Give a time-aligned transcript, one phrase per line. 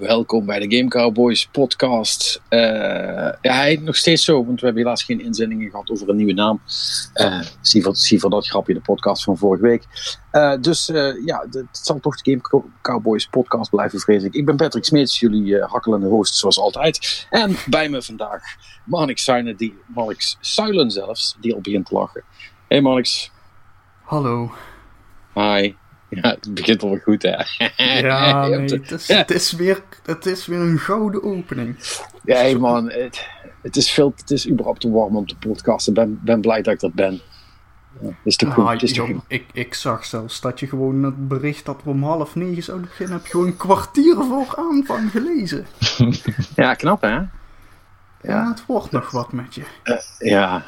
[0.00, 2.42] Welkom bij de Game Cowboys podcast.
[2.50, 2.60] Uh,
[3.40, 6.32] ja, hij nog steeds zo, want we hebben helaas geen inzendingen gehad over een nieuwe
[6.32, 6.60] naam.
[7.14, 9.84] Uh, zie, voor, zie voor dat grapje de podcast van vorige week.
[10.32, 10.86] Uh, dus
[11.24, 14.34] ja, het zal toch de Game Cowboys podcast blijven, vrees ik.
[14.34, 17.26] Ik ben Patrick Smeets, jullie hakkelende host zoals altijd.
[17.30, 18.42] En bij me vandaag
[18.84, 22.22] Marnix Suinen, die, Marnix Suilen zelfs, die al begint te lachen.
[22.68, 23.30] Hey Marnix.
[24.04, 24.52] Hallo.
[25.34, 25.79] Hi.
[26.10, 27.36] Ja, het begint al goed, hè?
[28.00, 31.76] Ja, nee, het, is, het, is weer, het is weer een gouden opening.
[32.24, 33.26] Ja, hey man, het,
[33.62, 35.92] het, is veel, het is überhaupt te warm om te podcasten.
[35.92, 37.20] Ik ben, ben blij dat ik dat ben.
[38.00, 38.64] Ja, is te goed.
[38.64, 42.34] Ah, is ik, ik zag zelfs dat je gewoon het bericht dat we om half
[42.34, 45.66] negen zouden beginnen, heb je gewoon een kwartier voor aanvang gelezen.
[46.56, 47.20] ja, knap hè?
[48.22, 49.62] Ja, het wordt nog wat met je.
[49.84, 50.64] Uh, ja,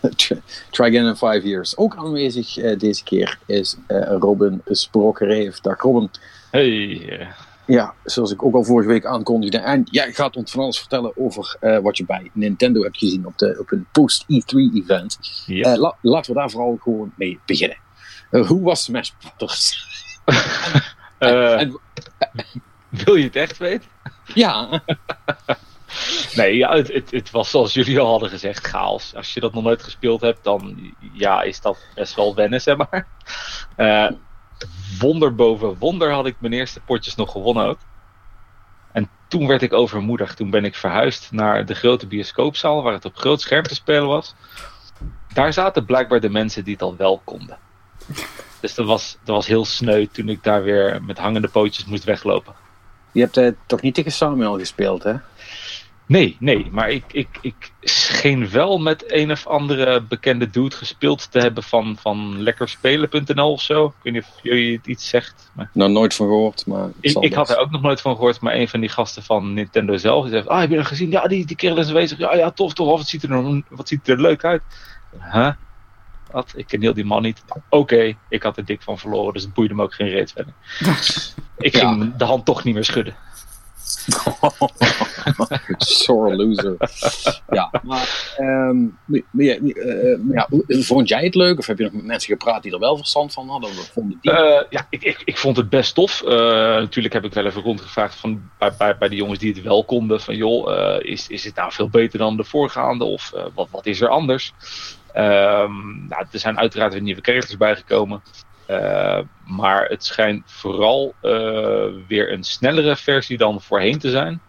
[0.70, 1.76] try again in five years.
[1.76, 5.60] Ook aanwezig uh, deze keer is uh, Robin Sprokkereef.
[5.60, 6.10] Dag Robin.
[6.50, 7.28] Hey.
[7.66, 9.58] Ja, zoals ik ook al vorige week aankondigde.
[9.58, 13.38] En jij gaat ons van alles vertellen over wat je bij Nintendo hebt gezien op,
[13.38, 15.18] de, op een post-E3-event.
[15.46, 15.76] Yep.
[15.76, 17.76] La, laten we daar vooral gewoon mee beginnen.
[18.30, 19.86] hoe was Smash Brothers?
[21.18, 21.78] en, en,
[22.88, 23.88] wil je het echt weten?
[24.34, 24.68] Ja.
[26.34, 29.14] Nee, ja, het, het, was zoals jullie al hadden gezegd, chaos.
[29.14, 32.76] Als je dat nog nooit gespeeld hebt, dan ja, is dat best wel wennen, zeg
[32.76, 33.06] maar.
[33.76, 34.10] Uh,
[34.98, 37.78] wonder boven wonder had ik mijn eerste potjes nog gewonnen ook.
[38.92, 40.34] En toen werd ik overmoedig.
[40.34, 44.06] Toen ben ik verhuisd naar de grote bioscoopzaal, waar het op groot scherm te spelen
[44.06, 44.34] was.
[45.32, 47.58] Daar zaten blijkbaar de mensen die het al wel konden.
[48.60, 52.04] Dus dat was, dat was heel sneu toen ik daar weer met hangende pootjes moest
[52.04, 52.54] weglopen.
[53.12, 55.14] Je hebt uh, toch niet tegen Samuel gespeeld, hè?
[56.08, 61.30] Nee, nee, maar ik, ik, ik scheen wel met een of andere bekende dude gespeeld
[61.30, 63.86] te hebben van, van lekkerspelen.nl of zo.
[63.86, 65.50] Ik weet niet of jullie het iets zegt.
[65.54, 65.70] Maar...
[65.72, 66.88] Nou, nooit van gehoord, maar...
[67.00, 69.54] Ik, ik had er ook nog nooit van gehoord, maar een van die gasten van
[69.54, 71.10] Nintendo zelf die zegt, ah, heb je dat gezien?
[71.10, 72.18] Ja, die, die kerel is aanwezig.
[72.18, 72.96] Ja, ja, tof, tof.
[72.96, 74.62] Wat ziet er, nou, wat ziet er leuk uit?
[75.32, 75.50] Huh?
[76.30, 76.52] Wat?
[76.56, 77.44] Ik ken heel die man niet.
[77.68, 80.52] Oké, ik had er dik van verloren, dus het boeide me ook geen reet verder.
[81.68, 82.12] ik ging ja.
[82.16, 83.14] de hand toch niet meer schudden.
[85.78, 86.76] Sore loser.
[87.50, 88.98] ja, maar um,
[89.32, 91.58] ja, uh, ja, vond jij het leuk?
[91.58, 93.70] Of heb je nog met mensen gepraat die er wel verstand van hadden?
[93.70, 94.30] Vonden die?
[94.32, 96.22] Uh, ja, ik, ik, ik vond het best tof.
[96.24, 99.62] Uh, natuurlijk heb ik wel even rondgevraagd van, bij, bij, bij de jongens die het
[99.62, 100.20] wel konden.
[100.20, 103.04] Van joh, is, is het nou veel beter dan de voorgaande?
[103.04, 104.52] Of wat, wat is er anders?
[105.16, 108.22] Um, nou, er zijn uiteraard weer nieuwe characters bijgekomen.
[108.70, 114.40] Uh, maar het schijnt vooral uh, weer een snellere versie dan voorheen te zijn.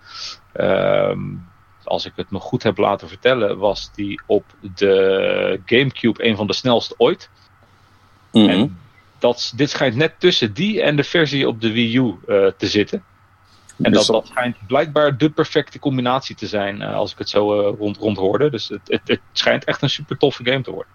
[0.56, 1.18] Uh,
[1.84, 4.44] als ik het me goed heb laten vertellen, was die op
[4.76, 7.30] de GameCube een van de snelste ooit.
[8.32, 8.50] Mm -hmm.
[8.50, 8.80] En
[9.20, 12.68] dat, dit schijnt net tussen die en de versie op de Wii U uh, te
[12.68, 13.04] zitten.
[13.82, 17.98] En dat, dat schijnt blijkbaar de perfecte combinatie te zijn, als ik het zo rond,
[17.98, 18.50] rond hoorde.
[18.50, 20.92] Dus het, het, het schijnt echt een super toffe game te worden.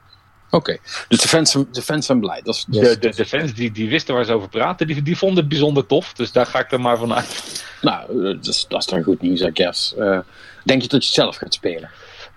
[0.50, 0.80] Oké, okay.
[1.08, 2.40] dus de fans, de fans zijn blij.
[2.42, 5.16] Dat is, de, de, de, fans die, die wisten waar ze over praten, die, die
[5.16, 6.12] vonden het bijzonder tof.
[6.12, 7.64] Dus daar ga ik er maar van uit.
[7.80, 9.94] Nou, dat is, dat is dan goed nieuws, I guess.
[9.98, 10.18] Uh,
[10.64, 11.90] denk je dat je het zelf gaat spelen?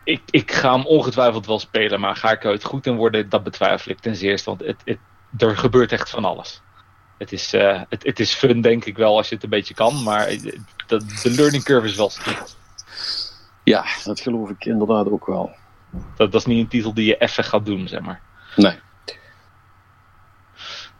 [0.03, 3.29] Ik, ik ga hem ongetwijfeld wel spelen, maar ga ik er het goed in worden,
[3.29, 4.49] dat betwijfel ik ten zeerste.
[4.49, 4.97] Want het, het,
[5.37, 6.61] er gebeurt echt van alles.
[7.17, 9.73] Het is, uh, het, het is fun, denk ik wel, als je het een beetje
[9.73, 10.03] kan.
[10.03, 12.47] Maar de, de learning curve is wel steep.
[13.63, 15.51] Ja, dat geloof ik inderdaad ook wel.
[16.15, 18.21] Dat, dat is niet een titel die je even gaat doen, zeg maar.
[18.55, 18.73] Nee.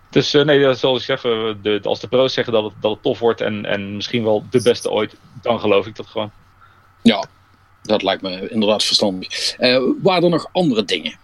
[0.10, 1.22] Dus uh, nee, zoals ik zeg,
[1.62, 4.46] de, als de pro's zeggen dat het, dat het tof wordt en, en misschien wel
[4.50, 6.32] de beste ooit, dan geloof ik dat gewoon.
[7.02, 7.26] Ja,
[7.82, 9.60] dat lijkt me inderdaad verstandig.
[9.60, 11.18] Uh, waren er nog andere dingen?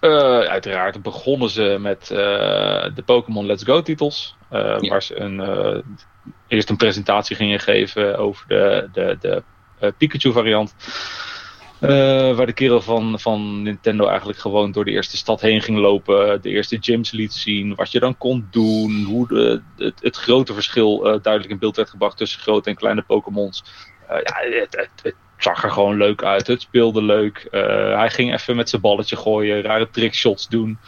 [0.00, 4.36] Uh, uiteraard begonnen ze met de Pokémon Let's Go titels.
[4.50, 4.78] Ja.
[4.78, 5.84] Waar ze een,
[6.48, 9.42] eerst een presentatie gingen geven over de, de, de
[9.98, 10.74] Pikachu variant.
[11.84, 15.78] Uh, waar de kerel van, van Nintendo eigenlijk gewoon door de eerste stad heen ging
[15.78, 16.42] lopen.
[16.42, 17.74] De eerste gyms liet zien.
[17.74, 19.04] Wat je dan kon doen.
[19.04, 22.76] Hoe de, het, het grote verschil uh, duidelijk in beeld werd gebracht tussen grote en
[22.76, 23.64] kleine Pokémons.
[24.04, 26.46] Uh, ja, het, het, het, zag er gewoon leuk uit.
[26.46, 27.48] Het speelde leuk.
[27.94, 29.62] hij ging even met zijn balletje gooien.
[29.62, 30.78] Rare trickshots doen.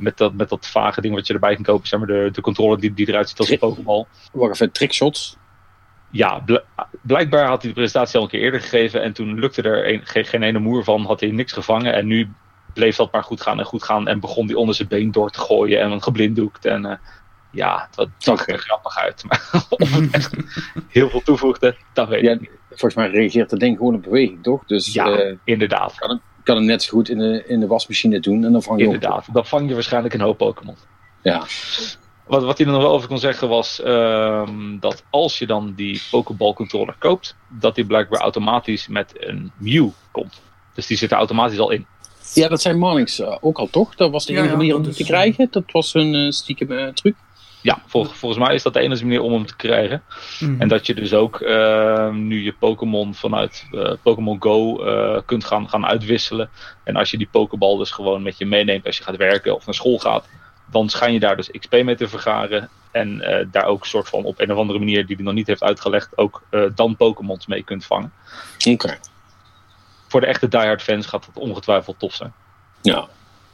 [0.00, 1.88] met, dat, met dat vage ding wat je erbij kan kopen.
[1.88, 4.06] Zeg maar de, de controller die, die eruit ziet als een Pokéball.
[4.32, 5.36] Wacht even, trickshots?
[6.14, 6.44] Ja,
[7.02, 9.02] blijkbaar had hij de presentatie al een keer eerder gegeven.
[9.02, 11.94] En toen lukte er een, geen, geen ene moer van, had hij niks gevangen.
[11.94, 12.28] En nu
[12.74, 14.08] bleef dat maar goed gaan en goed gaan.
[14.08, 16.64] En begon hij onder zijn been door te gooien en geblinddoekt.
[16.64, 16.92] En uh,
[17.50, 19.24] ja, het zag er grappig uit.
[19.28, 20.36] Maar of het echt
[20.88, 22.50] heel veel toevoegde, dat weet ja, ik niet.
[22.68, 24.64] Volgens mij reageert het ding gewoon op beweging, toch?
[24.64, 25.94] Dus, ja, uh, inderdaad.
[25.94, 28.44] Kan hem, kan hem net zo goed in de, in de wasmachine doen.
[28.44, 29.34] En dan vang je inderdaad, op.
[29.34, 30.76] dan vang je waarschijnlijk een hoop Pokémon.
[31.22, 31.42] Ja.
[32.26, 35.72] Wat, wat hij er nog wel over kon zeggen was ehm, dat als je dan
[35.76, 40.40] die Pokéball controller koopt, dat die blijkbaar automatisch met een Mew komt.
[40.74, 41.86] Dus die zit er automatisch al in.
[42.34, 43.94] Ja, dat zijn Marlings uh, ook al toch?
[43.94, 45.48] Dat was de enige ja, manier om die te krijgen.
[45.50, 47.14] Dat was hun uh, stiekem uh, truc.
[47.64, 50.02] Ja, vol, volgens mij is dat de enige manier om hem te krijgen.
[50.40, 50.60] Mhm.
[50.60, 55.44] En dat je dus ook ehm, nu je Pokémon vanuit eh, Pokémon Go eh, kunt
[55.44, 56.50] gaan, gaan uitwisselen.
[56.84, 59.66] En als je die Pokéball dus gewoon met je meeneemt als je gaat werken of
[59.66, 60.28] naar school gaat,
[60.66, 62.68] dan schijn je daar dus XP mee te vergaren.
[62.90, 65.46] En eh, daar ook soort van op een of andere manier die hij nog niet
[65.46, 68.12] heeft uitgelegd, ook eh, dan Pokémons mee kunt vangen.
[68.68, 68.98] Oké.
[70.08, 72.32] Voor de echte diehard fans gaat dat ongetwijfeld tof zijn.
[72.82, 73.08] Ja.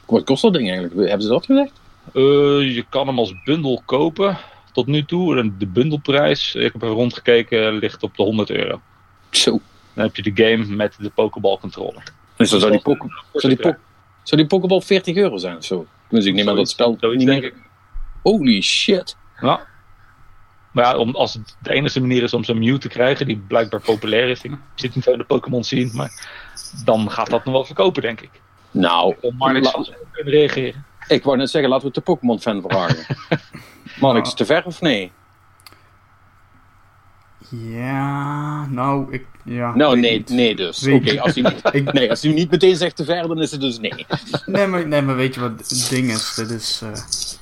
[0.06, 1.08] Wat kost dat ding eigenlijk?
[1.08, 1.72] Hebben ze dat gezegd?
[2.12, 4.38] Eh, je kan hem als bundel kopen
[4.72, 5.38] tot nu toe.
[5.38, 8.80] En De bundelprijs, ik heb even rondgekeken, ligt op de 100 euro.
[9.30, 9.60] Zo.
[9.94, 12.02] Dan heb je de game met de Pokéball controller.
[12.36, 15.86] Dus dan zou die Pokéball 40 euro zijn of zo?
[16.10, 17.54] Dus ik neem aan dat spel Zoiets, niet denk ik.
[18.22, 19.16] Holy shit.
[19.40, 19.68] Ja.
[20.72, 23.36] Maar ja, om, als het de enige manier is om zo'n Mew te krijgen, die
[23.36, 24.42] blijkbaar populair is.
[24.42, 26.28] Ik zit niet zo in de Pokémon zien, maar
[26.84, 28.30] dan gaat dat nog wel verkopen, denk ik.
[28.70, 29.72] Nou, Om kunnen
[30.24, 30.84] reageren.
[31.08, 33.16] ik wou net zeggen, laten we het de Pokémon-fan vragen.
[34.00, 34.34] Marnix, Ja.
[34.34, 35.12] te ver of nee?
[37.50, 39.24] Ja, nou, ik...
[39.44, 40.28] Ja, Nou, nee, niet.
[40.28, 40.86] nee dus.
[40.88, 43.50] Oké, als, u niet- Ik- nee, als u niet meteen zegt te ver, dan is
[43.50, 44.06] het dus nee.
[44.46, 46.34] Nee maar, nee, maar weet je wat het ding is?
[46.34, 46.88] Dit is eh,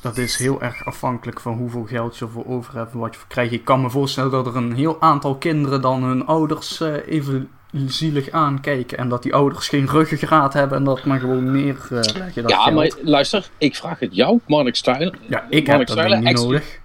[0.01, 3.19] dat is heel erg afhankelijk van hoeveel geld je ervoor over hebt en wat je
[3.21, 3.53] voor krijgt.
[3.53, 7.49] Ik kan me voorstellen dat er een heel aantal kinderen dan hun ouders eh, even
[7.87, 8.99] zielig aankijken.
[8.99, 11.97] En dat die ouders geen ruggengraat hebben en dat maar gewoon neerleggen.
[12.35, 12.75] dat Ja, geld.
[12.75, 15.15] maar luister, ik vraag het jou, Marnix Stuylen.
[15.29, 16.79] Ja, ik heb dat niet nodig.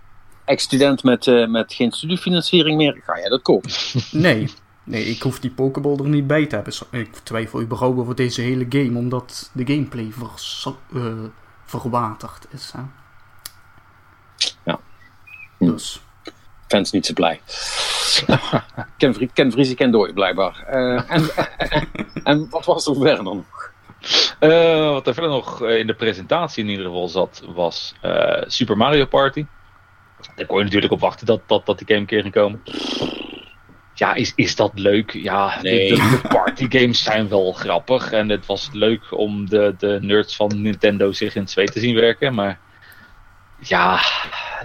[0.46, 3.02] Ex-student met, eh, met geen studiefinanciering meer.
[3.04, 3.72] Ga jij dat kopen?
[4.12, 4.50] Nee.
[4.86, 6.74] Nee, ik hoef die Pokéball er niet bij te hebben.
[6.92, 11.06] Ik twijfel überhaupt over deze hele game, omdat de gameplay vers, eh,
[11.66, 12.72] verwaterd is.
[12.76, 12.82] Hè?
[14.64, 14.80] Ja.
[15.58, 15.66] Hm.
[15.66, 16.02] Dus.
[16.68, 17.42] Fans niet zo blij.
[18.98, 20.64] Ken, Ken Vriesie, Ken Dooi, blijkbaar.
[20.68, 21.30] Eh, en,
[22.24, 23.46] en wat was er verder dan?
[24.40, 28.78] Eh, wat er verder nog in de presentatie in ieder geval zat, was eh, Super
[28.78, 29.46] Mario Party.
[30.36, 32.62] Daar kon je natuurlijk op wachten dat, dat, dat die game een keer ging komen.
[33.94, 35.12] Ja, is, is dat leuk?
[35.12, 35.90] Ja, de- Nee.
[35.90, 38.12] de, de partygames zijn wel grappig.
[38.12, 41.96] En het was leuk om de, de nerds van Nintendo zich in twee te zien
[41.96, 42.34] werken.
[42.34, 42.60] Maar
[43.60, 44.00] ja,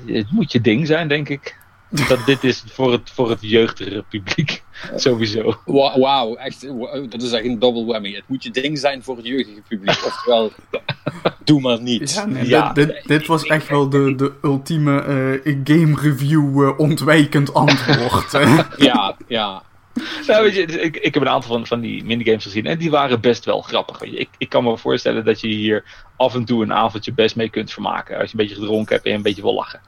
[0.06, 1.59] het moet je ding zijn, denk ik.
[2.08, 4.62] Dat dit is voor het, voor het jeugdigere publiek.
[4.96, 5.61] Sowieso.
[5.64, 8.12] Wa- Wauw, echt, wa- dat is echt een double whammy.
[8.14, 10.05] Het moet je ding zijn voor het jeugdige publiek.
[10.05, 10.52] Oftewel,
[11.44, 12.12] doe maar niet.
[12.14, 12.73] Ja, nee, Ja.
[12.73, 15.00] Dit, dit, dit was echt wel de, de ultieme
[15.44, 18.32] eh, game review eh, ontwijkend antwoord.
[18.76, 19.62] Ja, ja.
[20.27, 22.79] Nou, weet je, dus ik, ik heb een aantal van, van die minigames gezien en
[22.79, 23.99] die waren best wel grappig.
[23.99, 24.17] Weet je.
[24.19, 25.85] Ik, ik kan me voorstellen dat je hier
[26.17, 28.19] af en toe een avondje best mee kunt vermaken.
[28.19, 29.81] Als je een beetje gedronken hebt en je een beetje wil lachen.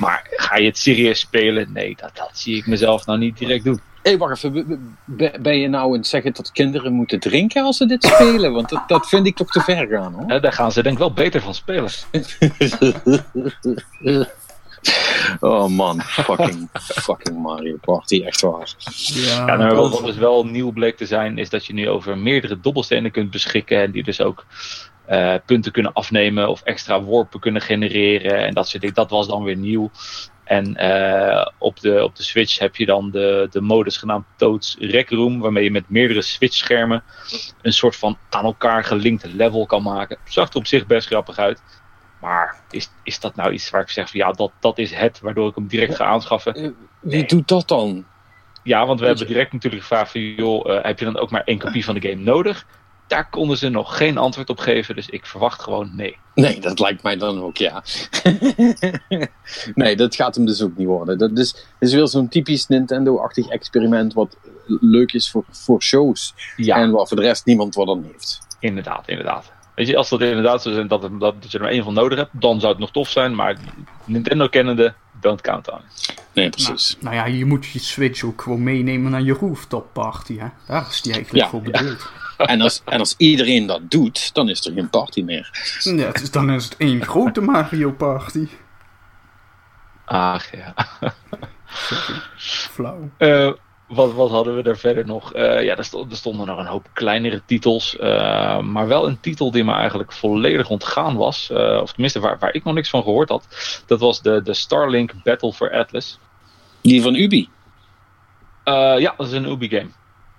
[0.00, 1.72] Maar ga je het serieus spelen?
[1.72, 3.80] Nee, dat, dat zie ik mezelf nou niet direct doen.
[4.02, 4.52] Hé, wacht even.
[4.66, 8.04] be- be- Ben je nou aan het zeggen dat kinderen moeten drinken als ze dit
[8.04, 8.52] spelen?
[8.52, 10.40] Want dat, dat vind ik toch te ver gaan, hoor.
[10.40, 11.90] Daar gaan ze denk ik wel beter van spelen.
[15.40, 16.68] Oh man, fucking,
[17.06, 18.74] fucking Mario Party, echt waar.
[18.94, 22.18] Ja, Ja, nou, wat dus wel nieuw bleek te zijn, is dat je nu over
[22.18, 23.80] meerdere dobbelstenen kunt beschikken.
[23.80, 24.46] En die dus ook
[25.06, 28.46] eh, punten kunnen afnemen of extra worpen kunnen genereren.
[28.46, 28.96] En dat soort dingen.
[28.96, 29.90] Dat was dan weer nieuw.
[30.44, 34.76] En eh, op, de, op de Switch heb je dan de, de modus genaamd Toads
[34.78, 35.40] Rec Room.
[35.40, 37.02] Waarmee je met meerdere Switch-schermen
[37.62, 40.18] een soort van aan elkaar gelinkte level kan maken.
[40.24, 41.62] Zag er op zich best grappig uit.
[42.20, 45.20] Maar is, is dat nou iets waar ik zeg van ja, dat, dat is het
[45.20, 46.54] waardoor ik hem direct ga aanschaffen?
[46.54, 46.68] Eh,
[47.00, 48.04] Wie doet dat dan?
[48.62, 51.30] Ja, want we Weet hebben direct natuurlijk gevraagd van, joh, eh, heb je dan ook
[51.30, 52.66] maar één kopie van de game nodig?
[53.06, 56.16] Daar konden ze nog geen antwoord op geven, dus ik verwacht gewoon nee.
[56.34, 57.82] Nee, dat lijkt mij dan ook, ja.
[59.74, 61.18] nee, dat gaat hem dus ook niet worden.
[61.18, 66.34] Dat is, is weer zo'n typisch Nintendo-achtig experiment wat leuk is voor, voor shows.
[66.56, 68.38] Ja, En waar voor de rest niemand wat aan heeft.
[68.60, 69.52] inderdaad, inderdaad.
[69.78, 71.94] Weet je, als dat inderdaad zo zijn dat, dat, dat je er maar één van
[71.94, 73.56] nodig hebt, dan zou het nog tof zijn, maar
[74.04, 75.78] Nintendo kennende, don't count on.
[76.32, 76.96] Nee, nou, precies.
[77.00, 80.38] nou ja, je moet je Switch ook gewoon meenemen naar je rooftop party.
[80.38, 80.46] Hè?
[80.66, 81.70] Daar is die eigenlijk Ja, voor ja.
[81.70, 82.10] bedoeld.
[82.36, 85.50] En, als, en als iedereen dat doet, dan is er geen party meer.
[85.82, 88.48] Ja, dus dan is het één grote Mario Party.
[90.04, 90.74] Ach ja.
[92.74, 93.10] Flauw.
[93.16, 93.52] Eh,
[93.88, 95.32] wat, wat hadden we er verder nog?
[95.32, 97.96] Eh, ja, er, sto- er stonden nog een hoop kleinere titels.
[97.96, 101.50] eh, maar wel een titel die me eigenlijk volledig ontgaan was.
[101.50, 103.46] eh, of tenminste, waar, waar ik nog niks van gehoord had.
[103.86, 106.18] Dat was de, de Starlink Battle for Atlas.
[106.80, 107.48] Die van Ubi.
[108.64, 109.88] Ja, dat is een Ubi-game.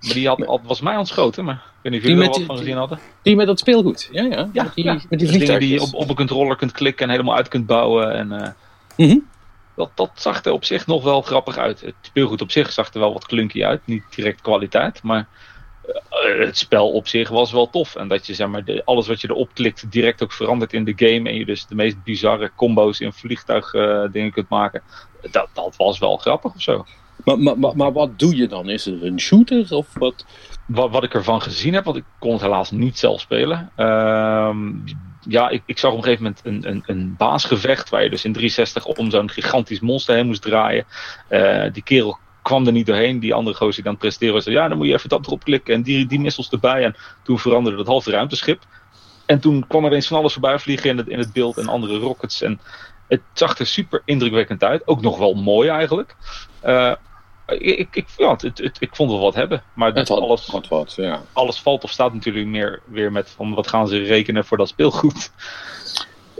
[0.00, 1.44] Maar die had, al- was mij ontschoten.
[1.44, 2.98] Maar ik weet niet of jullie er wat van gezien hadden.
[3.22, 4.08] Die met dat speelgoed.
[4.12, 4.48] Ja, ja.
[4.52, 4.92] Ja, met die, ja.
[5.08, 7.66] met die Dingen die je op, op een controller kunt klikken en helemaal uit kunt
[7.66, 8.12] bouwen.
[8.12, 8.56] En,
[8.96, 9.18] Mhm.
[9.80, 11.80] Dat, dat zag er op zich nog wel grappig uit.
[11.80, 13.80] Het speelgoed op zich zag er wel wat klunky uit.
[13.84, 15.28] Niet direct kwaliteit, maar
[15.82, 17.96] eh, het spel op zich was wel tof.
[17.96, 20.84] En dat je zeg maar, de, alles wat je erop klikt direct ook verandert in
[20.84, 21.28] de game.
[21.28, 24.82] En je dus de meest bizarre combo's in vliegtuig uh, dingen kunt maken.
[25.30, 26.84] Dat, dat was wel grappig of zo.
[27.24, 28.68] Maar, maar, maar, maar, wat doe je dan?
[28.68, 30.24] Is het een shooter of wat?
[30.66, 33.70] Wat, wat ik ervan gezien heb, want ik kon het helaas niet zelf spelen.
[33.76, 34.72] Ehm,
[35.30, 38.24] ja, ik, ik zag op een gegeven moment een, een, een baasgevecht waar je dus
[38.24, 40.84] in 360 om zo'n gigantisch monster heen moest draaien.
[41.30, 43.20] Uh, die kerel kwam er niet doorheen.
[43.20, 45.74] Die andere gozer die het presteren was, ja, dan moet je even dat erop klikken
[45.74, 46.84] en die, die missiles erbij.
[46.84, 48.62] En toen veranderde dat halve ruimteschip.
[49.26, 51.68] En toen kwam er eens van alles voorbij vliegen in het, in het beeld en
[51.68, 52.42] andere rockets.
[52.42, 52.60] En
[53.08, 54.86] het zag er super indrukwekkend uit.
[54.86, 56.16] Ook nog wel mooi eigenlijk.
[56.64, 56.92] Uh,
[57.58, 59.62] ik, ik, ja, het, het, ik vond wel wat hebben.
[59.74, 61.22] Maar had, alles, wat, wat, ja.
[61.32, 64.68] alles valt of staat natuurlijk meer weer met van wat gaan ze rekenen voor dat
[64.68, 65.32] speelgoed.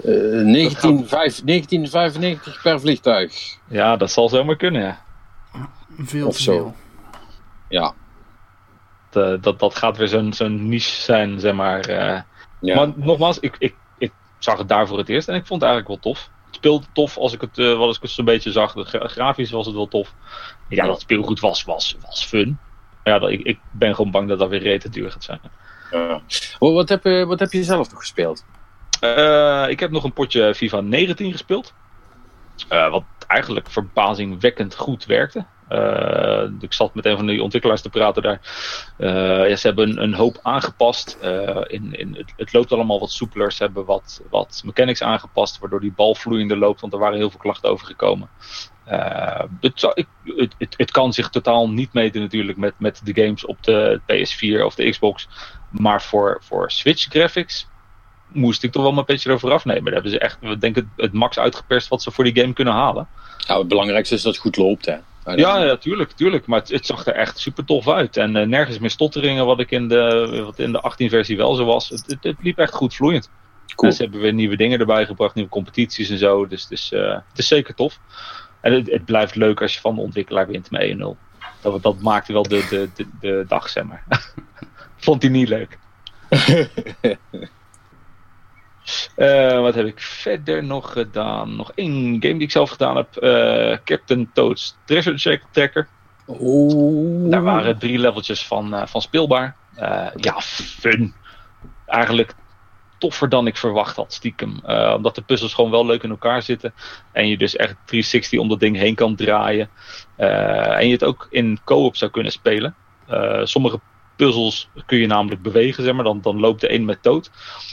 [0.04, 3.56] Uh, 19, 5, 1995 per vliegtuig.
[3.68, 5.02] Ja, dat zal zomaar kunnen, ja.
[5.98, 6.52] Veel of zo.
[6.52, 6.74] Veel.
[7.68, 7.94] Ja.
[9.10, 11.90] Dat, uh, dat, dat gaat weer zo'n zo'n niche zijn, zeg maar.
[11.90, 12.20] Uh,
[12.60, 12.74] ja.
[12.74, 15.70] Maar nogmaals, ik, ik, ik zag het daar voor het eerst en ik vond het
[15.70, 16.30] eigenlijk wel tof.
[16.50, 18.73] Het speelde tof als ik het, uh, als ik het zo'n beetje zag.
[18.73, 20.14] De grafisch was het wel tof.
[20.69, 22.59] Ja, dat speelgoed was, was, was fun.
[23.04, 25.40] Ja, dat, ik, ik ben gewoon bang dat dat weer rete duur gaat zijn.
[25.90, 26.21] Ja.
[26.59, 28.45] Wat, heb, wat heb je zelf nog gespeeld?
[29.69, 31.75] ik heb nog een potje FIFA 19 gespeeld.
[32.69, 35.45] wat eigenlijk verbazingwekkend goed werkte.
[35.70, 38.40] Uh, ik zat met een van die ontwikkelaars te praten daar.
[38.98, 41.18] Uh, ja, ze hebben een, een hoop aangepast.
[41.22, 43.52] Uh, in, in, het, het, loopt allemaal wat soepeler.
[43.52, 47.30] Ze hebben wat, wat mechanics aangepast, waardoor die bal vloeiender loopt, want er waren heel
[47.30, 48.28] veel klachten over gekomen.
[49.60, 53.62] Het, ik, het, het, kan zich totaal niet meten natuurlijk met, met de games op
[53.62, 55.28] de PS4 of de Xbox.
[55.70, 57.68] Maar voor, voor Switch graphics
[58.32, 59.84] moest ik toch wel mijn petje erover afnemen.
[59.84, 62.74] Daar hebben ze echt, we denken, het max uitgeperst wat ze voor die game kunnen
[62.74, 63.08] halen.
[63.38, 64.96] Ja, het belangrijkste is dat het goed loopt, hè?
[65.24, 66.46] Ja, ja, tuurlijk, tuurlijk.
[66.46, 68.16] Maar het, het, zag er echt super tof uit.
[68.16, 71.64] En uh, nergens meer stotteringen, wat ik in de, wat in de 18-versie wel zo
[71.64, 71.88] was.
[71.88, 73.30] Het, het, het, liep echt goed vloeiend.
[73.74, 73.90] Cool.
[73.90, 76.46] En ze hebben weer nieuwe dingen erbij gebracht, nieuwe competities en zo.
[76.46, 77.98] Dus het is, uh, het is zeker tof.
[78.60, 80.98] En het, het blijft leuk als je van de ontwikkelaar wint met 1-0.
[81.60, 84.04] Dat, dat maakte wel de, de, de, de dag, zeg maar.
[84.96, 85.78] Vond hij niet leuk.
[89.16, 91.56] Uh, wat heb ik verder nog gedaan?
[91.56, 93.23] Nog één game die ik zelf gedaan heb.
[93.23, 95.88] Uh, Captain Toad's Treasure Tracker.
[96.26, 97.30] Oeh.
[97.30, 99.56] Daar waren drie leveltjes van, uh, van speelbaar.
[100.16, 101.14] ja, fun.
[101.87, 102.35] Eigenlijk
[102.99, 104.61] toffer dan ik verwacht had, stiekem.
[104.97, 106.75] omdat de puzzels gewoon wel leuk in elkaar zitten.
[107.12, 109.68] En je dus echt 360 om dat ding heen kan draaien.
[110.16, 112.75] en je het ook in co-op zou kunnen spelen.
[113.42, 113.80] sommige
[114.24, 116.04] puzzels kun je namelijk bewegen, zeg maar.
[116.04, 117.30] Dan, dan loopt de een met dood.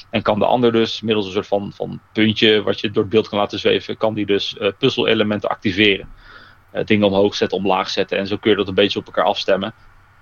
[0.10, 3.12] En kan de ander dus, middels een soort van, van puntje wat je door het
[3.12, 6.10] beeld kan laten zweven, kan die dus uh, puzzelelementen activeren.
[6.74, 8.18] Uh, dingen omhoog zetten, omlaag zetten.
[8.18, 9.74] En zo kun je dat een beetje op elkaar afstemmen.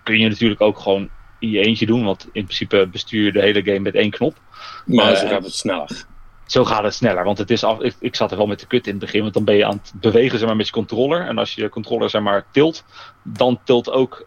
[0.04, 3.42] Kun je natuurlijk ook gewoon in je eentje doen, want in principe bestuur je de
[3.42, 4.38] hele game met één knop.
[4.86, 6.06] Maar uh, zo gaat het sneller.
[6.46, 8.68] Zo gaat het sneller, want het is af, ik, ik zat er wel met de
[8.68, 10.72] kut in het begin, want dan ben je aan het bewegen zeg maar, met je
[10.72, 11.28] controller.
[11.28, 12.84] En als je controller zeg maar, tilt,
[13.24, 14.26] dan tilt ook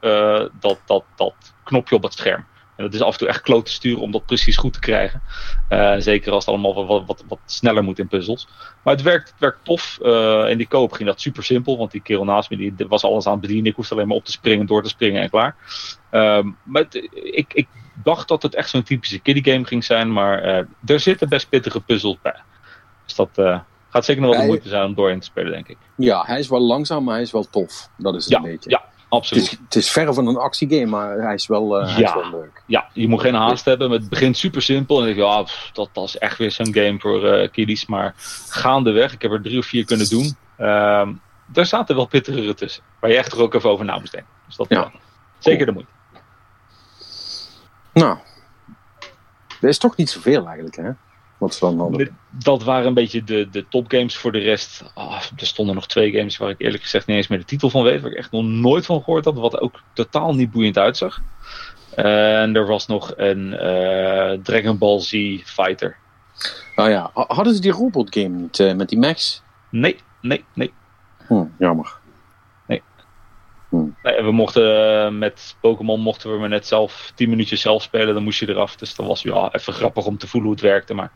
[0.61, 1.35] dat, dat, dat
[1.65, 2.47] knopje op het scherm.
[2.79, 5.23] En dat is af en toe echt klote sturen om dat precies goed te krijgen.
[5.69, 8.49] Uh, zeker als het allemaal wat, wat, wat, sneller moet in puzzels.
[8.83, 9.99] Maar het werkt, het werkt tof.
[10.03, 11.79] Uh, in die koop ging dat super simpel.
[11.79, 13.67] Want die kerel naast me die was alles aan het bedienen.
[13.67, 15.57] Ik hoefde alleen maar op te springen, door te springen en klaar.
[16.11, 17.69] Um, maar het, ik, ik
[18.03, 20.13] dacht dat het echt zo'n typische kiddie game ging zijn.
[20.13, 22.41] Maar uh, er zitten best pittige puzzels bij.
[23.05, 23.31] Dus dat
[23.89, 25.79] gaat zeker nog wel de moeite zijn om doorheen te spelen, denk ik.
[25.97, 27.89] Ja, hij is wel langzaam, maar hij is wel tof.
[27.97, 28.71] Dat is het ja, een beetje.
[28.71, 29.45] Ja, absoluut.
[29.45, 32.15] Het is, het is verre van een actiegame, maar hij is wel, uh, hij is
[32.15, 32.63] wel leuk.
[32.67, 33.91] Ja, je moet geen haast hebben.
[33.91, 34.97] Het begint super simpel.
[34.97, 37.49] En dan denk je, ja, pff, dat, dat is echt weer zo'n game voor uh,
[37.51, 37.87] kiddies.
[37.87, 38.15] Maar
[38.49, 40.37] gaandeweg, ik heb er drie of vier kunnen doen.
[40.59, 41.09] Uh,
[41.47, 42.83] daar zaten wel pittigere tussen.
[43.01, 44.31] Waar je echt er ook even over na moest denken.
[44.47, 44.93] Dus dat ja.
[45.39, 45.91] zeker de moeite.
[47.93, 48.19] Nou,
[49.61, 50.91] er is toch niet zoveel eigenlijk, hè?
[51.39, 52.09] Wat dan.
[52.31, 54.17] Dat waren een beetje de, de topgames.
[54.17, 57.29] Voor de rest, oh, er stonden nog twee games waar ik eerlijk gezegd niet eens
[57.29, 58.01] meer de titel van weet.
[58.01, 59.35] Waar ik echt nog nooit van gehoord had.
[59.35, 61.21] Wat ook totaal niet boeiend uitzag.
[61.95, 65.13] En er was nog een uh, Dragon Ball Z
[65.45, 65.97] Fighter.
[66.77, 69.43] Nou ja, hadden ze die robotgame niet uh, met die Max?
[69.71, 70.73] Nee, nee, nee.
[71.27, 71.98] Hm, jammer.
[73.69, 73.87] Hm.
[74.03, 78.15] nee we mochten uh, met Pokémon mochten we maar net zelf 10 minuutjes zelf spelen,
[78.15, 78.77] dan moest je eraf.
[78.77, 81.11] Dus dat was ja, even grappig om te voelen hoe het werkte, maar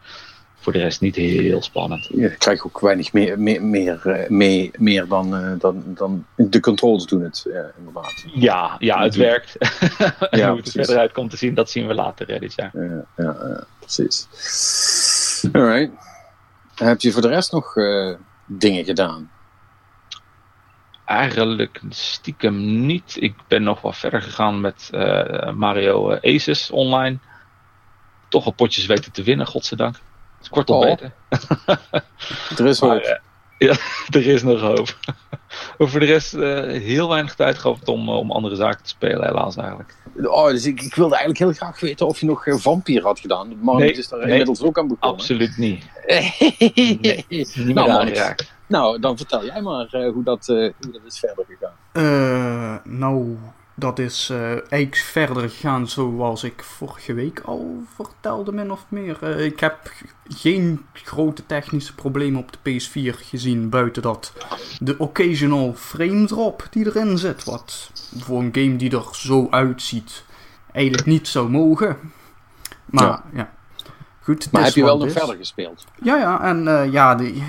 [0.62, 2.08] voor de rest niet heel spannend.
[2.14, 7.06] Je krijgt ook weinig meer, meer, meer, meer, meer dan, uh, dan, dan de controls
[7.06, 8.24] doen het, ja, inderdaad.
[8.34, 9.56] Ja, ja het werkt.
[10.30, 12.38] en ja, hoe het er verder uit komt te zien, dat zien we later hè,
[12.38, 12.70] dit jaar.
[12.72, 14.28] Ja, ja, ja precies.
[15.52, 15.90] Alright.
[16.74, 18.14] Heb je voor de rest nog uh,
[18.46, 19.30] dingen gedaan?
[21.04, 23.16] Eigenlijk stiekem niet.
[23.20, 27.18] Ik ben nog wel verder gegaan met uh, Mario Aces online.
[28.28, 29.94] Toch al potjes weten te winnen, godzijdank.
[29.94, 30.80] Het is kort oh.
[30.80, 31.12] beter.
[32.58, 32.90] er is hoop.
[32.90, 33.20] Maar,
[33.68, 33.76] ja,
[34.10, 34.96] er is nog hoop.
[35.78, 36.32] maar voor de rest
[36.82, 39.96] heel weinig tijd gehad om, om andere zaken te spelen, helaas eigenlijk.
[40.22, 43.58] Oh, dus ik, ik, wilde eigenlijk heel graag weten of je nog Vampier had gedaan.
[43.60, 45.18] Maar nee, is daar nee, inmiddels ook aan begonnen.
[45.18, 45.84] Absoluut niet.
[46.06, 48.52] nee, niet nou, aangeraakt.
[48.72, 52.80] Nou, dan vertel jij maar uh, hoe, dat, hoe dat is verder gegaan.
[52.84, 53.38] nou,
[53.74, 59.18] dat is uh, eigenlijk verder gegaan zoals ik vorige week al vertelde, min of meer.
[59.22, 59.92] Uh, ik heb
[60.28, 64.32] geen grote technische problemen op de PS4 gezien, buiten dat
[64.78, 70.24] de occasional frame drop die erin zit, wat voor een game die er zo uitziet
[70.72, 71.96] eigenlijk niet zou mogen.
[72.84, 73.52] Maar ja, ja.
[74.20, 74.52] goed.
[74.52, 75.84] Maar heb je wel nog verder gespeeld?
[76.02, 77.44] Ja, ja, en uh, ja, die,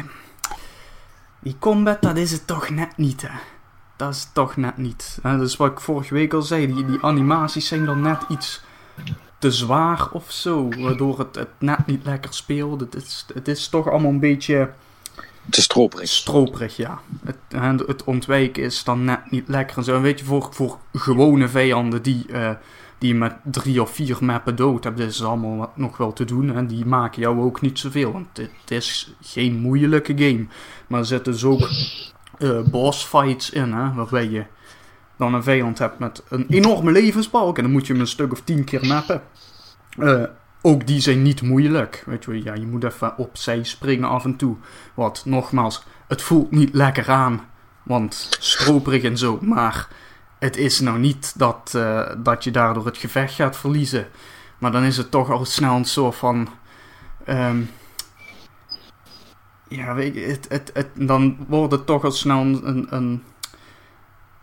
[1.43, 3.38] die combat, dat is het toch net niet, hè
[3.95, 5.19] dat is toch net niet.
[5.21, 6.73] Dat is wat ik vorige week al zei.
[6.73, 8.62] Die, die animaties zijn dan net iets
[9.38, 10.69] te zwaar of zo.
[10.77, 12.79] Waardoor het, het net niet lekker speelt.
[12.79, 14.73] Het is, het is toch allemaal een beetje...
[15.50, 16.07] Te stroperig.
[16.07, 17.00] Stroperig, ja.
[17.25, 20.01] Het, het ontwijken is dan net niet lekker en zo.
[20.01, 22.50] Weet je, voor, voor gewone vijanden die, uh,
[22.97, 26.55] die met drie of vier mappen dood hebt, is allemaal nog wel te doen.
[26.55, 28.12] En die maken jou ook niet zoveel.
[28.12, 30.45] Want het is geen moeilijke game.
[30.88, 31.69] Maar er zitten dus ook
[32.39, 34.45] uh, boss fights in, hè, waarbij je
[35.17, 38.32] dan een vijand hebt met een enorme levensbalk en dan moet je hem een stuk
[38.32, 39.21] of tien keer mappen.
[39.97, 40.23] Uh,
[40.65, 42.04] ook die zijn niet moeilijk.
[42.06, 44.56] Weet je, ja, je moet even opzij springen af en toe.
[44.93, 47.41] Wat nogmaals, het voelt niet lekker aan,
[47.84, 49.88] want stroperig en zo, maar
[50.39, 54.08] het is nou niet dat, uh, dat je daardoor het gevecht gaat verliezen.
[54.58, 56.47] Maar dan is het toch al snel een soort van.
[57.28, 57.69] Um,
[59.67, 62.88] ja, weet je, het, het, het, dan wordt het toch al snel een.
[62.89, 63.23] een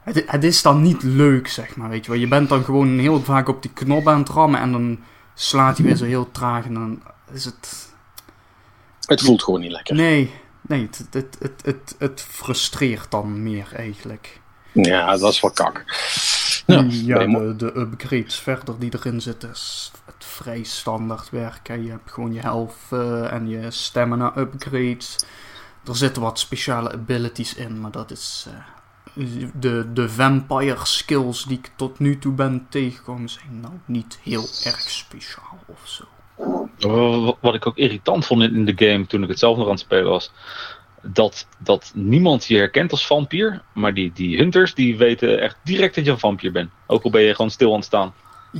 [0.00, 2.20] het, het, is dan niet leuk, zeg maar, weet je wel.
[2.20, 4.98] Je bent dan gewoon heel vaak op die knop aan het rammen en dan
[5.40, 7.88] slaat hij weer zo heel traag en dan is het...
[9.00, 9.94] Het voelt gewoon niet lekker.
[9.94, 14.40] Nee, nee, het, het, het, het, het frustreert dan meer eigenlijk.
[14.72, 15.85] Ja, dat is wel kak.
[16.66, 21.85] Ja, ja de, de upgrades verder die erin zitten is het vrij standaard werken.
[21.85, 25.16] Je hebt gewoon je health uh, en je stamina upgrades.
[25.85, 28.46] Er zitten wat speciale abilities in, maar dat is...
[28.48, 28.55] Uh,
[29.60, 34.46] de, de vampire skills die ik tot nu toe ben tegengekomen zijn nou niet heel
[34.64, 36.04] erg speciaal of zo.
[37.40, 39.80] Wat ik ook irritant vond in de game toen ik het zelf nog aan het
[39.80, 40.32] spelen was
[41.02, 43.62] dat, dat niemand je herkent als vampier.
[43.74, 46.70] Maar die, die hunters die weten echt direct dat je een vampier bent.
[46.86, 48.12] Ook al ben je gewoon stil aan het staan.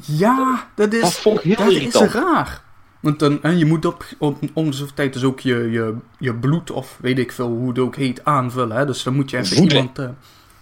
[0.05, 2.07] Ja, dat is, dat vond ik heel dat irritant.
[2.07, 2.63] is raar.
[3.01, 6.71] Want dan, en je moet op, op om tijd dus ook je, je, je bloed,
[6.71, 8.77] of weet ik veel hoe het ook heet, aanvullen.
[8.77, 8.87] Hè?
[8.87, 10.09] Dus dan moet je even iemand, uh,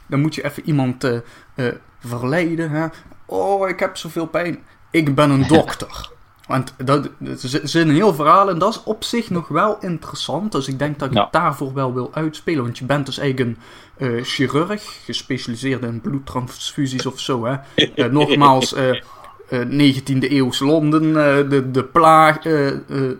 [0.09, 1.19] dan moet je even iemand uh,
[1.55, 2.71] uh, verleiden.
[2.71, 2.87] Hè?
[3.27, 4.59] Oh, ik heb zoveel pijn.
[4.91, 6.11] Ik ben een dokter.
[6.47, 7.09] Want dat,
[7.43, 10.53] zit een heel verhaal en dat is op zich nog wel interessant.
[10.53, 11.23] Dus ik denk dat ik ja.
[11.23, 12.63] het daarvoor wel wil uitspelen.
[12.63, 13.59] Want je bent dus eigenlijk
[13.99, 17.45] een uh, chirurg, gespecialiseerd in bloedtransfusies of zo.
[17.45, 17.57] Hè?
[17.95, 19.01] Uh, nogmaals, uh,
[19.51, 21.13] 19e eeuws Londen,
[21.49, 23.19] de, de plaag, de,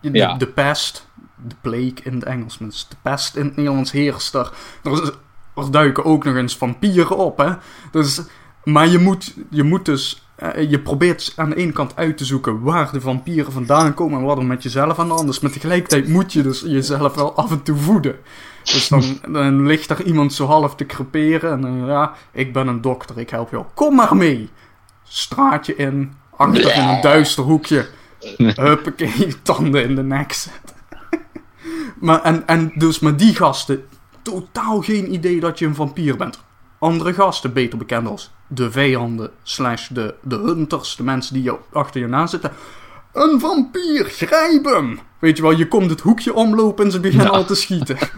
[0.00, 0.34] ja.
[0.34, 1.08] de pest,
[1.46, 4.52] de plague in het Engels, de pest in het Nederlands heerst er.
[4.82, 5.14] Er,
[5.54, 7.38] er duiken ook nog eens vampieren op.
[7.38, 7.50] Hè?
[7.90, 8.20] Dus,
[8.64, 12.24] maar je moet, je moet dus uh, je probeert aan de ene kant uit te
[12.24, 15.40] zoeken waar de vampieren vandaan komen en wat er met jezelf aan de hand is.
[15.40, 18.16] Maar tegelijkertijd moet je dus jezelf wel af en toe voeden.
[18.62, 22.66] Dus dan, dan ligt er iemand zo half te creperen en dan, ja, ik ben
[22.66, 23.64] een dokter, ik help jou.
[23.74, 24.50] Kom maar mee!
[25.02, 27.88] Straatje in, achter in een duister hoekje.
[28.36, 30.76] Huppakee, tanden in de nek zetten.
[32.06, 33.84] maar, en, en dus met die gasten,
[34.30, 36.40] totaal geen idee dat je een vampier bent.
[36.78, 42.00] Andere gasten, beter bekend als de vijanden, slash de, de hunters, de mensen die achter
[42.00, 42.52] je na zitten.
[43.12, 45.00] Een vampier, grijp hem!
[45.18, 47.32] Weet je wel, je komt het hoekje omlopen en ze beginnen ja.
[47.32, 47.98] al te schieten.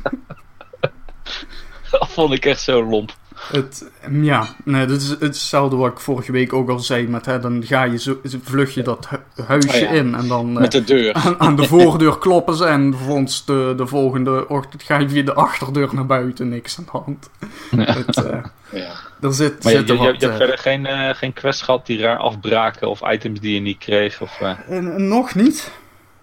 [1.90, 3.14] dat vond ik echt zo lomp.
[3.48, 7.08] Het, ja, nee, dat is hetzelfde wat ik vorige week ook al zei.
[7.08, 9.08] Met, hè, dan ga je zo, vlug je dat
[9.46, 11.14] huisje oh ja, in en dan met de deur.
[11.14, 15.22] Aan, aan, de voordeur kloppen ze en vervolgens de, de volgende ochtend ga je via
[15.22, 16.48] de achterdeur naar buiten.
[16.48, 17.30] Niks aan de hand.
[17.70, 17.94] Ja.
[17.94, 18.44] Het, uh,
[18.82, 18.92] ja.
[19.20, 21.86] Er zit, maar zit je, je, wat, je, hebt verder geen, uh, geen quest gehad
[21.86, 24.20] die raar afbraken of items die je niet kreeg?
[24.20, 24.78] Of, uh...
[24.96, 25.72] nog niet.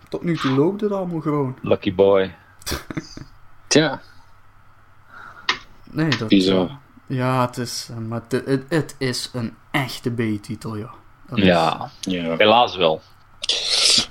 [0.10, 1.58] Tot nu toe loopt het allemaal gewoon.
[1.62, 2.36] Lucky boy.
[3.68, 4.02] Tja.
[5.92, 6.28] Nee, dat...
[6.28, 6.80] Bizar.
[7.10, 10.90] Ja, het is, maar het, het, het is een echte B-titel, ja.
[11.36, 13.02] Ja, is, ja, helaas wel.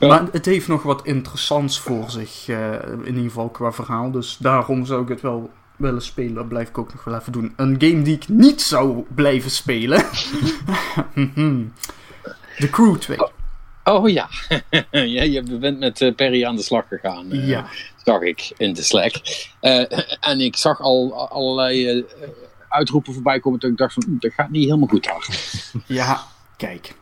[0.01, 4.11] Maar het heeft nog wat interessants voor zich, uh, in ieder geval qua verhaal.
[4.11, 6.35] Dus daarom zou ik het wel willen spelen.
[6.35, 7.53] Dat blijf ik ook nog wel even doen.
[7.57, 10.05] Een game die ik niet zou blijven spelen.
[12.59, 13.19] The Crew 2.
[13.85, 14.29] Oh ja,
[14.91, 17.33] ja je bent met uh, Perry aan de slag gegaan.
[17.33, 17.67] Uh, ja.
[18.05, 19.13] Zag ik in de Slack.
[19.61, 19.85] Uh,
[20.21, 22.05] en ik zag al allerlei
[22.69, 23.61] uitroepen voorbij komen.
[23.61, 25.29] Toen ik dacht van, dat gaat niet helemaal goed daar.
[25.87, 26.21] ja,
[26.57, 26.95] kijk.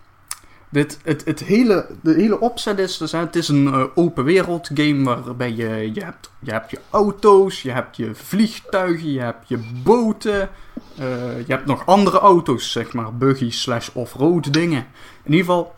[0.68, 5.22] Dit, het, het hele, de hele opzet is, dus, het is een open wereld game
[5.22, 9.58] waarbij je, je, hebt, je hebt je auto's, je hebt je vliegtuigen, je hebt je
[9.82, 10.48] boten.
[10.96, 14.86] je hebt nog andere auto's, zeg maar, buggy slash off-road dingen.
[15.22, 15.74] In ieder geval,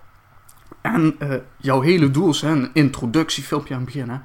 [0.81, 4.21] en uh, jouw hele doel is een introductiefilmpje aan het begin.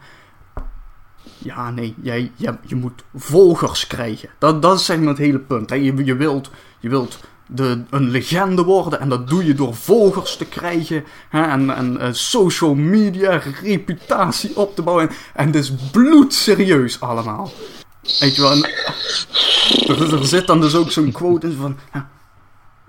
[1.44, 4.30] Ja, nee, jij, je, je moet volgers krijgen.
[4.38, 5.70] Dat, dat is maar het hele punt.
[5.70, 5.76] Hè.
[5.76, 10.38] Je, je wilt, je wilt de, een legende worden en dat doe je door volgers
[10.38, 11.04] te krijgen.
[11.30, 15.10] Hè, en en uh, social media, reputatie op te bouwen.
[15.10, 17.52] En, en het is bloedserieus allemaal.
[18.20, 18.66] Weet je wel,
[19.96, 21.78] er, er, zit dan dus ook zo'n quote in van...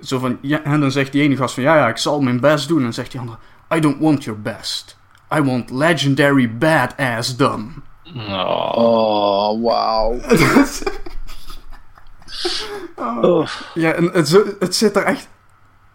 [0.00, 2.40] Zo van, ja, en dan zegt die ene gast van, ja, ja, ik zal mijn
[2.40, 2.76] best doen.
[2.76, 3.38] En dan zegt die andere,
[3.74, 4.96] I don't want your best.
[5.34, 7.66] I want legendary badass done.
[8.16, 10.22] Oh, oh wow.
[13.24, 13.48] oh.
[13.74, 15.28] Ja, en het, het zit er echt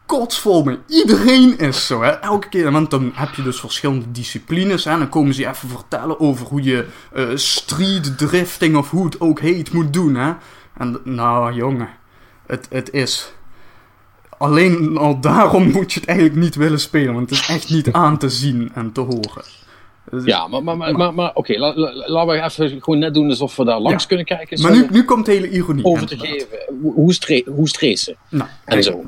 [0.05, 0.77] kotsvol mee.
[0.87, 2.09] Iedereen is zo, hè.
[2.09, 4.97] Elke keer, want dan heb je dus verschillende disciplines, hè.
[4.97, 9.39] Dan komen ze even vertellen over hoe je uh, street drifting, of hoe het ook
[9.39, 10.33] heet, moet doen, hè.
[10.77, 11.89] En nou, jongen,
[12.45, 13.33] het, het is
[14.37, 17.13] alleen al daarom moet je het eigenlijk niet willen spelen.
[17.13, 19.43] Want het is echt niet aan te zien en te horen.
[20.11, 21.57] Dus- ja, maar, maar, maar, maar, maar oké, okay,
[22.07, 24.61] laten we even gewoon net doen alsof we daar langs kunnen kijken.
[24.61, 25.85] Maar nu, nu komt de hele ironie.
[25.85, 26.47] Over te geven,
[26.81, 28.15] hoe, stre hoe stressen.
[28.29, 29.03] Nou, en zo.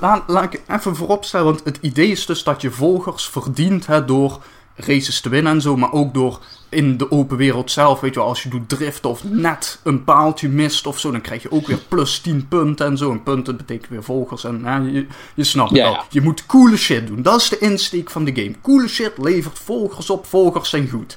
[0.00, 4.04] Laat, laat ik even vooropstellen, want het idee is dus dat je volgers verdient hè,
[4.04, 4.42] door
[4.76, 8.20] races te winnen en zo, maar ook door in de open wereld zelf, weet je
[8.20, 11.50] wel, als je doet driften of net een paaltje mist of zo, dan krijg je
[11.50, 13.10] ook weer plus 10 punten en zo.
[13.10, 16.04] En punten betekent weer volgers en hè, je, je snapt het wel.
[16.10, 17.22] Je moet coole shit doen.
[17.22, 18.54] Dat is de insteek van de game.
[18.62, 21.16] Coole shit levert volgers op, volgers zijn goed.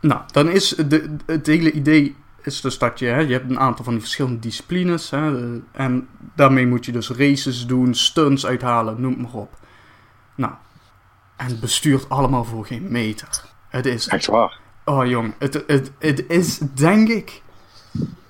[0.00, 3.58] Nou, dan is de, het hele idee is dus dat je, hè, je hebt een
[3.58, 5.10] aantal van die verschillende disciplines.
[5.10, 9.58] Hè, en daarmee moet je dus races doen, stunts uithalen, noem maar op.
[10.34, 10.52] Nou,
[11.46, 13.42] en bestuurt allemaal voor geen meter.
[13.68, 14.06] Het is...
[14.06, 14.58] Echt waar?
[14.84, 17.42] Oh jong, het, het, het is denk ik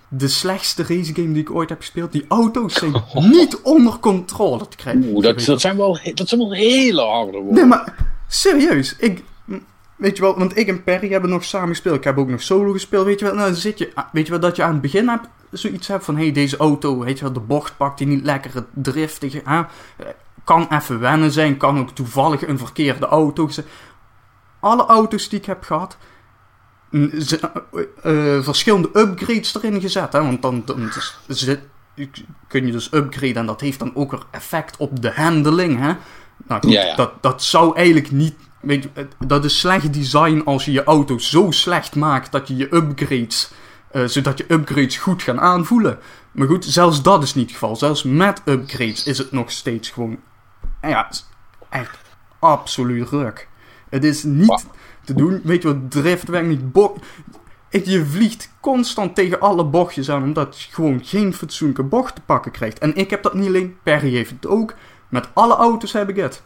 [0.09, 2.13] de slechtste racegame die ik ooit heb gespeeld.
[2.13, 2.93] Die auto's zijn
[3.37, 5.05] niet onder controle te krijgen.
[5.05, 7.55] Oeh, dat, dat, zijn wel, dat zijn wel hele harde woorden.
[7.55, 7.95] Nee, maar
[8.29, 8.97] serieus.
[8.99, 9.23] Ik,
[9.97, 11.97] weet je wel, want ik en Perry hebben nog samen gespeeld.
[11.97, 13.07] Ik heb ook nog solo gespeeld.
[13.07, 15.09] Weet je wel, nou dan zit je, weet je wel dat je aan het begin
[15.09, 18.07] hebt, zoiets hebt van, hé, hey, deze auto, weet je wel, de bocht pakt die
[18.07, 19.43] niet lekker, het driftige.
[19.45, 19.63] Hè?
[20.45, 23.67] Kan even wennen zijn, kan ook toevallig een verkeerde auto zijn
[24.63, 25.97] alle auto's die ik heb gehad,
[26.91, 30.13] uh, verschillende upgrades erin gezet.
[30.13, 30.23] Hè?
[30.23, 30.91] Want dan, dan
[31.27, 31.61] zit,
[32.49, 35.79] kun je dus upgraden en dat heeft dan ook een effect op de handling.
[35.79, 35.93] Hè?
[36.47, 38.35] Nou goed, Dat, dat zou eigenlijk niet.
[38.61, 42.57] Weet je, dat is slecht design als je je auto zo slecht maakt dat je
[42.57, 43.51] je upgrades.
[43.93, 45.99] Uh, zodat je upgrades goed gaan aanvoelen.
[46.33, 47.77] Maar goed, zelfs dat is niet het geval.
[47.77, 50.19] Zelfs met upgrades is het nog steeds gewoon.
[50.83, 51.11] Ja,
[51.69, 51.99] echt
[52.39, 53.49] absoluut ruk.
[53.89, 54.67] Het is niet
[55.05, 55.41] te doen.
[55.45, 56.73] Weet je wat, driftwerk niet.
[56.73, 56.97] Bo
[57.81, 62.53] je vliegt constant tegen alle bochtjes aan, omdat je gewoon geen fatsoenlijke bocht te pakken
[62.53, 62.79] krijgt.
[62.79, 64.75] En ik heb dat niet alleen, Perry heeft het ook.
[65.09, 66.43] Met alle auto's heb ik het.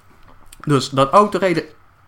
[0.61, 1.65] Dus dat autorijden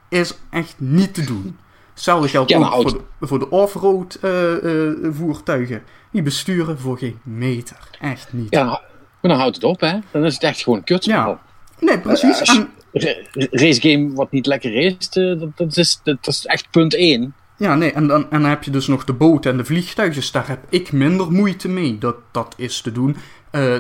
[0.09, 1.59] is echt niet te doen.
[1.93, 5.83] Hetzelfde geldt ook voor de, voor de off-road uh, uh, voertuigen.
[6.11, 7.91] Die besturen voor geen meter.
[8.01, 8.51] Echt niet.
[8.51, 9.99] Ja, maar dan houdt het op, hè?
[10.11, 11.05] Dan is het echt gewoon kut.
[11.05, 11.41] Ja.
[11.81, 12.55] Nee, precies.
[12.93, 13.15] Uh,
[13.51, 17.35] racegame wat niet lekker race, uh, dat, dat, is, dat, is echt punt 1.
[17.57, 20.17] Ja, nee, en dan, en dan heb je dus nog de boten en de vliegtuigen.
[20.17, 21.99] Dus daar heb ik minder moeite mee.
[21.99, 23.17] Dat, dat is te doen.
[23.53, 23.77] Uh,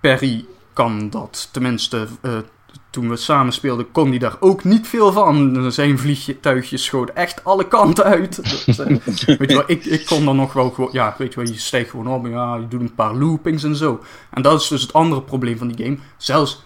[0.00, 2.32] Perry kan dat, tenminste, uh,
[2.90, 5.72] toen we samen speelden, kon hij daar ook niet veel van.
[5.72, 8.36] Zijn vliegtuigje schoot echt alle kanten uit.
[8.76, 8.76] Dat,
[9.38, 11.58] weet je wel, ik, ik kon dan nog wel gewoon, ja, weet je wel, je
[11.58, 14.00] stijgt gewoon op, ja, je doet een paar loopings en zo.
[14.30, 15.98] En dat is dus het andere probleem van die game.
[16.16, 16.64] Zelfs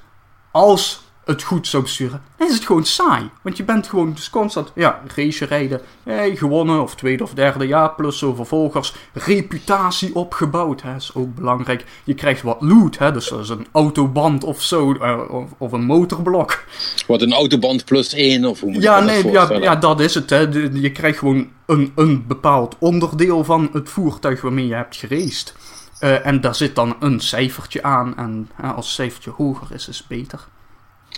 [0.58, 3.30] als het goed zou besturen, dan is het gewoon saai.
[3.42, 7.66] Want je bent gewoon dus constant, ja, race rijden, hey, gewonnen of tweede of derde
[7.66, 11.84] jaar, plus zoveel volgers, reputatie opgebouwd, hè, is ook belangrijk.
[12.04, 15.72] Je krijgt wat loot, hè, dus dat is een autoband of zo, uh, of, of,
[15.72, 16.64] een motorblok.
[17.06, 20.14] Wat een autoband plus één, of hoe moet ja, nee, dat ja, ja, dat is
[20.14, 20.40] het, hè.
[20.72, 25.54] je krijgt gewoon een, een bepaald onderdeel van het voertuig waarmee je hebt geraced.
[26.00, 28.16] Uh, en daar zit dan een cijfertje aan.
[28.16, 30.46] En als het cijfertje hoger is, is het beter.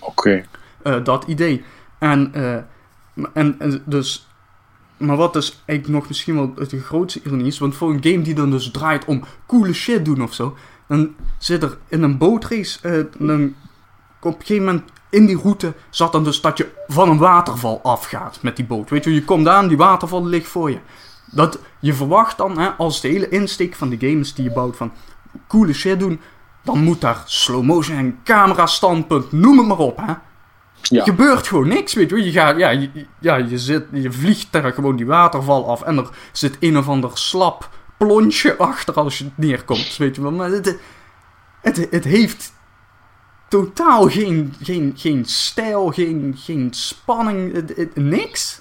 [0.01, 0.45] Oké.
[0.83, 1.64] Eh, dat idee.
[1.99, 2.35] En,
[3.33, 4.31] en, en dus
[5.01, 8.23] maar wat dus eigenlijk nog misschien wel de grootste ironie is, want voor een game
[8.23, 10.57] die dan dus draait om coole shit doen of zo,
[10.88, 12.79] dan zit er in een bootrace,
[13.19, 13.57] een,
[14.21, 17.81] op een gegeven moment in die route zat dan dus dat je van een waterval
[17.83, 18.90] afgaat met die boot.
[18.90, 20.79] Weet je, je komt aan, die waterval ligt voor je.
[21.31, 24.77] Dat, je verwacht dan, hè, als de hele insteek van de games die je bouwt
[24.77, 24.93] van
[25.49, 26.21] coole shit doen,
[26.62, 30.14] dan moet daar slow motion en camera standpunt, noem het maar op, hè.
[30.83, 30.99] Ja.
[30.99, 32.25] Er gebeurt gewoon niks, weet je.
[32.25, 35.97] Je, gaat, ja, je, ja, je, zit, je vliegt daar gewoon die waterval af en
[35.97, 40.33] er zit een of ander slap plonsje achter als je neerkomt, weet je wel.
[40.33, 40.79] Maar het,
[41.61, 42.53] het, het heeft
[43.49, 48.61] totaal geen, geen, geen stijl, geen, geen spanning, het, niks.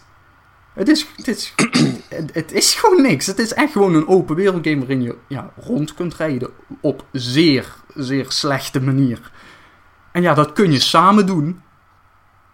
[0.79, 1.53] Het is, het, is,
[2.33, 3.25] het, is gewoon niks.
[3.25, 6.49] Het is echt gewoon een open wereld game waarin je ja, rond kunt rijden
[6.81, 9.31] op zeer, zeer slechte manier.
[10.11, 11.61] En ja, dat kun je samen doen.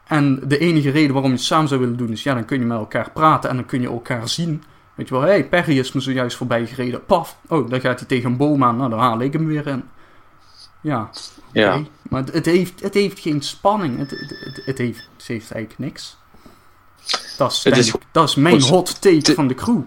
[0.08, 2.60] En de enige reden waarom je het samen zou willen doen is, ja, dan kun
[2.60, 4.64] je met elkaar praten en dan kun je elkaar zien.
[4.96, 7.06] Weet je wel, hé, hey, Perry is me zojuist voorbij gereden.
[7.06, 8.78] Paf, oh, dan gaat hij tegen een boom aan.
[8.78, 9.84] Nou, dan haal ik hem weer in.
[10.82, 11.10] Ja,
[11.52, 11.82] ja.
[12.10, 13.98] Maar het, heeft, het heeft geen spanning.
[13.98, 16.18] Het, het, het, heeft, het heeft eigenlijk niks.
[17.38, 19.82] Dat is, is, dat is mijn hot take van de crew.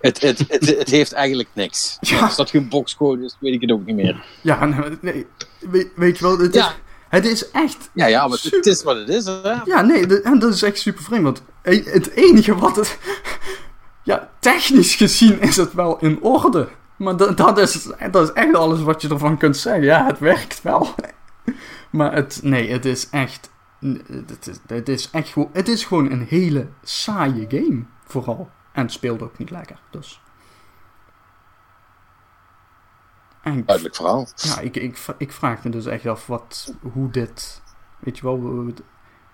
[0.00, 1.96] Het, het, het, het heeft eigenlijk niks.
[2.00, 2.20] Ja.
[2.20, 4.24] Als dat geen boxcode is, weet ik het ook niet meer.
[4.40, 4.64] Ja,
[5.00, 5.26] nee,
[5.58, 6.68] weet, weet je wel, het ja.
[6.68, 6.74] is
[7.14, 7.90] het is echt.
[7.92, 9.24] Ja, ja, maar het is wat het is.
[9.24, 9.54] Hè?
[9.64, 11.22] Ja, nee, en dat is echt super vreemd.
[11.22, 11.42] Want
[11.84, 12.98] het enige wat het.
[14.02, 16.68] Ja, technisch gezien is het wel in orde.
[16.96, 19.82] Maar dat, dat, is, dat is echt alles wat je ervan kunt zeggen.
[19.82, 20.88] Ja, het werkt wel.
[21.90, 23.50] Maar het, nee, het is echt.
[24.06, 25.50] Het is, het is echt gewoon.
[25.52, 27.84] Het is gewoon een hele saaie game.
[28.04, 28.50] Vooral.
[28.72, 29.80] En het speelt ook niet lekker.
[29.90, 30.22] Dus.
[33.42, 34.28] Duidelijk verhaal.
[34.34, 37.62] Ja, ik, ik, ik vraag me dus echt af wat, hoe dit.
[37.98, 38.72] Weet je wel,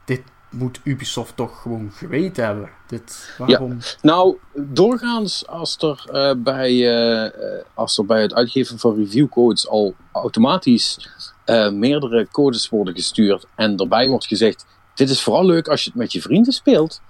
[0.04, 2.70] dit moet Ubisoft toch gewoon geweten hebben.
[2.86, 3.70] Dit, waarom?
[3.70, 3.86] Ja.
[4.02, 9.94] Nou, doorgaans als er, uh, bij, uh, als er bij het uitgeven van reviewcodes al
[10.12, 11.08] automatisch
[11.46, 15.90] uh, meerdere codes worden gestuurd en erbij wordt gezegd: dit is vooral leuk als je
[15.90, 17.00] het met je vrienden speelt.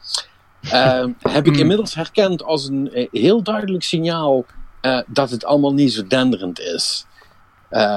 [1.19, 1.61] heb ik hmm.
[1.61, 4.45] inmiddels herkend als een heel duidelijk signaal
[5.07, 7.07] dat het allemaal niet zo denderend is.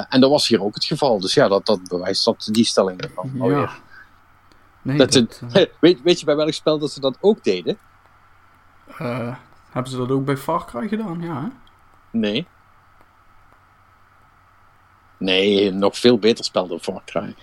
[0.09, 1.19] En dat was hier ook het geval.
[1.19, 3.69] Dus ja, dat, dat bewijst dat die stelling ervan ja.
[4.83, 5.65] Nee, dat, dat het, uh...
[5.81, 7.77] weet, weet je bij welk spel dat ze dat ook deden?
[9.69, 11.21] hebben ze dat ook bij Far Cry gedaan?
[11.21, 11.47] Ja, hè?
[12.11, 12.47] Nee.
[15.17, 17.35] Nee, nog veel beter spel dan Far Cry.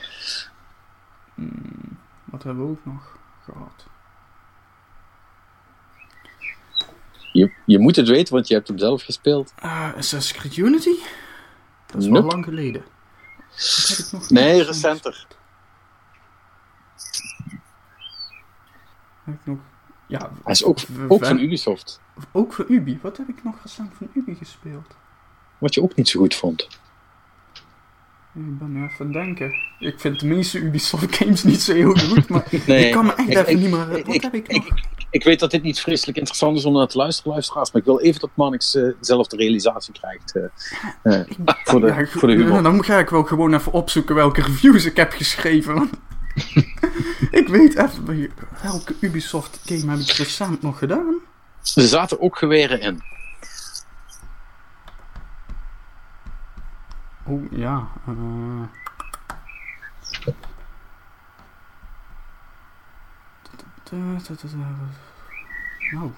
[1.34, 3.86] Hmm, wat hebben we ook nog gehad?
[7.32, 9.52] Je, je moet het weten, want je hebt hem zelf gespeeld.
[9.64, 10.94] Uh, Assassin's Creed Unity?
[11.86, 12.84] Dat is wel lang geleden.
[14.12, 15.26] nog nee, recenter.
[19.30, 19.58] Heb ik nog...
[20.06, 22.00] Ja, Hij is ook, ook van Ubisoft.
[22.32, 22.98] Ook van Ubi.
[23.02, 24.96] Wat heb ik nog recent van Ubi gespeeld?
[25.58, 26.68] Wat je ook niet zo goed vond.
[28.34, 29.54] Ik ben even denken.
[29.78, 33.14] Ik vind de meeste Ubisoft games niet zo heel goed, maar nee, ik kan me
[33.14, 33.88] echt even niet meer...
[33.88, 34.64] Wat ik, heb ik nog?
[35.10, 37.86] Ik, weet dat dit niet vreselijk interessant is om naar te luisteren, luisteraars, maar ik
[37.86, 40.42] wil even dat Manix uh, zelf de realisatie krijgt uh,
[41.02, 41.20] uh,
[41.64, 42.62] voor, de, ja, voor de humor.
[42.62, 45.90] Dan ga ik wel gewoon even opzoeken welke reviews ik heb geschreven.
[47.40, 51.14] ik weet even, welke Ubisoft game heb ik recent nog gedaan?
[51.74, 53.02] Er zaten ook geweren in.
[57.26, 57.88] Oeh, ja.
[58.08, 58.62] Uh...
[65.92, 66.10] Nou.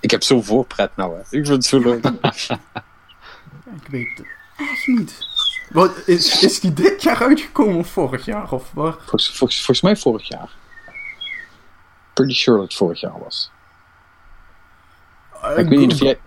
[0.00, 1.20] Ik heb zo voorpret nou, hè.
[1.20, 2.04] Ik vind het zo leuk.
[3.80, 4.26] ik weet het
[4.56, 5.33] echt niet.
[5.70, 8.52] Wat, is, is die dit jaar uitgekomen of vorig jaar?
[8.52, 8.92] Of waar?
[8.92, 10.50] Volgens, volgens, volgens mij vorig jaar.
[12.12, 13.50] Pretty sure dat het vorig jaar was.
[15.44, 16.18] Uh, ik weet niet of jij...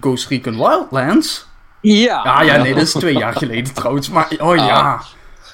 [0.00, 1.46] Ghost Recon Wildlands?
[1.80, 2.24] Ja.
[2.24, 4.08] Ja, ja, nee, dat is twee jaar geleden trouwens.
[4.08, 4.92] Maar, oh ja.
[4.92, 5.02] Ah.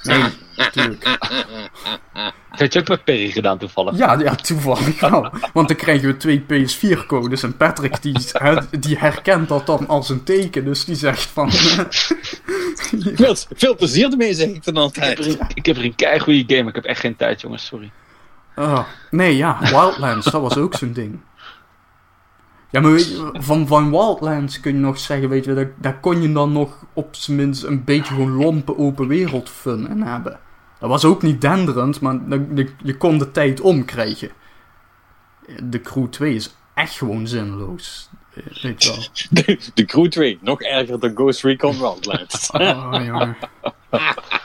[0.02, 0.22] Nee,
[0.56, 1.18] natuurlijk.
[2.48, 3.96] Had je ook met Perry gedaan toevallig?
[3.96, 5.30] Ja, ja toevallig wel.
[5.52, 7.42] Want dan krijgen we twee PS4-codes.
[7.42, 8.18] En Patrick die,
[8.80, 10.64] die herkent dat dan als een teken.
[10.64, 11.50] Dus die zegt van...
[13.14, 15.18] veel, veel plezier ermee, zeg ik dan altijd.
[15.18, 16.68] Ik heb er een, ik heb er een keigoede game.
[16.68, 17.66] Ik heb echt geen tijd, jongens.
[17.66, 17.92] Sorry.
[18.57, 19.59] Oh, nee, ja.
[19.61, 21.20] Wildlands, dat was ook zo'n ding.
[22.70, 26.01] Ja, maar weet je, van, van Wildlands kun je nog zeggen, weet je, daar, daar
[26.01, 30.03] kon je dan nog op zijn minst een beetje gewoon lompe open wereld fun in
[30.03, 30.38] hebben.
[30.79, 32.18] Dat was ook niet denderend, maar
[32.55, 34.31] je, je kon de tijd omkrijgen.
[35.62, 38.11] De Crew 2 is echt gewoon zinloos.
[38.62, 39.07] Weet je wel.
[39.44, 42.51] De, de Crew 2, nog erger dan Ghost Recon Wildlands.
[42.53, 43.37] oh, jongen.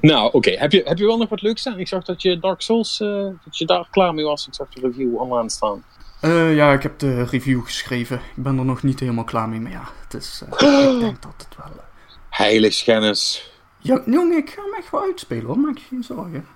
[0.00, 0.50] Nou, oké.
[0.50, 1.78] Heb, je, heb je wel nog wat leuks staan?
[1.78, 3.08] Ik zag dat je Dark Souls, uh,
[3.44, 4.46] dat je daar klaar mee was.
[4.46, 5.84] Ik zag de review online staan.
[6.22, 8.16] Uh, ja, ik heb de review geschreven.
[8.16, 11.22] Ik ben er nog niet helemaal klaar mee, maar ja, het is, uh, ik denk
[11.22, 11.84] dat het wel...
[12.30, 13.50] Heiligschennis.
[13.78, 16.46] Ja, jongen, ik ga hem echt wel uitspelen hoor, maak je geen zorgen.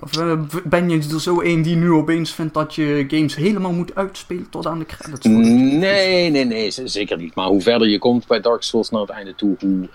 [0.00, 3.72] Of uh, ben je er zo een die nu opeens vindt dat je games helemaal
[3.72, 5.26] moet uitspelen tot aan de credits?
[5.26, 7.34] Nee, nee, nee, zeker niet.
[7.34, 9.88] Maar hoe verder je komt bij Dark Souls naar het einde toe, hoe,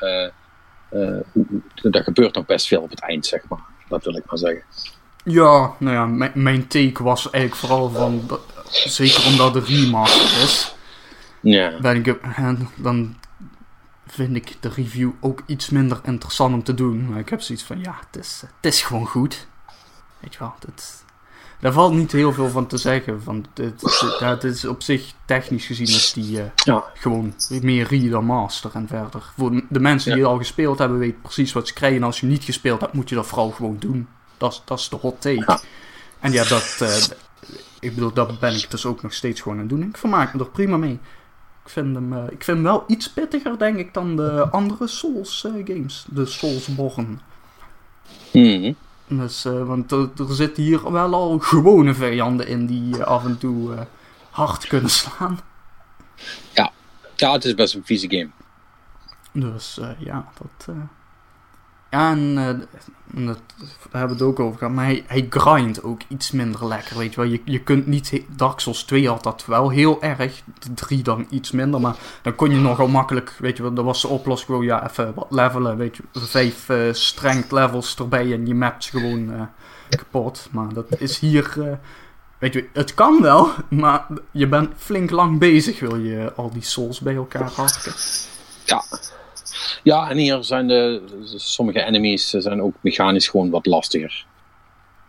[0.93, 1.45] uh, hoe,
[1.81, 3.59] gebeurt nog best veel op het eind, zeg maar.
[3.87, 4.63] Dat wil ik maar zeggen.
[5.23, 10.75] Ja, nou ja, mijn, take was eigenlijk vooral van, zeker omdat de remaster is,
[11.41, 11.79] ja.
[11.81, 12.19] ben ik,
[12.75, 13.15] dan
[14.07, 17.09] vind ik de review ook iets minder interessant om te doen.
[17.09, 19.47] Maar ik heb zoiets van, ja, het is, het is gewoon goed.
[20.21, 21.03] Weet je wel, dat,
[21.61, 23.23] daar valt niet heel veel van te zeggen.
[23.23, 23.81] Van, het,
[24.19, 26.83] het, is op zich technisch gezien is die uh, ja.
[26.93, 29.31] gewoon meer re dan master en verder.
[29.37, 31.97] Voor de mensen die al gespeeld hebben, weten precies wat ze krijgen.
[31.97, 34.07] En als je niet gespeeld hebt, moet je dat vooral gewoon doen.
[34.37, 35.43] Dat, dat is de hot take.
[35.47, 35.59] Ja.
[36.19, 36.95] En ja, dat, uh,
[37.79, 39.87] ik bedoel, dat ben ik dus ook nog steeds gewoon aan het doen.
[39.87, 40.99] Ik vermaak me er prima mee.
[41.63, 44.87] Ik vind hem, uh, ik vind hem wel iets pittiger, denk ik, dan de andere
[44.87, 46.05] Souls games.
[46.09, 47.17] De Soulsborne.
[48.33, 48.75] Mm
[49.17, 53.25] dus, uh, want er, er, zitten hier wel al gewone vijanden in die uh, af
[53.25, 53.81] en toe uh,
[54.29, 55.39] hard kunnen slaan.
[56.53, 56.71] Ja.
[57.15, 58.29] ja, het is best een vieze game.
[59.31, 60.75] Dus ja, dat.
[61.91, 62.37] Ja, en
[63.13, 63.39] dat,
[63.91, 64.73] daar hebben we het ook over gehad.
[64.73, 66.97] Maar hij, grindt ook iets minder lekker.
[66.97, 68.21] Weet je wel, je, je kunt niet.
[68.35, 70.43] Dark Souls 2 had dat wel heel erg.
[70.75, 71.81] 3 dan iets minder.
[71.81, 73.35] Maar dan kon je nogal makkelijk.
[73.39, 74.65] Weet je wel, dat was de oplossing gewoon.
[74.65, 75.77] Ja, even wat levelen.
[75.77, 78.33] Weet je, vijf uh, strength levels erbij.
[78.33, 79.41] En je mapt gewoon uh,
[79.89, 80.47] kapot.
[80.51, 81.77] Maar dat is hier.
[82.37, 83.49] Weet je, het kan wel.
[83.69, 85.79] Maar je bent flink lang bezig.
[85.79, 87.93] Wil je al die souls bij elkaar harken.
[88.63, 88.83] Ja.
[89.83, 91.01] Ja, en hier zijn de,
[91.35, 94.25] sommige enemies zijn ook mechanisch gewoon wat lastiger.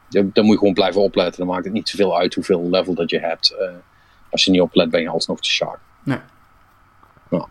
[0.08, 1.38] Dan moet je gewoon blijven opletten.
[1.38, 3.54] Dan maakt het niet zoveel uit hoeveel level dat je hebt.
[3.60, 3.68] Uh,
[4.30, 5.78] als je niet oplet, ben je alsnog te sharp.
[6.02, 6.20] Nee.
[7.28, 7.46] Nou.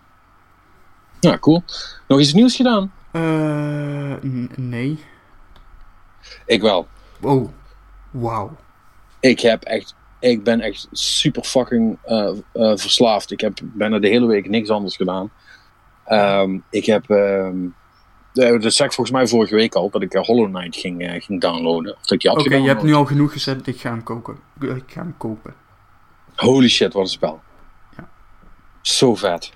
[1.19, 1.63] Ja, cool.
[2.07, 2.93] Nog iets nieuws gedaan?
[3.11, 4.15] Uh,
[4.55, 4.99] nee.
[6.45, 6.87] Ik wel.
[7.21, 7.49] Oh,
[8.11, 8.55] wauw.
[9.19, 13.31] Ik heb echt, ik ben echt super fucking uh, uh, verslaafd.
[13.31, 15.31] Ik heb bijna de hele week niks anders gedaan.
[16.11, 17.75] Um, ik heb, um,
[18.33, 21.41] dat zei ik volgens mij vorige week al, dat ik Hollow Knight ging, uh, ging
[21.41, 21.97] downloaden.
[22.11, 24.37] Oké, okay, je hebt nu al genoeg gezet, ik ga hem kopen.
[24.59, 25.53] Ik ga hem kopen.
[26.35, 27.41] Holy shit, wat een spel.
[27.97, 28.09] Ja.
[28.81, 29.51] Zo vet.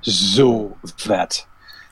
[0.00, 1.48] Zo vet.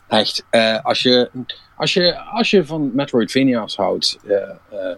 [0.09, 0.45] Echt.
[0.51, 1.31] Uh, als, je,
[1.77, 4.95] als, je, als je van Metroidvania's houdt, uh,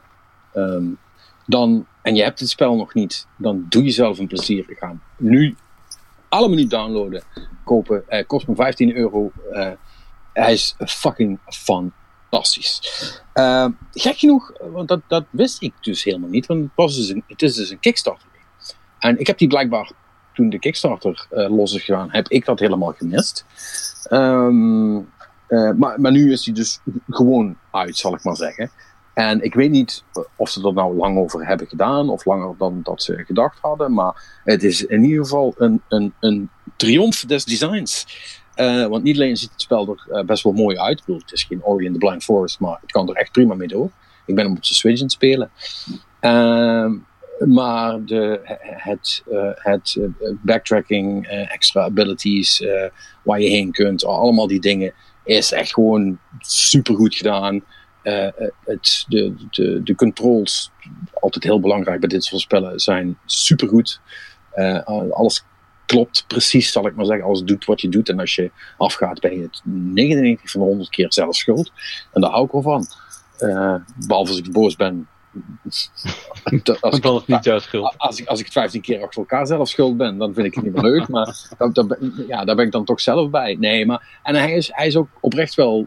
[0.54, 0.98] um,
[1.46, 4.64] dan, en je hebt het spel nog niet, dan doe jezelf een plezier.
[4.68, 5.56] Ga nu
[6.30, 7.22] allemaal niet downloaden,
[7.64, 8.04] kopen.
[8.08, 9.32] Uh, kost me 15 euro.
[9.52, 9.70] Uh,
[10.32, 12.80] hij is fucking fantastisch.
[13.34, 16.46] Uh, gek genoeg, want dat, dat wist ik dus helemaal niet.
[16.46, 18.28] Want het, was dus een, het is dus een Kickstarter.
[18.98, 19.92] En ik heb die blijkbaar,
[20.34, 23.44] toen de Kickstarter los is gegaan, heb ik dat helemaal gemist.
[24.10, 25.08] Um,
[25.76, 28.70] maar, maar nu is hij dus gewoon uit, zal ik maar zeggen.
[29.20, 30.04] En ik weet niet
[30.36, 33.92] of ze er nou lang over hebben gedaan, of langer dan dat ze gedacht hadden.
[33.92, 38.06] Maar het is in ieder geval een, een, een triomf des designs.
[38.56, 41.02] Uh, want niet alleen ziet het spel er uh, best wel mooi uit.
[41.06, 43.68] Het is geen Ori in the Blind Forest, maar het kan er echt prima mee
[43.68, 43.90] door.
[44.26, 45.50] Ik ben hem op de Switch aan het spelen.
[46.20, 46.92] Uh,
[47.48, 49.22] maar de, het,
[49.54, 49.98] het
[50.42, 52.64] backtracking, extra abilities,
[53.22, 54.92] waar je heen kunt, allemaal die dingen,
[55.24, 57.62] is echt gewoon super goed gedaan.
[58.10, 60.70] Uh, het, de, de, de controls,
[61.12, 64.00] altijd heel belangrijk bij dit soort spellen, zijn supergoed.
[64.54, 65.44] Uh, alles
[65.90, 67.24] klopt precies, zal ik maar zeggen.
[67.24, 68.08] Alles doet wat je doet.
[68.08, 71.72] En als je afgaat, ben je het 99 van de 100 keer zelf schuld.
[72.12, 72.86] En daar hou ik wel van.
[73.40, 73.74] Uh,
[74.06, 75.08] behalve als ik boos ben.
[76.80, 77.94] als ik, niet jouw schuld.
[77.96, 80.64] Als ik, als ik 15 keer achter elkaar zelf schuld ben, dan vind ik het
[80.64, 81.08] niet meer leuk.
[81.08, 83.56] maar dat, dat, ja, daar ben ik dan toch zelf bij.
[83.58, 84.20] Nee, maar.
[84.22, 85.86] En hij is, hij is ook oprecht wel,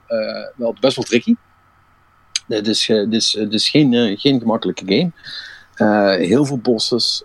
[0.56, 1.36] wel best wel tricky.
[2.54, 5.12] Het is, het is, het is geen, uh, geen gemakkelijke game.
[6.18, 7.24] Heel veel bosses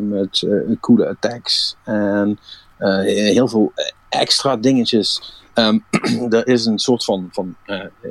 [0.00, 0.46] met
[0.80, 2.38] coole attacks en
[2.78, 3.72] heel veel
[4.08, 5.38] extra dingetjes.
[5.54, 5.84] Um,
[6.30, 7.56] er is een soort van, van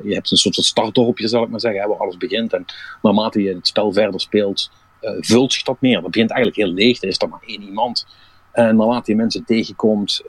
[0.04, 2.54] je hebt een soort van startdorpje zal ik maar zeggen, waar alles begint.
[2.54, 2.66] En
[3.02, 4.72] naarmate je het spel verder speelt,
[5.02, 6.02] vult zich dat meer.
[6.02, 8.06] Dat begint eigenlijk heel leeg, er is er maar één iemand.
[8.52, 10.22] En naarmate je mensen tegenkomt,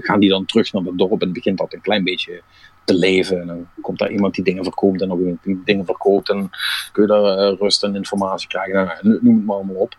[0.00, 2.42] gaan die dan terug naar het dorp en begint dat een klein beetje
[2.88, 3.40] te leven.
[3.40, 6.30] En dan komt daar iemand die dingen verkoopt en iemand die dingen verkoopt.
[6.30, 6.50] En
[6.92, 8.74] kun je daar uh, rust en informatie krijgen.
[8.74, 9.96] Nou, noem het maar allemaal op.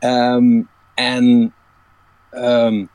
[0.00, 1.54] Um, en
[2.32, 2.88] um,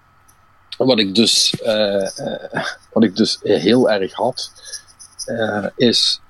[0.77, 4.51] wat ik dus, uh, uh, wat ik dus heel erg had,
[5.75, 6.21] is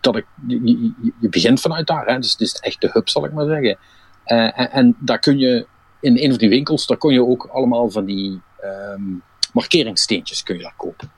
[0.00, 2.06] dat ik, je, je, begint vanuit daar.
[2.06, 2.18] Hè?
[2.18, 3.78] Dus het is echt de hub, zal ik maar zeggen.
[4.24, 5.66] en, en, daar kun je
[6.00, 9.22] in een van die winkels, daar kun je ook allemaal van die um,
[9.52, 11.10] markeringssteentjes kun je daar kopen.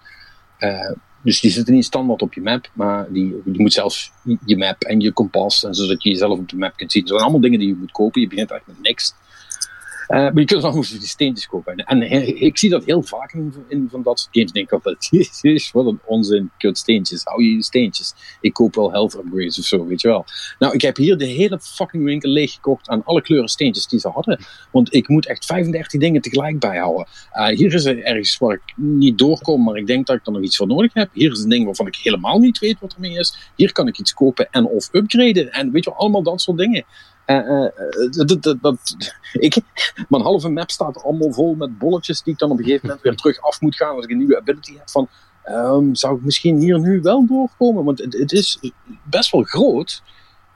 [1.25, 4.13] Dus die zitten niet standaard op je map, maar die, je moet zelfs
[4.47, 7.03] je map en je kompas, en zodat je jezelf op de map kunt zien.
[7.03, 8.21] Dat zijn allemaal dingen die je moet kopen.
[8.21, 9.15] Je begint eigenlijk met niks.
[10.09, 11.77] Uh, maar je kunt dan ook die steentjes kopen.
[11.77, 12.03] En,
[12.43, 13.33] ik zie dat heel vaak
[13.69, 14.53] in, van dat soort games.
[14.53, 16.51] denk ik altijd, jezus, wat een onzin.
[16.59, 17.25] Kut steentjes.
[17.25, 18.15] Hou je steentjes.
[18.41, 20.25] Ik koop wel health upgrades of zo, weet je wel.
[20.59, 24.09] Nou, ik heb hier de hele fucking winkel leeggekocht aan alle kleuren steentjes die ze
[24.09, 24.45] hadden.
[24.71, 27.07] Want ik moet echt 35 dingen tegelijk bijhouden.
[27.33, 30.33] Uh, hier is er ergens waar ik niet doorkom, maar ik denk dat ik er
[30.33, 31.11] nog iets voor nodig heb.
[31.13, 33.51] Hier is een ding waarvan ik helemaal niet weet wat ermee is.
[33.57, 35.53] Hier kan ik iets kopen en of upgraden.
[35.53, 36.85] En weet je wel, allemaal dat soort dingen.
[37.25, 38.97] Dat, dat,
[39.33, 39.57] ik,
[40.09, 43.05] mijn halve map staat allemaal vol met bolletjes die ik dan op een gegeven moment
[43.05, 45.09] weer terug af moet gaan als ik een nieuwe ability heb van
[45.49, 47.85] um, zou ik misschien hier nu wel doorkomen?
[47.85, 48.59] Want het, is
[49.03, 50.03] best wel groot.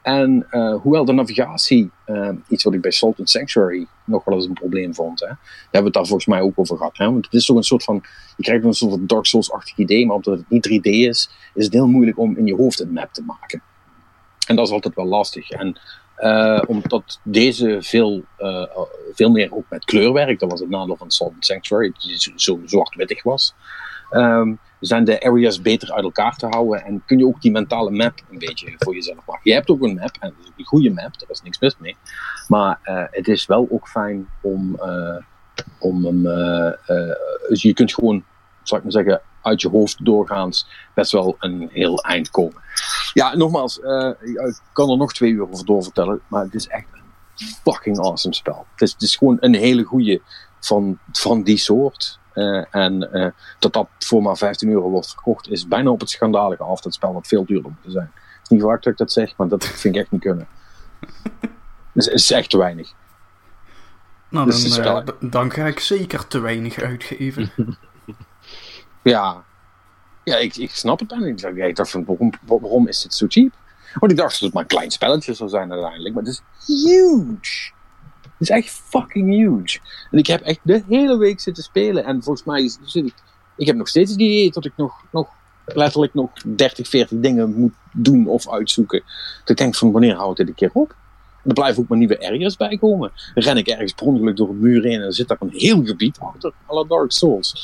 [0.03, 0.47] En
[0.83, 4.53] hoewel de navigatie, uh, iets wat ik bij Salt and Sanctuary nog wel eens een
[4.53, 5.21] probleem vond.
[5.21, 5.27] Hè.
[5.27, 6.97] Daar hebben we het daar volgens mij ook over gehad.
[6.97, 7.05] Hè.
[7.05, 8.03] Want het is toch een soort van,
[8.37, 11.65] je krijgt een soort van Dark Souls-achtig idee, maar omdat het niet 3D is, is
[11.65, 13.63] het heel moeilijk om in je hoofd een map te maken.
[14.47, 15.51] En dat is altijd wel lastig.
[15.51, 15.79] En
[16.21, 18.65] uh, omdat deze veel, uh,
[19.13, 20.41] veel meer ook met kleur werkt.
[20.41, 23.55] Dat was het nadeel van Salt Sanctuary, die zo zwart-wittig was.
[24.11, 27.91] Um, zijn de areas beter uit elkaar te houden en kun je ook die mentale
[27.91, 29.41] map een beetje voor jezelf maken.
[29.43, 31.77] Je hebt ook een map, en dat is een goede map, daar is niks mis
[31.79, 31.97] mee.
[32.49, 34.81] Maar uh, het is wel ook fijn om,
[35.79, 36.23] om
[37.49, 38.25] dus je kunt gewoon,
[38.63, 42.63] zal ik maar zeggen, uit je hoofd doorgaans best wel een heel eind komen.
[43.13, 46.87] Ja, nogmaals, uh, ik kan er nog twee uur over doorvertellen, maar het is echt
[46.93, 48.67] een fucking awesome spel.
[48.73, 50.21] Het is, het is gewoon een hele goede
[50.61, 52.19] van, van die soort.
[52.35, 53.29] Uh, en uh,
[53.59, 56.81] dat dat voor maar 15 euro wordt verkocht, is bijna op het schandalige af.
[56.81, 58.11] Dat spel wat veel duurder moet zijn.
[58.15, 60.49] Het is niet vaak dat ik dat zeg, maar dat vind ik echt niet kunnen.
[61.93, 62.93] Het is, is echt te weinig.
[64.31, 67.53] Nou, dus dan, dan ga ik zeker te weinig uitgeven.
[69.09, 69.45] Ja,
[70.25, 71.45] ja ik, ik snap het bijna niet.
[71.45, 73.53] Ik dacht van, waarom, waarom is dit zo cheap?
[73.95, 76.15] Want ik dacht dat het maar een klein spelletje zou zijn uiteindelijk.
[76.15, 77.73] Maar het is huge.
[78.23, 79.79] Het is echt fucking huge.
[80.11, 82.05] En ik heb echt de hele week zitten spelen.
[82.05, 82.63] En volgens mij
[83.03, 83.15] ik...
[83.57, 85.29] Ik heb nog steeds het idee dat ik nog, nog
[85.65, 89.03] letterlijk nog 30, 40 dingen moet doen of uitzoeken.
[89.41, 90.95] Dat ik denk van, wanneer houdt dit een keer op?
[91.45, 93.13] Er blijven ook maar nieuwe areas bij komen.
[93.35, 95.53] Dan ren ik ergens per ongeluk door een muur heen en dan zit daar een
[95.53, 96.53] heel gebied achter.
[96.67, 97.55] Alle Dark Souls.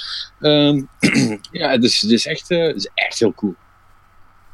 [0.41, 0.89] Um,
[1.51, 3.55] ja, het is, het, is echt, uh, het is echt heel cool.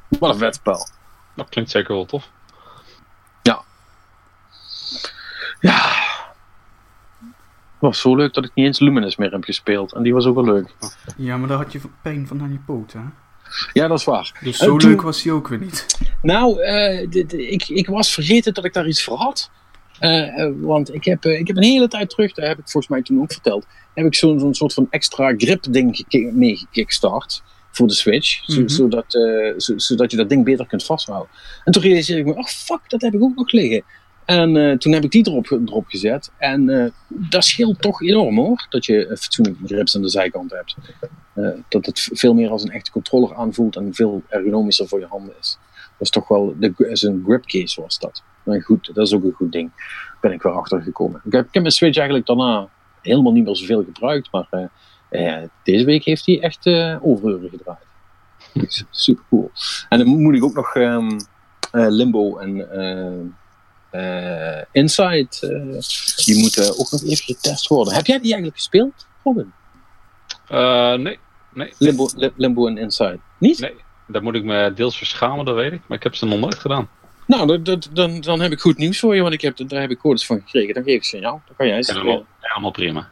[0.08, 0.88] Wat een vet spel.
[1.34, 2.30] Dat klinkt zeker wel tof.
[3.42, 3.62] Ja.
[5.60, 6.08] Ja.
[7.80, 9.92] Het was zo leuk dat ik niet eens Luminous meer heb gespeeld.
[9.92, 10.74] En die was ook wel leuk.
[11.16, 13.06] Ja, maar daar had je pijn van aan je poten, hè?
[13.72, 14.38] Ja, dat is waar.
[14.40, 15.86] Dus zo leuk was hij ook weer niet.
[16.22, 17.02] Nou, uh,
[17.50, 19.50] ik, ik was vergeten dat ik daar iets voor had.
[20.00, 23.02] Uh, want ik heb, ik heb een hele tijd terug, daar heb ik volgens mij
[23.02, 27.86] toen ook verteld, heb ik zo'n zo'n soort van extra grip ding mee gekickstart voor
[27.86, 28.48] de Switch.
[28.48, 28.68] Mm -hmm.
[28.68, 29.18] zodat,
[29.76, 31.30] zodat je dat ding beter kunt vasthouden.
[31.64, 33.84] En toen realiseerde ik me, oh fuck, dat heb ik ook nog liggen.
[34.30, 36.30] En uh, toen heb ik die erop, erop gezet.
[36.38, 38.66] En uh, dat scheelt toch enorm hoor.
[38.68, 40.76] Dat je fatsoenlijke grips aan de zijkant hebt.
[41.68, 45.34] Dat het veel meer als een echte controller aanvoelt en veel ergonomischer voor je handen
[45.40, 45.58] is.
[46.00, 48.22] Dat is toch wel de, is een grip case was dat.
[48.42, 49.70] Maar goed, dat is ook een goed ding.
[49.76, 51.20] Daar ben ik weer achter gekomen.
[51.24, 52.68] Ik heb, ik heb mijn Switch eigenlijk daarna
[53.02, 54.28] helemaal niet meer zoveel gebruikt.
[54.32, 54.70] Maar
[55.62, 56.66] deze week heeft hij echt
[57.02, 57.86] overuren gedraaid.
[58.90, 59.50] Super cool.
[59.88, 61.16] En dan moet ik ook nog um,
[61.72, 62.68] Limbo en
[63.92, 65.80] uh, Inside, uh,
[66.24, 67.94] die moeten ook nog even getest worden.
[67.94, 69.52] Heb jij die eigenlijk gespeeld, Robin?
[70.52, 71.18] Uh, nee.
[71.52, 71.72] nee.
[71.78, 73.18] Limbo, Limbo en Inside.
[73.38, 73.58] Niet?
[73.58, 73.74] Nee,
[74.12, 75.80] daar moet ik me deels verschamen, dat weet ik.
[75.86, 76.88] Maar ik heb ze nog nooit gedaan.
[77.26, 79.90] Nou, dan, dan, dan heb ik goed nieuws voor je, want ik heb, daar heb
[79.90, 80.74] ik codes van gekregen.
[80.74, 81.40] Dan geef ik jou.
[81.46, 83.08] Dan kan jij ze ja, Helemaal prima.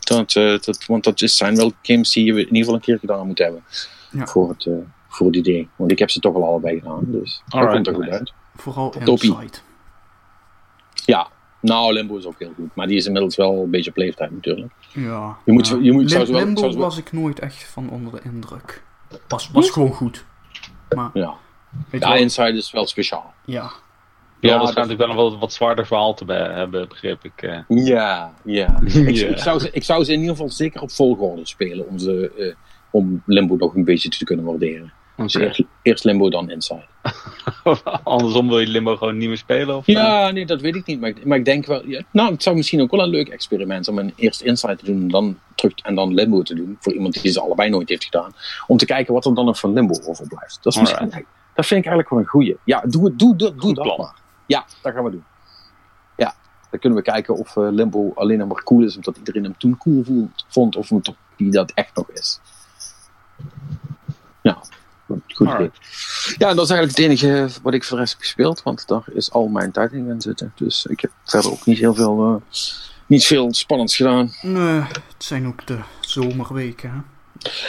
[0.00, 3.26] Dat, dat, want dat zijn wel games die je in ieder geval een keer gedaan
[3.26, 3.64] moet hebben.
[4.10, 4.26] Ja.
[4.26, 4.68] Voor, het,
[5.08, 5.68] voor het idee.
[5.76, 7.04] Want ik heb ze toch al allebei gedaan.
[7.06, 8.32] Dus dat komt er goed uit.
[8.56, 9.58] Vooral Inside.
[11.04, 11.28] Ja,
[11.60, 12.74] nou, Limbo is ook heel goed.
[12.74, 14.72] Maar die is inmiddels wel een beetje op leeftijd natuurlijk.
[14.92, 15.36] Ja.
[15.44, 15.78] Je moet, ja.
[15.80, 18.82] je moet, Lim wel, Limbo was ik nooit echt van onder de indruk.
[19.28, 20.24] Was, was gewoon goed.
[20.88, 21.34] Maar, ja,
[21.90, 23.34] ja Inside is wel speciaal.
[23.44, 23.70] Ja.
[24.40, 27.42] Ja, ja dat schijnt natuurlijk wel een wat, wat zwaarder verhaal te hebben, begreep ik.
[27.42, 27.58] Uh.
[27.86, 28.80] Ja, ja.
[28.84, 31.98] ik, ik, zou ze, ik zou ze in ieder geval zeker op volgorde spelen om,
[31.98, 32.54] ze, uh,
[32.90, 34.92] om Limbo nog een beetje te kunnen waarderen.
[35.16, 36.84] Dus eerst, eerst Limbo, dan Inside.
[38.04, 39.76] Andersom wil je Limbo gewoon niet meer spelen?
[39.76, 41.00] Of, ja, nee, dat weet ik niet.
[41.00, 41.86] Maar ik, maar ik denk wel...
[41.86, 44.84] Ja, nou, het zou misschien ook wel een leuk experiment om een eerst Inside te
[44.84, 46.76] doen en dan, terug, en dan Limbo te doen.
[46.80, 48.34] Voor iemand die ze allebei nooit heeft gedaan.
[48.66, 50.58] Om te kijken wat er dan nog van Limbo overblijft.
[50.62, 51.10] Dat, is misschien,
[51.54, 52.56] dat vind ik eigenlijk wel een goeie.
[52.64, 54.14] Ja, doe, doe, doe, doe dat maar.
[54.46, 55.24] Ja, dat gaan we doen.
[56.16, 56.34] Ja,
[56.70, 59.76] dan kunnen we kijken of uh, Limbo alleen maar cool is omdat iedereen hem toen
[59.76, 60.76] cool vond.
[60.76, 60.90] Of
[61.36, 62.40] die dat echt nog is.
[64.42, 64.58] Ja,
[65.06, 65.70] goed idee.
[66.38, 68.62] Ja, dat is eigenlijk het enige wat ik voor de rest heb gespeeld.
[68.62, 70.52] Want daar is al mijn tijd in gaan zitten.
[70.54, 72.60] Dus ik heb verder ook niet heel veel, uh,
[73.06, 74.32] niet veel spannends gedaan.
[74.42, 76.90] Nee, het zijn ook de zomerweken.
[76.90, 76.98] Hè?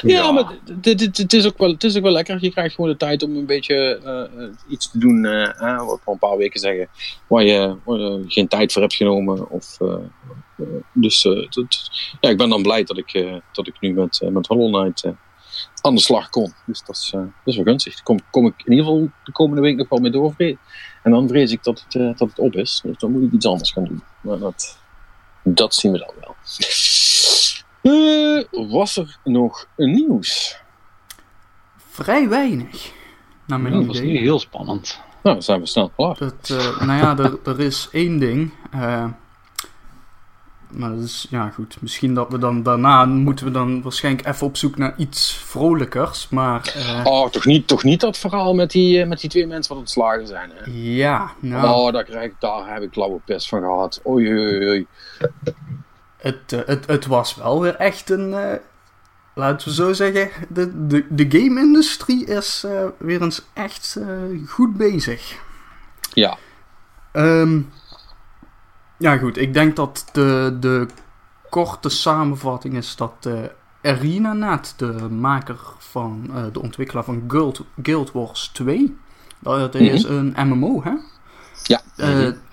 [0.01, 2.37] Ja, ja, maar het is, ook wel, het is ook wel lekker.
[2.41, 6.11] Je krijgt gewoon de tijd om een beetje uh, iets te doen, uh, wat we
[6.11, 6.87] een paar weken zeggen,
[7.27, 7.75] waar je,
[8.27, 9.49] geen tijd voor hebt genomen.
[9.49, 9.95] Of, uh,
[10.93, 11.89] dus dat,
[12.21, 15.03] ja, ik ben dan blij dat ik, dat ik nu met, met Hollow Knight
[15.81, 16.53] aan de slag kon.
[16.65, 17.93] Dus dat is, dat is wel gunstig.
[17.93, 20.33] Daar kom, kom ik in ieder geval de komende week nog wel mee door.
[21.03, 22.81] En dan vrees ik dat het, dat het op is.
[22.83, 24.03] Dus dan moet ik iets anders gaan doen.
[24.21, 24.77] Maar dat,
[25.43, 26.35] dat zien we dan wel.
[27.81, 30.61] Uh, was er nog nieuws?
[31.77, 32.91] Vrij weinig.
[33.45, 33.93] Naar mijn ja, idee.
[33.93, 34.99] dat was niet heel spannend.
[35.23, 36.17] Nou, dan zijn we snel klaar.
[36.17, 38.51] Dat, uh, nou ja, er, er is één ding.
[40.69, 44.47] Maar dat is, ja goed, misschien dat we dan daarna moeten we dan waarschijnlijk even
[44.47, 46.73] op zoek naar iets vrolijkers, maar...
[46.77, 47.01] Uh...
[47.03, 50.27] Oh, toch niet, toch niet dat verhaal met die, met die twee mensen wat ontslagen
[50.27, 50.71] zijn, hè?
[50.71, 51.67] Ja, nou...
[51.67, 54.01] Oh, daar, krijg ik, daar heb ik lauwe pest van gehad.
[54.07, 54.87] Oei, oei, oei.
[56.17, 58.29] Het, uh, het, het was wel weer echt een.
[58.29, 58.51] Uh,
[59.33, 60.29] laten we zo zeggen.
[60.49, 62.65] De, de, de game-industrie is
[62.97, 63.99] weer eens echt
[64.47, 65.39] goed bezig.
[66.13, 66.37] Ja.
[67.13, 67.71] Um,
[68.97, 69.37] ja, goed.
[69.37, 70.87] Ik denk dat de, de
[71.49, 73.29] korte samenvatting is dat
[73.81, 76.31] ArenaNet, de maker van.
[76.51, 78.97] de ontwikkelaar van Guild, Guild Wars 2.
[79.39, 80.31] Dat is mm -hmm.
[80.35, 80.93] een MMO, hè?
[81.63, 81.81] Ja.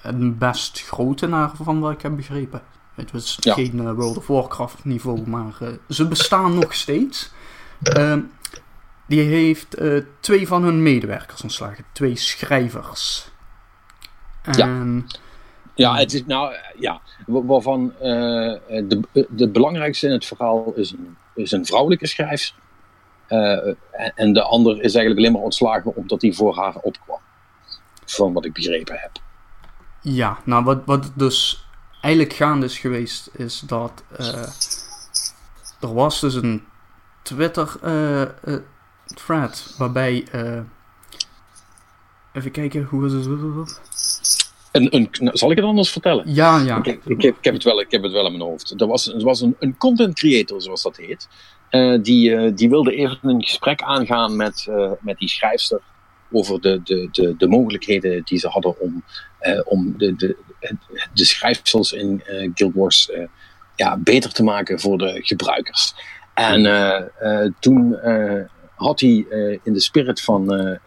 [0.02, 2.62] Een best grote naar van wat ik heb begrepen.
[2.94, 3.54] Het was ja.
[3.54, 7.32] geen uh, World of Warcraft niveau, maar uh, ze bestaan nog steeds.
[7.96, 8.16] Uh,
[9.06, 9.76] die heeft
[10.20, 11.84] twee van hun medewerkers ontslagen.
[11.92, 13.30] Twee schrijvers.
[14.42, 15.02] En, ja.
[15.74, 21.52] Ja, het is nou, ja, waarvan de, de belangrijkste in het verhaal is een, is
[21.52, 22.54] een vrouwelijke schrijver.
[24.14, 27.20] en de ander is eigenlijk alleen maar ontslagen omdat hij voor haar opkwam.
[28.04, 29.10] Van wat ik begrepen heb.
[30.00, 31.66] Ja, nou wat, wat dus
[32.00, 34.46] eigenlijk gaande is geweest, is dat uh,
[35.80, 36.64] er was dus een
[37.22, 38.58] Twitter uh, uh,
[39.04, 40.26] thread waarbij.
[42.32, 44.13] even kijken, hoe was het?
[44.74, 46.34] Een, een, zal ik het anders vertellen?
[46.34, 46.76] Ja, ja.
[46.76, 48.80] Ik, ik, heb, ik, heb, het wel, ik heb het wel in mijn hoofd.
[48.80, 51.28] Er was, er was een, een content creator, zoals dat heet.
[52.02, 54.68] die, die wilde even een gesprek aangaan met,
[55.00, 55.80] met die schrijfster
[56.32, 59.04] over de, de, de, de mogelijkheden die ze hadden om,
[59.64, 60.36] om de, de,
[61.12, 62.22] de schrijfsels in
[62.54, 63.10] Guild Wars
[63.76, 65.94] ja, beter te maken voor de gebruikers.
[66.34, 66.62] En
[67.60, 67.98] toen
[68.74, 69.26] had hij
[69.62, 70.78] in de spirit van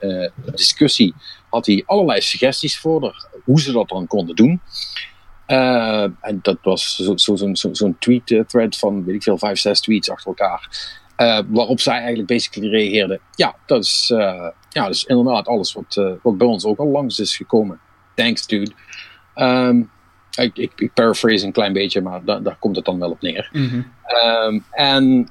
[0.55, 1.13] discussie
[1.57, 4.61] had hij allerlei suggesties voor hoe ze dat dan konden doen.
[6.21, 9.59] en dat was zo'n zo, zo, zo, zo tweet thread van, weet ik veel, vijf,
[9.59, 10.69] zes tweets achter elkaar.
[11.17, 15.73] Uh, waarop zij eigenlijk basically reageerde: Ja, dat is, uh, ja, dat is inderdaad alles
[15.73, 17.79] wat, wat bij ons ook al langs is gekomen.
[18.15, 18.71] Thanks, dude.
[19.35, 19.91] Um,
[20.35, 23.21] ik, ik, ik, paraphrase een klein beetje, maar da, daar komt het dan wel op
[23.21, 23.49] neer.
[23.51, 23.93] Mm -hmm.
[24.29, 25.29] um, en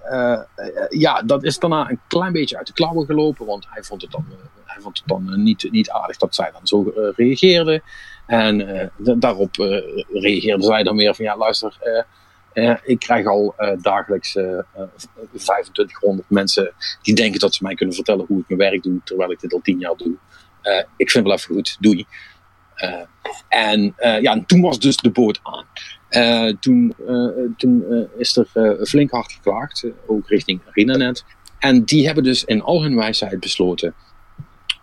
[0.88, 4.10] ja, dat is daarna een klein beetje uit de klauwen gelopen, want hij vond het
[4.10, 4.24] dan,
[4.76, 7.82] hij vond het dan niet, niet aardig dat zij dan zo reageerde.
[8.26, 9.56] En daarop
[10.12, 12.04] reageerde zij dan weer van: Ja, luister.
[12.84, 14.60] Ik krijg al dagelijks uh,
[15.32, 16.72] 2500 mensen
[17.02, 19.52] die denken dat ze mij kunnen vertellen hoe ik mijn werk doe, terwijl ik dit
[19.52, 20.14] al 10 jaar doe.
[20.96, 22.06] ik vind wel even goed, doei.
[23.48, 25.66] en ja, en toen was dus de boot aan.
[26.60, 26.94] toen
[27.56, 31.24] toen is er flink hard geklaagd, ook richting ArenaNet.
[31.58, 33.94] En die hebben dus in al hun wijsheid besloten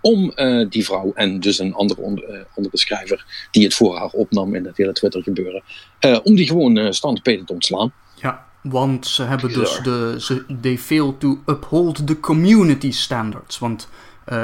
[0.04, 4.10] om uh, die vrouw en dus een andere, uh, andere schrijver die het voor haar
[4.10, 5.64] opnam in het hele Twitter gebeuren,
[6.00, 7.94] uh, om die gewoon standpeden te ontslaan.
[8.16, 13.60] Ja, want ze hebben dus de, ze, they fail to uphold the community standards.
[13.60, 13.88] Want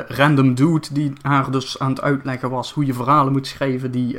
[0.07, 4.17] Random Dude die haar dus aan het uitleggen was hoe je verhalen moet schrijven, die,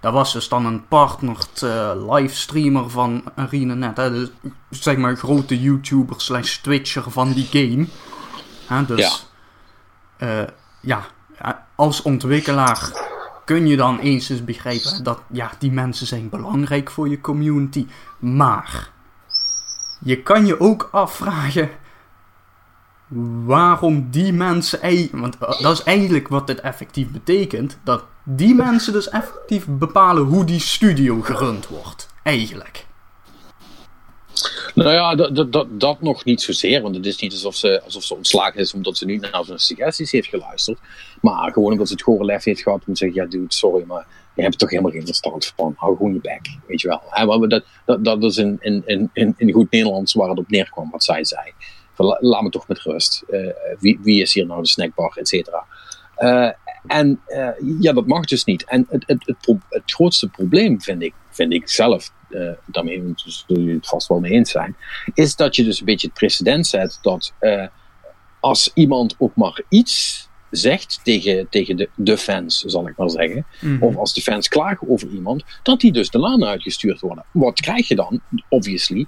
[0.00, 1.62] daar was dus dan een partnered
[2.10, 3.96] livestreamer van ArenaNet.
[3.96, 4.30] Hè, dus,
[4.70, 7.86] zeg maar grote YouTuber slash Twitcher van die game.
[8.86, 9.26] dus
[10.18, 10.52] ja
[10.84, 11.06] ja,
[11.74, 12.90] als ontwikkelaar
[13.44, 17.86] kun je dan eens eens begrijpen dat ja, die mensen zijn belangrijk voor je community.
[18.18, 18.90] Maar
[20.00, 21.70] je kan je ook afvragen:
[23.44, 25.08] waarom die mensen.
[25.12, 27.78] Want dat is eigenlijk wat dit effectief betekent.
[27.82, 32.08] Dat die mensen dus effectief bepalen hoe die studio gerund wordt.
[32.22, 32.86] Eigenlijk.
[34.74, 36.82] Nou ja, dat, dat, dat, nog niet zozeer.
[36.82, 39.58] Want het is niet alsof ze, alsof ze ontslagen is omdat ze niet naar zijn
[39.58, 40.78] suggesties heeft geluisterd.
[41.20, 43.84] Maar gewoon omdat ze het gore lef heeft gehad om te zeggen: Ja, dude, sorry,
[43.86, 45.74] maar je hebt toch helemaal geen verstand van.
[45.76, 47.48] Hou gewoon je bek, weet je wel.
[47.48, 51.04] dat, dat, dat is in, in, in, in goed Nederlands waar het op neerkwam wat
[51.04, 51.52] zij zei.
[51.96, 53.24] laat me toch met rust.
[53.30, 55.66] Uh, wie, wie is hier nou de snackbar, et cetera.
[56.18, 56.50] Uh,
[56.86, 57.48] en uh,
[57.80, 58.64] ja, dat mag dus niet.
[58.64, 63.62] En het, het, het, het, grootste probleem vind ik, vind ik zelf, uh, daarmee zullen
[63.62, 64.76] jullie het vast wel mee eens zijn,
[65.14, 67.32] is dat je dus een beetje het precedent zet dat
[68.40, 73.46] als iemand ook maar iets zegt tegen, tegen de, de fans, zal ik maar zeggen.
[73.60, 73.82] Mhm.
[73.82, 77.24] Of als de fans klagen over iemand, dat die dus de laan uitgestuurd worden.
[77.30, 78.20] Wat krijg je dan?
[78.48, 79.06] Obviously.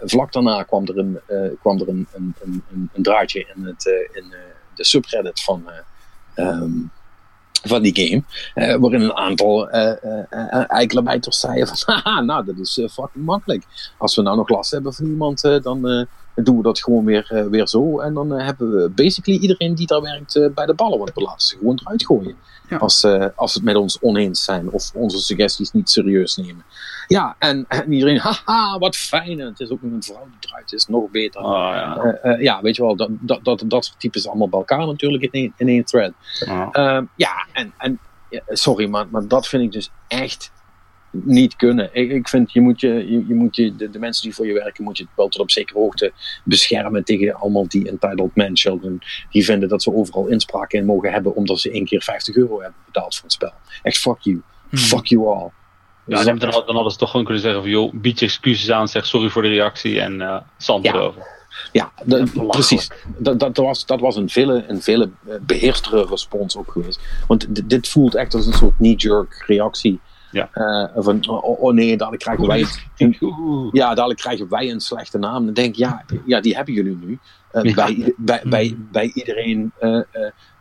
[0.00, 1.18] Vlak daarna kwam er een,
[1.60, 2.62] kwam er een, een, een,
[2.92, 4.34] een, draadje in, het, in
[4.74, 5.70] de subreddit van.
[6.36, 6.90] Um,
[7.62, 8.22] van die game.
[8.54, 9.92] Uh, waarin een aantal uh,
[11.34, 13.64] zeiden van, haha, nou dat is fucking makkelijk.
[13.98, 17.46] Als we nou nog last hebben van iemand, dan doen we dat gewoon weer, uh,
[17.46, 18.00] weer zo.
[18.00, 20.98] En dan uh, hebben we basically iedereen die daar werkt uh, bij de ballen.
[20.98, 22.36] Want we laten ze gewoon eruit gooien.
[22.68, 22.76] Ja.
[22.76, 23.02] Als,
[23.54, 26.64] het met ons oneens zijn of onze suggesties niet serieus nemen.
[27.06, 29.40] Ja, en, en iedereen, haha, wat fijn.
[29.40, 31.40] En het is ook een vrouw die eruit is, nog beter.
[31.40, 32.36] Oh, ja.
[32.38, 35.30] ja, weet je wel, dat, dat, dat, dat soort types allemaal bij elkaar natuurlijk in
[35.32, 36.12] één, in één thread.
[36.48, 36.98] Oh.
[37.16, 37.98] ja, en, en
[38.48, 40.52] sorry, maar, maar dat vind ik dus echt
[41.12, 41.90] niet kunnen.
[41.92, 44.46] Ik, ik vind, je moet, je, je, je moet je, de, de, mensen die voor
[44.46, 46.12] je werken, moet je wel tot op zekere hoogte
[46.44, 48.98] beschermen tegen allemaal die entitled men children.
[49.30, 52.60] Die vinden dat ze overal inspraak in mogen hebben, omdat ze één keer 50 euro
[52.60, 53.52] hebben betaald voor het spel.
[53.82, 54.42] Echt fuck you.
[54.68, 54.78] Hmm.
[54.78, 55.50] Fuck you all.
[56.06, 58.88] Ja, dan, dan, hadden ze toch gewoon kunnen zeggen van, joh, bied je excuses aan,
[58.88, 60.94] zeg sorry voor de reactie en uh, zand ja.
[60.94, 61.22] erover.
[61.72, 62.90] Ja, de, precies.
[63.18, 67.00] Dat, dat, was, dat was een vele, een vele eh, beheerstere respons ook geweest.
[67.26, 70.00] Want dit voelt echt als een soort knee-jerk reactie
[70.32, 70.50] ja.
[70.54, 72.64] Uh, van, oh, oh, nee, dadelijk krijgen wij
[72.96, 73.16] een,
[73.72, 75.44] ja, dadelijk krijgen wij een slechte naam.
[75.44, 77.18] Dan denk ik, ja, ja die hebben jullie nu.
[77.52, 80.00] Uh, bij, bij, bij, bij iedereen uh,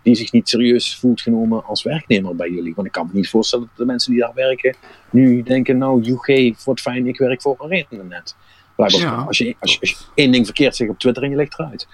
[0.03, 2.75] die zich niet serieus voelt genomen als werknemer bij jullie.
[2.75, 4.75] Want ik kan me niet voorstellen dat de mensen die daar werken
[5.09, 8.35] nu denken, nou, UG, wat fijn, ik werk voor een net.
[8.77, 8.83] Ja.
[8.83, 11.59] Als, je, als, je, als je één ding verkeerd zegt op Twitter en je legt
[11.59, 11.87] eruit.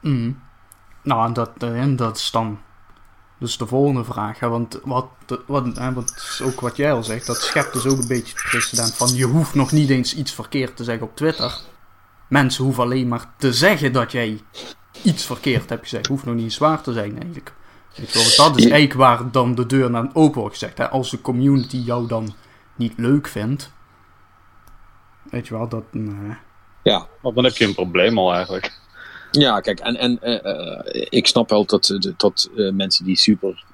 [0.00, 0.40] Mm.
[1.02, 1.60] Nou, dat,
[1.96, 2.58] dat is dan
[3.42, 5.06] dus de volgende vraag, hè, want wat,
[5.46, 8.44] wat, hè, wat ook wat jij al zegt, dat schept dus ook een beetje het
[8.50, 11.60] precedent van je hoeft nog niet eens iets verkeerd te zeggen op Twitter.
[12.28, 14.40] Mensen hoeven alleen maar te zeggen dat jij
[15.02, 16.06] iets verkeerd hebt gezegd.
[16.06, 17.54] Hoeft nog niet zwaar te zijn eigenlijk.
[17.96, 20.78] Weet je wel, dat is eigenlijk waar dan de deur naar open wordt gezegd.
[20.78, 20.88] Hè.
[20.88, 22.34] Als de community jou dan
[22.76, 23.72] niet leuk vindt,
[25.30, 25.84] weet je wel, dat...
[25.90, 26.36] Nee.
[26.82, 28.80] Ja, want dan heb je een probleem al eigenlijk.
[29.40, 33.64] Ja, kijk, en, en uh, ik snap wel dat, dat uh, mensen die super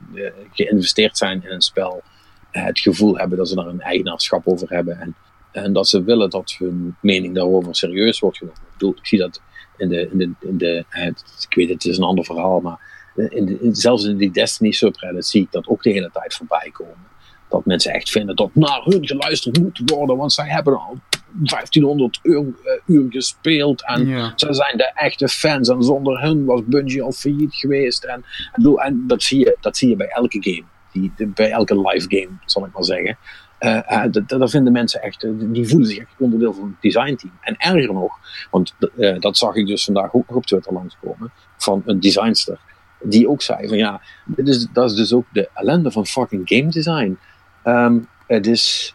[0.53, 2.03] geïnvesteerd zijn in een spel
[2.51, 5.15] het gevoel hebben dat ze daar een eigenaarschap over hebben en,
[5.53, 8.61] en dat ze willen dat hun mening daarover serieus wordt genomen.
[8.61, 9.41] Ik bedoel, ik zie dat
[9.77, 10.85] in de, in de, in de
[11.49, 12.81] ik weet het is een ander verhaal, maar
[13.29, 16.71] in de, zelfs in die Destiny subreddit zie ik dat ook de hele tijd voorbij
[16.73, 17.07] komen.
[17.49, 20.99] Dat mensen echt vinden dat naar hun geluisterd moet worden, want zij hebben al
[21.33, 22.53] 1500 uur, uh,
[22.87, 23.87] uur gespeeld.
[23.87, 25.69] En ze zijn de echte fans.
[25.69, 28.05] En zonder hen was Bungie al failliet geweest.
[28.05, 30.65] En, en, en dat, zie je, dat zie je bij elke game.
[30.93, 33.17] Die, bij elke live game, zal ik maar zeggen.
[33.61, 37.33] Uh, dat, vinden mensen echt, die voelen zich echt onderdeel van het designteam.
[37.41, 38.13] En erger nog,
[38.51, 38.75] want
[39.19, 42.59] dat zag ik dus vandaag ook nog op Twitter langskomen, van een designster,
[43.03, 46.43] die ook zei van ja, dit is, dat is dus ook de ellende van fucking
[46.45, 47.19] game design.
[47.65, 48.95] Um, het is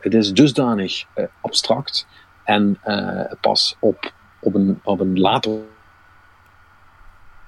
[0.00, 2.06] het is dusdanig uh, abstract
[2.44, 5.60] en uh, pas op, op, een, op een later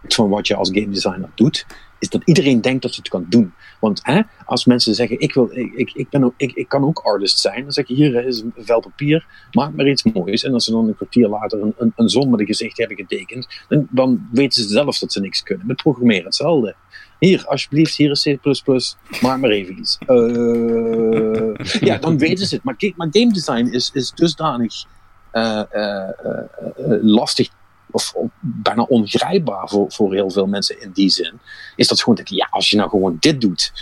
[0.09, 1.67] van wat je als game designer doet,
[1.99, 3.55] is dat iedereen denkt dat ze het kan doen.
[3.81, 6.99] Want hè, als mensen zeggen, ik, wil, ik, ik, ben ook, ik, ik kan ook
[6.99, 10.45] artist zijn, dan zeg je, hier is een vel papier, maak maar iets moois.
[10.45, 14.29] En als ze dan een kwartier later een, een, een gezicht hebben getekend, dan, dan
[14.33, 15.67] weten ze zelf dat ze niks kunnen.
[15.67, 16.75] Met programmeren hetzelfde.
[17.23, 18.39] Hier, alsjeblieft, hier is C++,
[19.21, 19.99] maak maar even iets.
[20.07, 21.55] Uh,
[21.89, 22.65] ja, dan weten ze het.
[22.65, 24.85] Maar, maar game design is, is dusdanig
[25.33, 26.09] uh, uh,
[27.03, 27.49] lastig
[27.91, 31.41] of, of, bijna ongrijpbaar voor, voor heel veel mensen in die zin.
[31.77, 33.73] Is dat gewoon, ja, als je nou gewoon dit doet,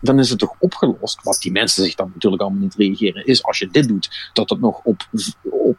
[0.00, 1.22] dan is het toch opgelost.
[1.22, 4.50] Wat die mensen zich dan natuurlijk allemaal niet reageren, is als je dit doet, dat
[4.50, 5.08] het nog op,
[5.42, 5.78] op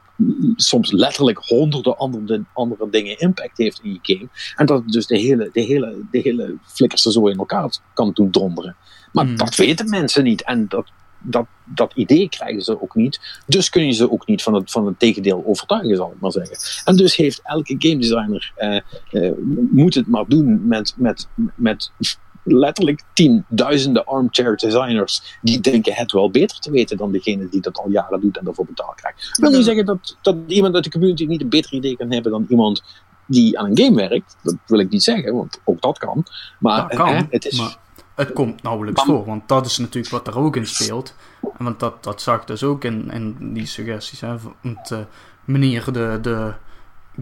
[0.56, 4.30] soms letterlijk honderden andere, andere dingen impact heeft in je game.
[4.56, 8.12] En dat het dus de hele, de hele, de hele flikkerste zo in elkaar kan
[8.14, 8.76] doen donderen.
[9.12, 9.38] Maar hmm.
[9.38, 10.44] dat weten mensen niet.
[10.44, 10.92] En dat
[11.24, 13.42] dat, dat idee krijgen ze ook niet.
[13.48, 16.32] Dus kun je ze ook niet van het, van het tegendeel overtuigen, zal ik maar
[16.32, 16.58] zeggen.
[16.86, 18.54] En dus heeft elke game designer,
[19.12, 19.32] uh,
[19.72, 21.92] moet het maar doen met, met, met
[22.44, 27.78] letterlijk tienduizenden armchair designers die denken het wel beter te weten dan degene die dat
[27.78, 29.24] al jaren doet en daarvoor betaald krijgt.
[29.24, 32.12] Ik wil niet zeggen dat, dat iemand uit de community niet een beter idee kan
[32.12, 32.84] hebben dan iemand
[33.26, 34.36] die aan een game werkt.
[34.44, 36.26] Dat wil ik niet zeggen, want ook dat kan.
[36.60, 37.60] Maar dat kan, het is.
[37.60, 37.78] Maar
[38.16, 41.16] het komt nauwelijks voor, want dat is natuurlijk wat er ook in speelt.
[41.58, 44.22] Want dat, dat zag ik dus ook in, in die suggesties.
[44.22, 44.36] Hè.
[44.62, 45.00] Want, uh,
[45.46, 46.54] meneer de, de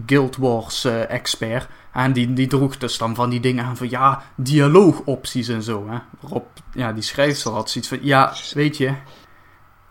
[0.06, 1.68] Guild Wars uh, expert.
[1.92, 5.88] En die, die droeg dus dan van die dingen aan van ja, dialoogopties en zo.
[5.88, 5.98] Hè.
[6.20, 8.94] Waarop ja, die schrijfster had zoiets van ja, weet je,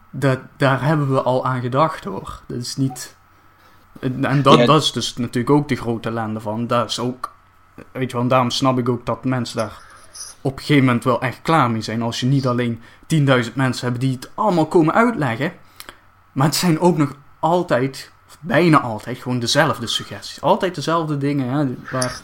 [0.09, 2.41] dat, daar hebben we al aan gedacht hoor.
[2.47, 3.17] Dat is niet.
[3.99, 6.67] En dat, dat is dus natuurlijk ook de grote ellende van.
[6.67, 7.33] Dat is ook.
[7.91, 9.81] Weet je wel, daarom snap ik ook dat mensen daar
[10.41, 12.01] op een gegeven moment wel echt klaar mee zijn.
[12.01, 12.81] Als je niet alleen
[13.15, 15.53] 10.000 mensen hebt die het allemaal komen uitleggen.
[16.31, 20.41] Maar het zijn ook nog altijd bijna altijd gewoon dezelfde suggesties.
[20.41, 21.49] Altijd dezelfde dingen.
[21.49, 22.21] Hè, waar...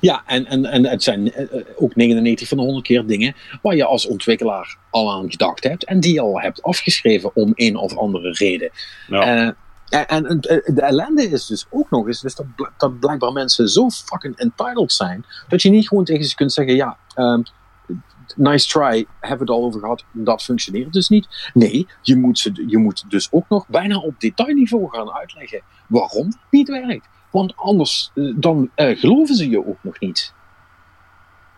[0.00, 3.34] Ja, en, en, en het zijn eh, eh, ook 99 van de 100 keer dingen
[3.62, 7.52] waar je als ontwikkelaar al aan gedacht hebt en die je al hebt afgeschreven om
[7.54, 8.70] een of andere reden.
[9.06, 9.44] Ja.
[9.44, 9.50] Uh,
[10.06, 12.46] en, de ellende is dus ook nog eens dus dat,
[12.76, 16.74] dat blijkbaar mensen zo fucking entitled zijn dat je niet gewoon tegen ze kunt zeggen:
[16.74, 17.42] ja, um,
[18.36, 21.50] nice try, hebben we het al over gehad, dat functioneert dus niet.
[21.54, 26.26] Nee, je moet, ze, je moet dus ook nog bijna op detailniveau gaan uitleggen waarom
[26.26, 27.08] het niet werkt.
[27.30, 30.34] Want anders eh, dan uh, geloven ze je ook nog niet.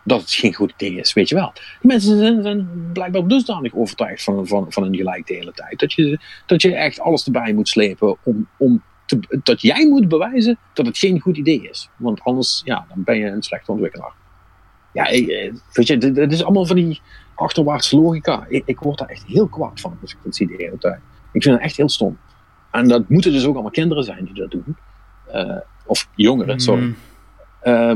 [0.03, 1.53] Dat het geen goed idee is, weet je wel.
[1.81, 5.79] Mensen zijn, zijn blijkbaar dusdanig overtuigd van, van, van een gelijk de hele tijd.
[5.79, 10.07] Dat je, dat je echt alles erbij moet slepen om, om te, dat jij moet
[10.07, 11.89] bewijzen dat het geen goed idee is.
[11.97, 14.13] Want anders, ja, dan ben je een slechte ontwikkelaar
[14.95, 17.01] ja, eh, weet je, het is allemaal van die
[17.35, 18.45] achterwaartse logica.
[18.49, 20.99] Ik, ik, word daar echt heel kwaad van als ik dat zie de hele tijd.
[21.31, 22.17] Ik vind het echt heel stom.
[22.71, 24.77] En dat moeten dus ook allemaal kinderen zijn die dat doen.
[25.33, 26.83] Uh, of jongeren, sorry.
[26.83, 26.95] Mm.
[27.63, 27.95] Uh,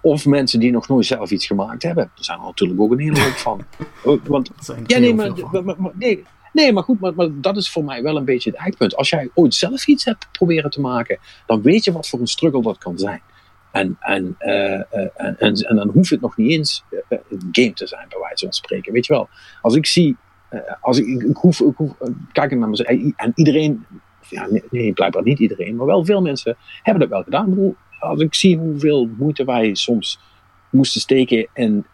[0.00, 2.04] of mensen die nog nooit zelf iets gemaakt hebben.
[2.04, 3.64] Er zijn er natuurlijk ook een hele hoop van.
[4.24, 4.50] Want,
[4.86, 8.02] ja, nee, maar, maar, maar, nee, nee, maar goed, maar, maar, dat is voor mij
[8.02, 8.96] wel een beetje het eindpunt.
[8.96, 12.26] Als jij ooit zelf iets hebt proberen te maken, dan weet je wat voor een
[12.26, 13.20] struggle dat kan zijn.
[13.74, 17.86] En, en, uh, en, en, en, dan hoeft het nog niet eens een game te
[17.86, 18.92] zijn, bij wijze van spreken.
[18.92, 19.28] Weet je wel,
[19.62, 20.16] als ik zie,
[20.80, 21.94] als ik, ik, hoef, ik hoef
[22.32, 23.86] naar mezelf, en iedereen,
[24.28, 27.76] ja, nee, blijkbaar niet iedereen, maar wel veel mensen hebben dat wel gedaan.
[27.98, 30.20] als ik zie hoeveel moeite wij soms
[30.70, 31.86] moesten steken in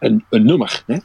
[0.00, 0.96] een, een nummer, hè?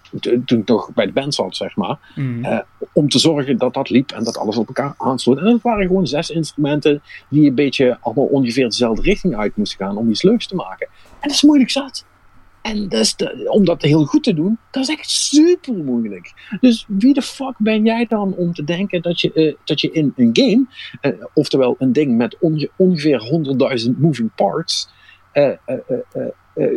[0.46, 2.46] toen ik nog bij de band zat, zeg maar, mm.
[2.46, 2.60] uh,
[2.94, 5.38] om te zorgen dat dat liep en dat alles op elkaar aansloot.
[5.38, 9.86] En dat waren gewoon zes instrumenten die een beetje allemaal ongeveer dezelfde richting uit moesten
[9.86, 10.88] gaan om iets leuks te maken.
[10.88, 12.06] En dat is moeilijk zat.
[12.62, 16.34] En dat is de, om dat heel goed te doen, dat is echt super moeilijk.
[16.60, 19.92] Dus wie de fuck ben jij dan om te denken dat je, uh, dat je
[19.92, 20.66] in een game,
[21.02, 23.20] uh, oftewel een ding met onge ongeveer
[23.88, 24.90] 100.000 moving parts,
[25.34, 25.52] uh,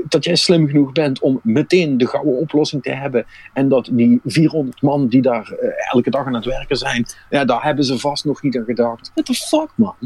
[0.09, 3.27] dat jij slim genoeg bent om meteen de gouden oplossing te hebben.
[3.53, 7.45] En dat die 400 man die daar uh, elke dag aan het werken zijn, ja,
[7.45, 9.11] daar hebben ze vast nog niet aan gedacht.
[9.15, 9.97] What the fuck, man?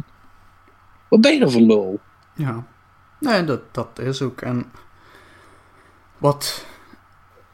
[1.08, 2.00] Wat ben je er voor lul?
[2.34, 2.64] Ja,
[3.20, 4.40] nee, dat, dat is ook.
[4.40, 4.64] En
[6.18, 6.66] wat,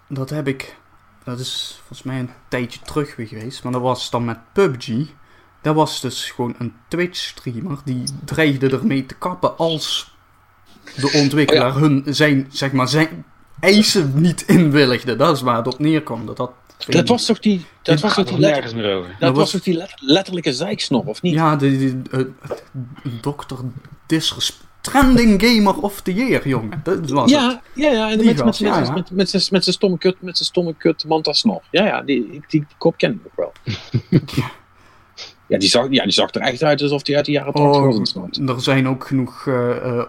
[0.09, 0.77] dat heb ik,
[1.25, 5.07] dat is volgens mij een tijdje terug geweest, maar dat was dan met PUBG.
[5.61, 10.17] Dat was dus gewoon een Twitch-streamer die dreigde ermee te kappen als
[10.97, 13.25] de ontwikkelaar oh hun zijn, zeg maar, zijn
[13.61, 15.17] eisen niet inwilligde.
[15.17, 16.27] Dat is waar het op neerkwam.
[16.27, 16.53] Dat, dat,
[16.87, 19.17] dat was toch die, dat was toch die, letter, meer over.
[19.19, 21.35] Dat, was toch die letterlijke zeiksnop, of niet?
[21.35, 23.57] Ja, de, de, de dokter
[24.07, 24.67] Disrespect.
[24.81, 26.81] Trending Gamer of the Year, jongen.
[26.85, 27.59] Dat was ja, het.
[27.75, 30.49] ja, ja, en met, met, ja, met, met, met, met zijn stomme kut, met zijn
[30.49, 31.63] stomme kut Manta Snor.
[31.71, 33.53] Ja, ja, die, die, die kop ken ik nog wel.
[34.35, 34.51] ja.
[35.49, 37.83] Ja die, zag, ja, die zag er echt uit alsof hij uit de jaren 80
[37.83, 40.03] oh, was Er zijn ook genoeg uh,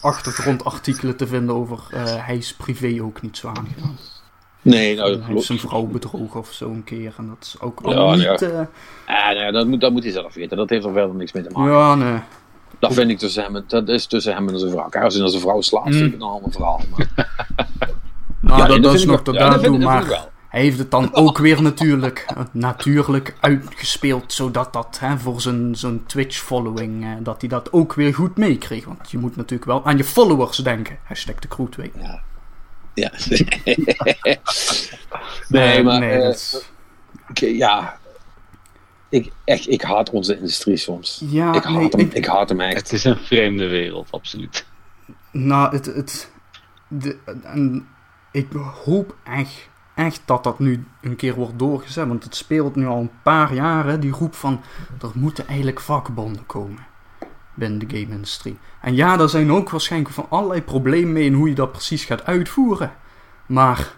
[0.00, 3.96] achtergrondartikelen te vinden over uh, hij is privé ook niet zo aangedaan.
[4.62, 5.44] Nee, nou, dat klopt.
[5.44, 7.14] zijn vrouw bedrogen of zo een keer.
[7.16, 8.22] En dat is ook ja, niet...
[8.22, 8.40] Ja.
[8.40, 8.60] Uh...
[9.06, 10.56] Ah, nee, dat, moet, dat moet hij zelf weten.
[10.56, 11.72] Dat heeft er verder niks mee te maken.
[11.72, 12.18] Ja, nee.
[12.78, 14.88] Dat vind ik tussen hem, dat is tussen hem en zijn vrouw.
[14.88, 15.92] Als hij naar zijn vrouw slaapt, mm.
[15.92, 16.80] vind ik het een ander verhaal.
[16.90, 17.08] Maar...
[18.40, 20.30] nou, ja, dat, dat is nog tot ja, daartoe, maar...
[20.52, 26.06] Hij heeft het dan ook weer natuurlijk, natuurlijk uitgespeeld, zodat dat hè, voor zijn, zijn
[26.06, 28.84] Twitch-following, eh, dat hij dat ook weer goed meekreeg.
[28.84, 30.98] Want je moet natuurlijk wel aan je followers denken.
[31.02, 31.92] Hashtag de Kroetweek.
[32.00, 32.22] Ja.
[32.94, 33.12] Ja.
[35.48, 35.98] nee, maar...
[35.98, 36.34] Nee,
[37.42, 37.98] uh, ja,
[39.08, 41.22] ik, echt, ik haat onze industrie soms.
[41.24, 42.76] Ja, ik, haat nee, hem, ik, ik, haat hem echt.
[42.76, 44.66] Het is een vreemde wereld, absoluut.
[45.30, 45.86] Nou, het...
[45.86, 46.30] het
[46.88, 47.86] de, en
[48.32, 48.46] ik
[48.84, 52.08] hoop echt echt dat dat nu een keer wordt doorgezet.
[52.08, 54.60] Want het speelt nu al een paar jaren, die roep van...
[55.00, 56.86] er moeten eigenlijk vakbonden komen
[57.54, 58.58] binnen de game-industrie.
[58.80, 62.04] En ja, daar zijn ook waarschijnlijk van allerlei problemen mee in hoe je dat precies
[62.04, 62.92] gaat uitvoeren.
[63.46, 63.94] Maar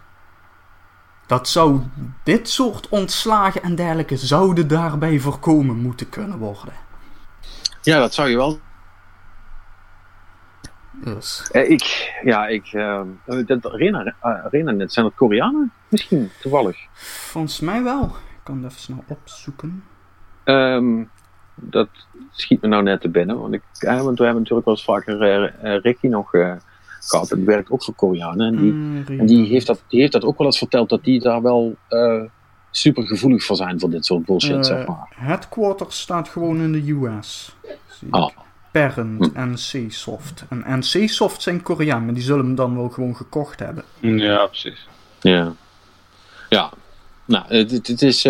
[1.27, 1.81] dat zou
[2.23, 6.75] dit soort ontslagen en dergelijke zouden daarbij voorkomen moeten kunnen worden.
[7.83, 8.61] Ja, dat zou je wel.
[11.03, 11.49] Dus.
[11.53, 12.73] Eh, ik, ja, ik.
[12.73, 13.01] Uh,
[13.47, 15.73] dat Arena, Arena net, zijn dat Koreanen?
[15.89, 16.77] Misschien, toevallig.
[16.93, 18.05] Volgens mij wel.
[18.05, 19.85] Ik kan het even snel opzoeken.
[20.45, 21.11] Um,
[21.55, 21.89] dat
[22.31, 23.41] schiet me nou net te binnen.
[23.41, 26.53] Want, ik, eh, want we hebben natuurlijk wel eens vaker uh, Ricky nog uh,
[27.01, 27.31] gehad.
[27.31, 28.47] En die werkt ook voor Koreanen.
[28.47, 31.05] En die, mm, en die, heeft, dat, die heeft dat ook wel eens verteld dat
[31.05, 31.77] die daar wel
[32.71, 35.09] super gevoelig voor zijn voor dit soort bullshit, zeg maar.
[35.15, 37.57] Headquarters staat gewoon in de US.
[38.11, 38.31] Ah.
[38.75, 39.51] Parent, hm.
[39.51, 40.45] NC-Soft.
[40.49, 43.85] En NC-Soft zijn Koreanen, maar die zullen hem dan wel gewoon gekocht hebben.
[44.01, 44.89] Ja, precies.
[45.21, 45.53] Ja.
[46.49, 46.73] Ja.
[47.25, 48.23] Nou, het, het is...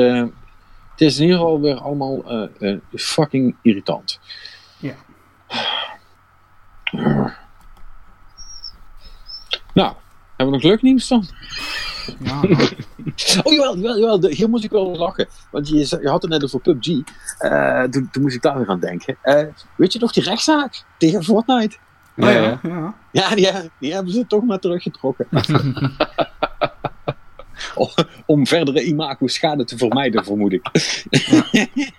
[0.94, 4.20] Het is in ieder geval weer allemaal uh, fucking irritant.
[4.76, 4.94] Ja.
[9.72, 9.94] Nou,
[10.44, 11.26] hebben we nog leuk nieuws dan?
[12.18, 12.40] Ja.
[13.42, 15.28] oh jawel, jawel, jawel, hier moest ik wel lachen.
[15.50, 16.88] Want je, je had het net over PUBG.
[16.88, 19.16] Uh, toen, toen, moest ik daar weer aan denken.
[19.24, 19.42] Uh,
[19.76, 21.76] weet je nog die rechtszaak tegen Fortnite?
[22.16, 22.60] Ja, ja.
[22.62, 22.94] ja.
[23.12, 25.26] ja die, die, hebben ze toch maar teruggetrokken.
[28.26, 30.68] om verdere imago-schade te vermijden, vermoed ik.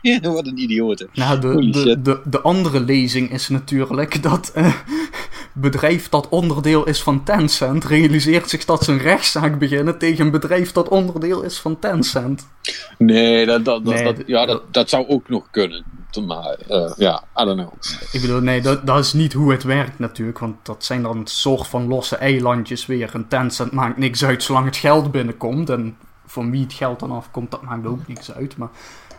[0.01, 0.19] Ja.
[0.31, 1.09] Wat een idiote.
[1.13, 4.75] Nou, de, de, de, de, andere lezing is natuurlijk dat uh,
[5.57, 10.31] bedrijf dat onderdeel is van Tencent realiseert zich dat ze een rechtszaak beginnen tegen een
[10.31, 12.47] bedrijf dat onderdeel is van Tencent.
[12.97, 15.85] Nee, dat, dat, nee, dat, ja, dat, dat zou ook nog kunnen.
[16.25, 17.73] Maar uh, ja, I don't know.
[18.11, 20.39] Ik bedoel, nee, dat, dat is niet hoe het werkt natuurlijk.
[20.39, 23.09] Want dat zijn dan een soort van losse eilandjes weer.
[23.13, 25.69] Een Tencent maakt niks uit zolang het geld binnenkomt.
[25.69, 28.57] En van wie het geld dan afkomt, dat maakt ook niks uit.
[28.57, 28.69] Maar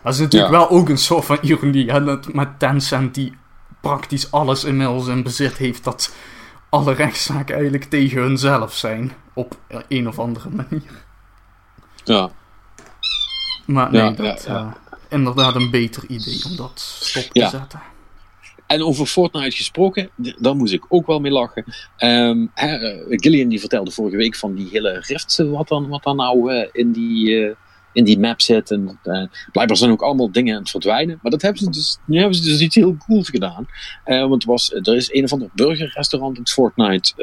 [0.03, 1.91] dat is natuurlijk wel ook een soort van ironie.
[1.91, 2.17] Hè?
[2.31, 3.37] Met Tencent die
[3.81, 5.83] praktisch alles inmiddels in bezit heeft.
[5.83, 6.15] Dat
[6.69, 9.13] alle rechtszaken eigenlijk tegen hunzelf zijn.
[9.33, 9.57] Op
[9.87, 11.05] een of andere manier.
[12.03, 12.29] Ja.
[13.65, 14.47] Maar nee, dat...
[14.47, 14.71] Uh,
[15.09, 17.81] inderdaad een beter idee om dat stop te zetten.
[18.67, 21.63] En over Fortnite gesproken, daar moest ik ook wel mee lachen.
[21.97, 22.51] Um,
[23.09, 26.67] Gillian die vertelde vorige week van die hele rift, wat dan, wat dan nou uh,
[26.71, 27.55] in, die, uh,
[27.97, 28.71] in die map zit.
[28.71, 31.19] En, uh, blijkbaar zijn ook allemaal dingen aan het verdwijnen.
[31.21, 33.67] Maar dat hebben ze dus, nu hebben ze dus iets heel cools gedaan.
[34.05, 37.13] want er, was, er is een of ander burgerrestaurant in Fortnite.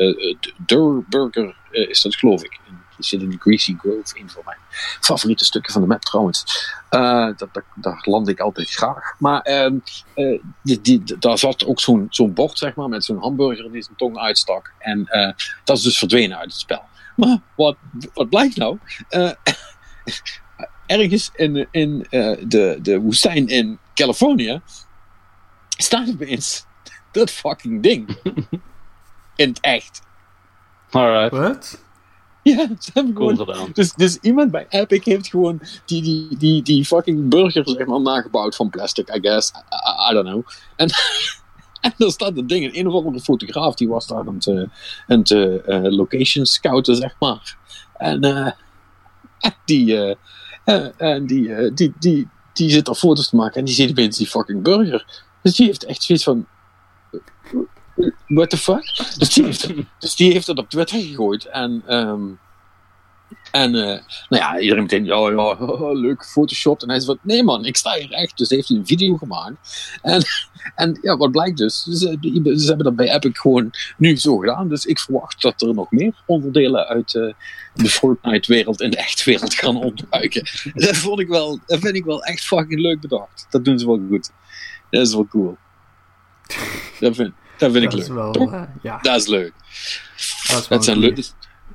[0.67, 2.61] Der Burger is dat geloof ik.
[2.97, 4.59] Die zit in de Greasy Grove, een van mijn
[5.01, 6.45] favoriete stukken van de map trouwens.
[6.91, 9.15] Uh, dat, daar land ik altijd graag.
[9.19, 9.73] Maar uh,
[10.15, 13.97] uh, die, daar zat ook zo'n zo'n bord, zeg maar, met zo'n hamburger die zijn
[13.97, 14.73] tong uitstak.
[14.79, 15.33] En eh,
[15.65, 16.83] dat is dus verdwenen uit het spel.
[17.17, 17.77] Maar wat,
[18.15, 18.79] wat blijkt nou?
[20.87, 24.61] ergens in, in de, de woestijn in Californië
[25.77, 26.65] staat opeens
[27.13, 28.17] dat fucking ding.
[29.37, 30.03] in het echt.
[30.91, 31.37] Alright.
[31.37, 31.83] What?
[32.45, 33.71] Ja, ze hebben gewoon...
[33.73, 38.01] Dus, dus iemand bij Epic heeft gewoon die, die, die, die fucking burger zeg maar,
[38.01, 39.51] nagebouwd van plastic, I guess.
[39.51, 40.47] I, I don't know.
[40.77, 40.91] En,
[41.81, 44.49] en dan staat het ding, een of andere fotograaf die was daar aan het,
[45.07, 45.57] aan het uh,
[45.97, 47.57] location scouten, zeg maar.
[47.97, 48.51] En uh,
[49.65, 50.15] die, uh,
[50.97, 54.27] en die, die, die, die zit er foto's te maken en die ziet opeens die
[54.27, 55.23] fucking burger.
[55.43, 56.47] Dus die heeft echt zoiets van
[58.27, 58.97] what the fuck?
[59.19, 61.45] Dus die heeft, dus dat op Twitter gegooid.
[61.45, 62.39] En, um,
[63.55, 65.57] en uh, nou ja, iedereen meteen, ja, ja,
[66.07, 66.83] leuk, Photoshop.
[66.83, 68.39] En hij zei van, nee man, ik sta hier echt.
[68.39, 69.55] Dus heeft hij een video gemaakt.
[70.03, 70.23] En,
[70.75, 71.83] en ja, wat blijkt dus?
[71.83, 72.19] Ze,
[72.57, 74.69] ze, hebben dat bij Epic gewoon nu zo gedaan.
[74.69, 77.33] Dus ik verwacht dat er nog meer onderdelen uit uh,
[77.75, 80.47] de Fortnite-wereld in de echte wereld gaan ontduiken.
[80.75, 83.47] Dat, vond ik wel, dat vind ik wel echt fucking leuk bedacht.
[83.51, 84.31] Dat doen ze wel goed.
[84.91, 85.57] Dat is wel cool.
[87.01, 88.07] Dat vind, dat vind ik leuk.
[88.07, 88.99] Wel, uh, ja.
[88.99, 89.53] Dat is leuk.
[90.49, 91.23] Dat, dat zijn, leuke,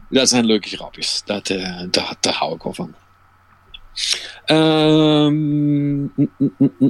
[0.10, 1.22] dat zijn leuke grapjes.
[1.26, 2.94] Dat, uh, daar, daar hou ik wel van.
[4.46, 6.32] Um, mm,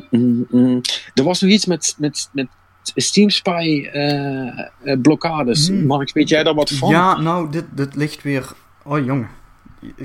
[0.09, 0.82] mm, mm,
[1.13, 2.47] er was nog iets met, met, met
[2.82, 5.70] Steam Spy uh, blokkades.
[5.70, 5.86] Mm.
[5.86, 6.89] Mark, weet jij daar wat van?
[6.89, 8.51] Ja, nou, dit, dit ligt weer.
[8.84, 9.30] Oh jongen.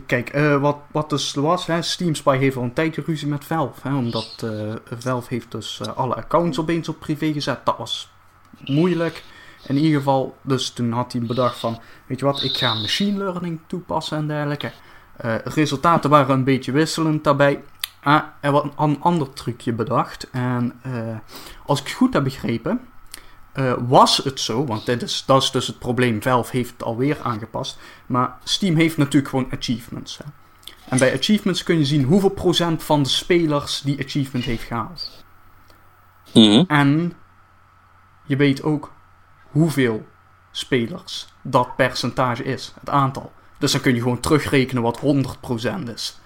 [0.07, 3.45] Kijk, uh, wat, wat dus was, hè, Steam Spy heeft al een tijdje ruzie met
[3.45, 3.89] Valve.
[3.89, 7.65] Hè, omdat uh, Valve heeft dus alle accounts opeens op privé gezet.
[7.65, 8.09] Dat was
[8.65, 9.25] moeilijk.
[9.67, 13.19] In ieder geval, dus toen had hij bedacht van, weet je wat, ik ga machine
[13.19, 14.73] learning toepassen en dergelijke.
[15.25, 17.63] Uh, resultaten waren een beetje wisselend daarbij.
[18.03, 20.31] Ah, er was een ander trucje bedacht.
[20.31, 21.17] En uh,
[21.67, 22.81] als ik het goed heb begrepen,
[23.55, 26.23] uh, was het zo, want dit is, dat is dus het probleem.
[26.23, 27.79] Valve heeft het alweer aangepast.
[28.07, 30.19] Maar Steam heeft natuurlijk gewoon achievements.
[30.19, 30.25] Hè.
[30.89, 35.25] En bij achievements kun je zien hoeveel procent van de spelers die achievement heeft gehaald.
[36.35, 36.65] Mhm.
[36.67, 37.13] En
[38.27, 38.93] je weet ook
[39.55, 40.07] hoeveel
[40.51, 43.33] spelers dat percentage is, het aantal.
[43.59, 46.19] Dus dan kun je gewoon terugrekenen wat 100% is.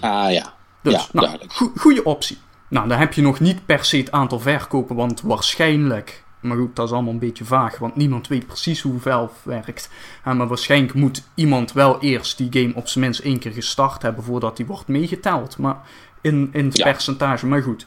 [0.00, 0.52] Ah ja.
[0.82, 1.52] Dus, Ja, nou, duidelijk.
[1.80, 2.38] goede optie.
[2.68, 6.76] Nou, dan heb je nog niet per se het aantal verkopen, want waarschijnlijk, maar goed,
[6.76, 9.90] dat is allemaal een beetje vaag, want niemand weet precies hoe Valve werkt.
[10.24, 14.02] Eh, maar waarschijnlijk moet iemand wel eerst die game op zijn minst één keer gestart
[14.02, 15.58] hebben voordat die wordt meegeteld.
[15.58, 15.76] Maar
[16.20, 16.84] in, in het Ja.
[16.84, 17.86] percentage, maar goed.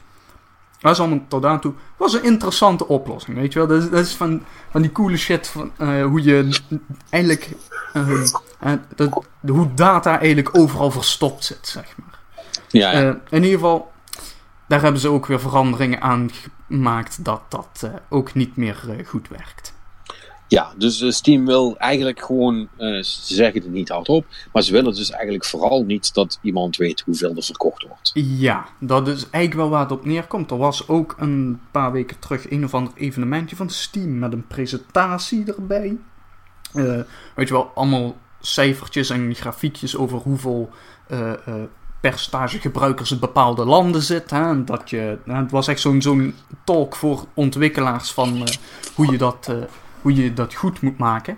[0.82, 1.74] Dat is allemaal tot aan toe.
[1.98, 3.68] was een interessante oplossing, weet je wel.
[3.68, 6.60] Dat is, dat is van, van die coole shit van eh, hoe je
[7.10, 7.50] eigenlijk.
[7.94, 8.22] eh,
[8.60, 12.20] eh, dat, hoe data eigenlijk overal verstopt zit, zeg maar.
[12.68, 13.20] Ja, ja.
[13.30, 13.92] In ieder geval,
[14.68, 16.30] daar hebben ze ook weer veranderingen aan
[16.68, 19.74] gemaakt dat dat ook niet meer goed werkt.
[20.52, 24.72] Ja, dus eh, Steam wil eigenlijk gewoon, eh, ze zeggen het niet hardop, maar ze
[24.72, 28.12] willen dus eigenlijk vooral niet dat iemand weet hoeveel er verkocht wordt.
[28.14, 30.52] Ja, dat is eigenlijk wel waar het op neerkomt.
[30.52, 34.48] Er was ook een paar weken terug een of ander evenementje van Steam met een
[34.48, 35.98] presentatie erbij.
[36.74, 37.00] Eh,
[37.36, 40.70] weet je wel, allemaal cijfertjes en grafiekjes over hoeveel
[42.02, 44.30] percentage gebruikers in bepaalde landen zit.
[44.30, 44.50] Hè?
[44.50, 48.48] En dat je, het was echt zo'n zo'n talk voor ontwikkelaars van
[48.96, 49.52] hoe, je dat,
[50.02, 51.38] hoe je dat goed moet maken.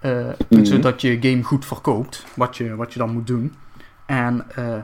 [0.00, 0.64] Eh, Mhm.
[0.64, 3.54] Zodat je game goed verkoopt, wat je, wat je dan moet doen.
[4.06, 4.76] En eh,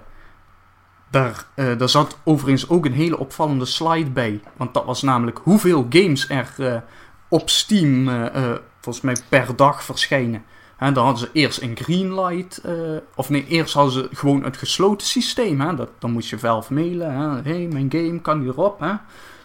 [1.11, 4.41] daar, eh, daar zat overigens ook een hele opvallende slide bij.
[4.57, 6.83] Want dat was namelijk hoeveel games er
[7.29, 8.09] op Steam
[8.81, 10.45] volgens mij per dag verschijnen.
[10.77, 12.59] Hè, dan hadden ze eerst een greenlight.
[12.59, 12.73] eh
[13.15, 15.61] of nee, eerst hadden ze gewoon het gesloten systeem.
[15.61, 17.13] Hè, dat, dan moest je Valve mailen.
[17.45, 18.81] Hé, hey, mijn game kan hierop.
[18.81, 18.93] Hè.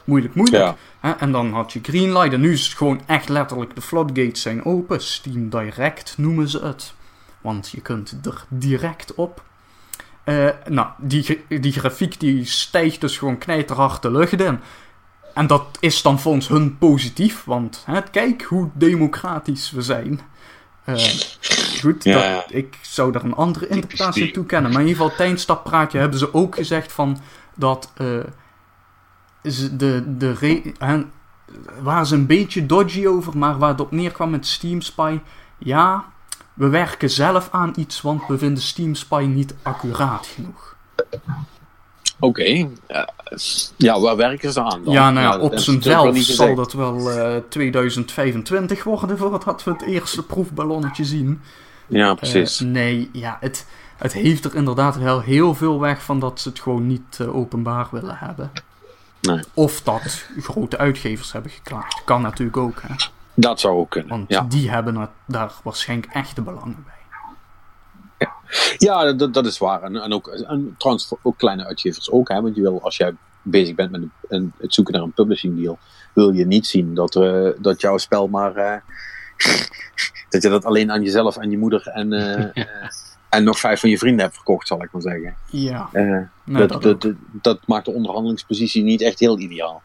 [0.06, 0.76] Moeilijk, moeilijk.
[1.02, 1.18] Ja.
[1.20, 2.34] En dan had je greenlight.
[2.34, 5.02] En nu is het gewoon echt letterlijk de floodgates zijn open.
[5.02, 6.94] Steam Direct noemen ze het.
[7.42, 9.44] Want je kunt er direct op.
[10.24, 14.60] Eh, nou, die, die grafiek die stijgt dus gewoon knijterhard de lucht in.
[15.34, 20.20] En dat is dan volgens hun positief, want hè, kijk hoe democratisch we zijn.
[20.84, 20.96] Eh,
[21.80, 22.46] goed, Ja, dat, ja.
[22.48, 24.72] ik zou daar een andere interpretatie toe kennen.
[24.72, 27.18] Maar in ieder geval tijdens dat praatje hebben ze ook gezegd van
[27.56, 28.08] dat eh,
[29.78, 30.62] de, de re-
[31.82, 35.20] waren ze een beetje dodgy over, maar waar het op neerkwam met Steam Spy,
[35.58, 36.06] ja,
[36.54, 40.76] we werken zelf aan iets, want we vinden Steam Spy niet accuraat genoeg.
[42.20, 43.10] Oké, ja,
[43.76, 44.94] ja, waar werken ze aan dan?
[44.94, 49.82] ja, nou ja, op zijn zelf zal dat wel eh, 2025 worden voordat we het
[49.82, 51.42] eerste proefballonnetje zien.
[51.88, 52.60] Ja, Eh, precies.
[52.60, 53.66] nee, ja, het,
[53.98, 57.36] het heeft er inderdaad wel heel veel weg van dat ze het gewoon niet eh,
[57.36, 58.52] openbaar willen hebben.
[59.26, 59.40] Nee.
[59.54, 62.04] Of dat grote uitgevers hebben geklaagd.
[62.04, 62.96] Kan natuurlijk ook, hè.
[63.34, 64.10] dat zou ook kunnen.
[64.10, 66.94] Want Ja, die hebben daar waarschijnlijk echte belangen bij.
[68.78, 69.84] ja dat, dat is waar.
[69.84, 72.30] En, en, ook, en trouwens voor ook kleine uitgevers ook.
[72.30, 75.12] Hè, want je wil, als jij bezig bent met een, een- het zoeken naar een
[75.14, 75.78] publishing deal,
[76.14, 78.56] wil je niet zien dat, eh, dat jouw spel maar...
[78.56, 78.78] eh,
[80.30, 82.64] dat je dat alleen aan jezelf en je moeder en, eh,
[83.36, 85.36] en nog vijf van je vrienden hebt verkocht, zal ik maar zeggen.
[85.50, 89.82] Ja, Eh, nee, dat, dat dat, maakt de onderhandelingspositie niet echt heel ideaal.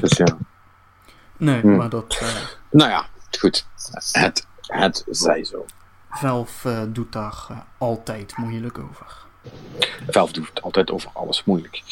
[0.00, 0.36] Dus ja.
[1.36, 1.76] Nee, Hmm.
[1.76, 2.18] maar dat...
[2.20, 2.28] eh,
[2.70, 3.06] Nou ja,
[3.38, 3.66] goed.
[4.12, 5.64] Het, het zij zo.
[6.10, 9.06] Valve eh, doet daar altijd moeilijk over.
[10.08, 11.82] Valve doet altijd over alles moeilijk.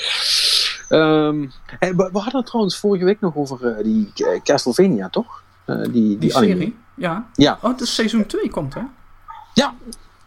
[0.89, 1.41] Ehm,
[1.78, 4.12] we, we hadden het trouwens vorige week nog over die
[4.43, 5.43] Castlevania, toch?
[5.66, 6.53] Die, die, Die anime.
[6.55, 6.76] serie?
[6.95, 7.26] Ja.
[7.34, 7.59] Ja.
[7.62, 8.80] Oh, het is seizoen 2 komt, hè?
[9.57, 9.75] Ja,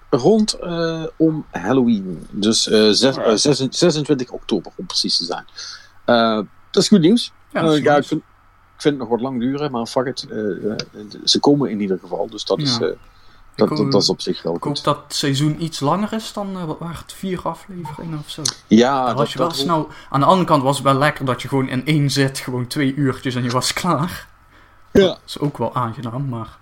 [0.09, 2.27] rond eh, om Halloween.
[2.31, 5.45] Dus eh, zes- eh, zes- 26 oktober om precies te zijn.
[6.05, 6.35] Eh,
[6.71, 7.31] dat is goed nieuws.
[7.51, 8.21] Ja, Eh, dat is ja, ik, vind,
[8.75, 10.27] ik vind het nog wat lang duren, maar fuck it.
[10.29, 10.75] eh, eh,
[11.23, 12.85] ze komen in ieder geval, dus dat, is, Ja.
[12.85, 12.93] eh,
[13.55, 14.83] dat, hoop- dat, dat is op zich wel Ik hoop goed.
[14.85, 18.41] dat het seizoen iets langer is dan, eh, wat waren het, vier afleveringen of zo.
[18.67, 19.87] Ja, Dan was je wel dat- snel...
[20.09, 22.67] Aan de andere kant was het wel lekker dat je gewoon in één zet, gewoon
[22.67, 24.27] twee uurtjes en je was klaar.
[24.91, 26.57] Ja, Dat is ook wel aangenaam, maar...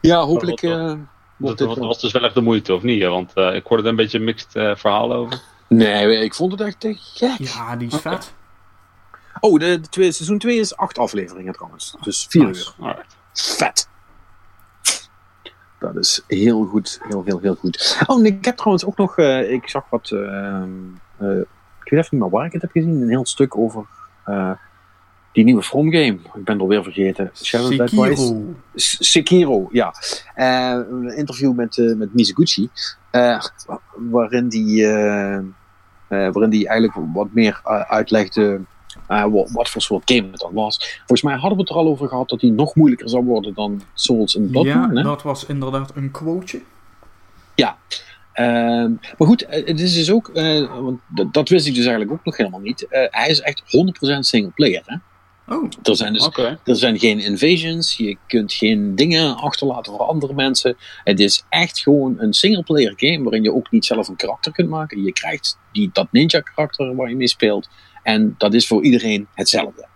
[0.00, 0.92] ja hopelijk eh,
[1.42, 3.02] Dat, was dus wel echt de moeite, of niet?
[3.02, 3.08] hè?
[3.08, 5.40] Want eh, ik hoorde er een beetje een mixed eh, verhaal over.
[5.68, 7.38] Nee, ik vond het echt te gek.
[7.38, 8.34] Ja, die is vet.
[9.40, 11.96] Oh, de, de tweede, seizoen 2 is acht afleveringen trouwens.
[12.00, 12.72] Dus vier Nice.
[12.78, 12.86] uur.
[12.86, 13.16] Alright.
[13.32, 13.88] Vet.
[15.78, 17.00] Dat is heel goed.
[17.08, 17.98] Heel, heel, heel goed.
[18.06, 19.18] Oh, en ik heb trouwens ook nog...
[19.18, 20.10] eh, ik zag wat...
[20.10, 20.70] ehm,
[21.18, 21.38] eh,
[21.84, 23.02] ik weet even niet meer waar ik het heb gezien.
[23.02, 23.84] Een heel stuk over
[24.24, 24.50] eh,
[25.32, 26.12] die nieuwe From game.
[26.12, 27.30] Ik ben het alweer vergeten.
[27.42, 27.88] Shadow.
[27.88, 28.44] Sekiro.
[28.74, 29.94] Sekiro, ja.
[30.34, 32.68] Eh, een interview met, eh met Mizuguchi.
[33.10, 33.80] eh, wa-
[34.10, 34.86] waarin die,
[36.08, 38.60] waarin die eigenlijk wat meer uitlegde
[39.06, 40.96] wat, wat voor soort game het dan was.
[40.98, 43.54] Volgens mij hadden we het er al over gehad dat die nog moeilijker zou worden
[43.54, 44.96] dan Souls en Ja, Bloodborne.
[44.96, 45.02] hè?
[45.02, 46.62] dat was inderdaad een quoteje.
[48.32, 50.30] Ehm, maar goed, het is dus ook,
[50.82, 51.00] want
[51.32, 52.86] dat, wist ik dus eigenlijk ook nog helemaal niet.
[52.90, 54.82] Hij is echt 100% single player.
[54.86, 54.96] Hè?
[55.52, 56.28] Oh, Er zijn dus
[56.64, 60.76] er zijn geen invasions, je kunt geen dingen achterlaten voor andere mensen.
[61.04, 64.68] Het is echt gewoon een singleplayer game waarin je ook niet zelf een karakter kunt
[64.68, 65.02] maken.
[65.02, 67.68] Je krijgt die, dat ninja karakter waar je mee speelt.
[68.02, 69.86] En dat is voor iedereen hetzelfde.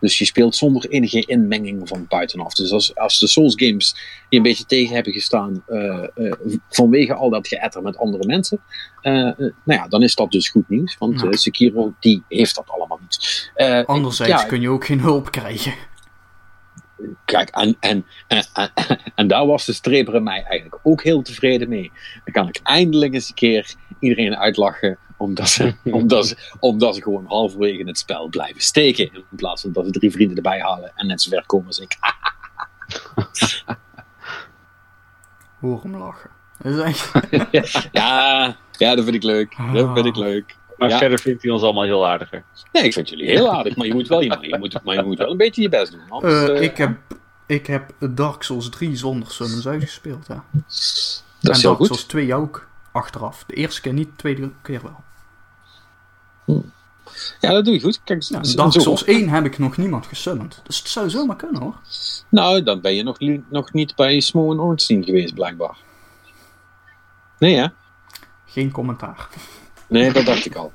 [0.00, 2.54] Dus je speelt zonder enige inmenging van buitenaf.
[2.54, 3.96] Dus als, als de Souls games
[4.28, 6.32] je een beetje tegen hebben gestaan eh, eh,
[6.68, 8.60] vanwege al dat geëtter met andere mensen.
[9.00, 10.96] eh, nou ja, dan is dat dus goed nieuws.
[10.98, 11.32] Want Ja.
[11.32, 13.50] Sekiro die heeft dat allemaal niet.
[13.86, 15.74] Anderzijds ja, kun je ook geen hulp krijgen.
[17.24, 18.44] Kijk, en, en, en,
[19.14, 21.92] en, daar was de streper in mij eigenlijk ook heel tevreden mee.
[22.24, 27.02] Dan kan ik eindelijk eens een keer iedereen uitlachen, omdat ze, omdat ze, omdat ze
[27.02, 29.12] gewoon halverwege het spel blijven steken.
[29.12, 31.78] In plaats van dat ze drie vrienden erbij halen en net zo ver komen als
[31.78, 31.96] ik.
[35.60, 36.30] Hoor hem lachen.
[36.58, 37.12] Dat is echt...
[37.92, 39.56] Ja, ja, dat vind ik leuk.
[39.72, 40.56] Dat vind ik leuk.
[40.76, 40.98] Maar Ja.
[40.98, 42.44] verder vindt hij ons allemaal heel aardiger.
[42.72, 45.02] Nee, ik vind jullie heel aardig, maar je moet wel, je, je moet, maar je
[45.02, 46.00] moet wel een beetje je best doen.
[46.08, 46.98] Anders, Eh, eh, ik, heb,
[47.46, 50.26] ik heb Dark Souls 3 zonder summons uitgespeeld.
[50.28, 50.44] Ja.
[50.52, 51.86] dat is en heel Dark goed.
[51.86, 52.68] Souls 2 ook.
[52.92, 53.44] Achteraf.
[53.46, 55.00] De eerste keer niet, de tweede keer wel.
[57.40, 58.00] Ja, dat doe je goed.
[58.04, 60.60] Kijk, Ja, Dark zo- Souls 1 heb ik nog niemand gesummond.
[60.64, 61.76] Dus het zou zomaar kunnen hoor.
[62.28, 63.18] Nou, dan ben je nog,
[63.50, 65.76] nog niet bij Smo en Ornstein geweest, blijkbaar.
[67.38, 67.66] Nee, hè?
[68.46, 69.28] Geen commentaar.
[69.88, 70.72] Nee, dat dacht ik al.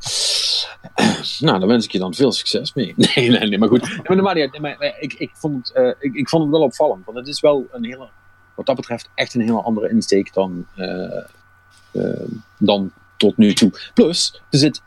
[1.40, 2.94] Nou, dan wens ik je dan veel succes mee.
[3.16, 3.82] Nee, nee, nee, maar goed.
[4.08, 4.36] Nee, maar.
[4.36, 7.06] Nee, maar, maar ik, ik, vond het, eh, ik, ik vond het wel opvallend.
[7.06, 8.08] Want het is wel een hele,
[8.56, 11.18] wat dat betreft, echt een hele andere insteek dan, eh,
[11.92, 13.72] eh, dan tot nu toe.
[13.94, 14.82] Plus, er zit,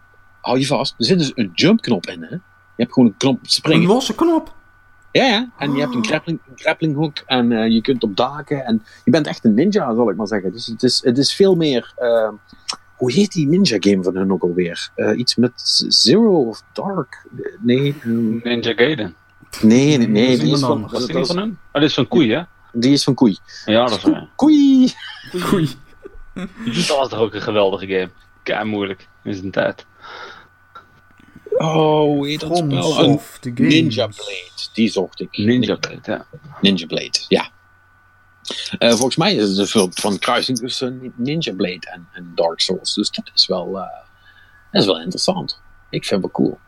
[0.49, 2.29] hou je vast, er zit dus een jumpknop in, hè?
[2.35, 2.41] Je
[2.85, 3.89] hebt gewoon een knop Een springen.
[3.89, 4.55] losse knop.
[5.13, 5.51] Ja, ja.
[5.59, 8.65] En je hebt een grappling, een grappling hook en eh, je kunt op daken.
[8.65, 10.53] En je bent echt een ninja, zal ik maar zeggen.
[10.53, 11.93] Dus het is, het is veel meer.
[11.97, 12.29] eh,
[12.97, 14.91] hoe heet die ninja game van hun ook alweer?
[14.95, 15.53] Eh, iets met
[15.89, 17.27] Zero of Dark?
[17.61, 19.15] Nee, ehm, Ninja Gaiden.
[19.63, 20.25] nee, nee, nee.
[20.27, 20.83] Dat is Die is van.
[20.83, 21.59] Was dat, die dat van is, hun?
[21.73, 22.43] Oh, dit is van koei, hè?
[22.73, 23.39] die is van Koei.
[23.65, 24.29] Ja, dat is waar.
[24.37, 24.93] Koei!
[25.55, 25.69] Oei.
[26.65, 28.11] Dat was toch ook een geweldige game.
[28.43, 29.87] Kei moeilijk in zijn tijd.
[31.59, 32.99] Oh, heet dat From spel?
[32.99, 33.75] Een Soft the Games.
[33.75, 34.69] Ninja Blade.
[34.73, 35.37] Die zocht ik.
[35.37, 36.27] Ninja Blade, ja.
[36.61, 37.51] Ninja Blade, ja.
[38.79, 42.61] Eh, volgens mij is het een soort van kruising tussen Ninja Blade en, en Dark
[42.61, 42.95] Souls.
[42.95, 43.87] Dus dat is wel, eh,
[44.71, 45.61] dat is wel interessant.
[45.91, 46.59] Ik vind het wel cool.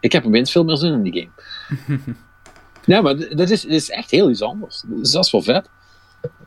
[0.00, 2.04] Ik heb opeens veel meer zin in die game.
[2.94, 4.82] ja, maar dat is, dat is echt heel iets anders.
[4.86, 5.68] Dus dat is wel vet.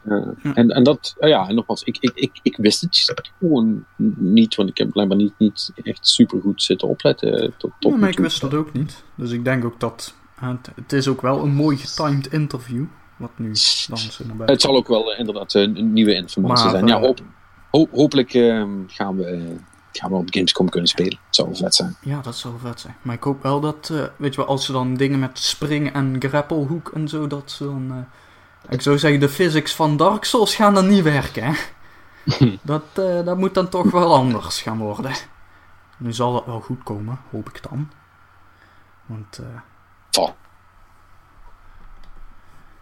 [0.06, 3.86] Eh, en, en dat, eh, ja, en nogmaals, ik, ik, ik, ik wist het gewoon
[4.18, 7.34] niet, want ik heb blijkbaar niet, niet echt super goed zitten opletten.
[7.42, 9.04] eh, Tot, tot Ja, maar ik wist dat ook niet.
[9.16, 10.14] Dus ik denk ook dat...
[10.36, 12.86] Het, het is ook wel een mooi getimed interview.
[13.18, 13.56] Wat nu dan
[13.98, 16.88] zo naar buiten Het zal ook wel eh, inderdaad een, een nieuwe informatie Maar, zijn.
[16.88, 17.20] Ja, eh, hoop,
[17.72, 19.42] ho- hopelijk ehm, gaan, we, eh,
[19.92, 21.20] gaan we op Gamescom kunnen spelen.
[21.26, 21.96] Het zou wel vet zijn.
[22.02, 22.96] Ja, dat zou vet zijn.
[23.02, 25.94] Maar ik hoop wel dat, eh, weet je wel, als ze dan dingen met springen
[25.94, 27.88] en grapplehoek en zo, dat ze dan...
[27.92, 27.98] eh,
[28.70, 31.54] ik zou zeggen, de physics van Dark Souls gaan dan niet werken, hè.
[32.62, 35.12] dat, eh, dat moet dan toch wel anders gaan worden.
[35.98, 37.92] Nu zal dat wel goed komen, hoop ik dan.
[39.06, 39.46] Want, eh,
[40.20, 40.30] Oh.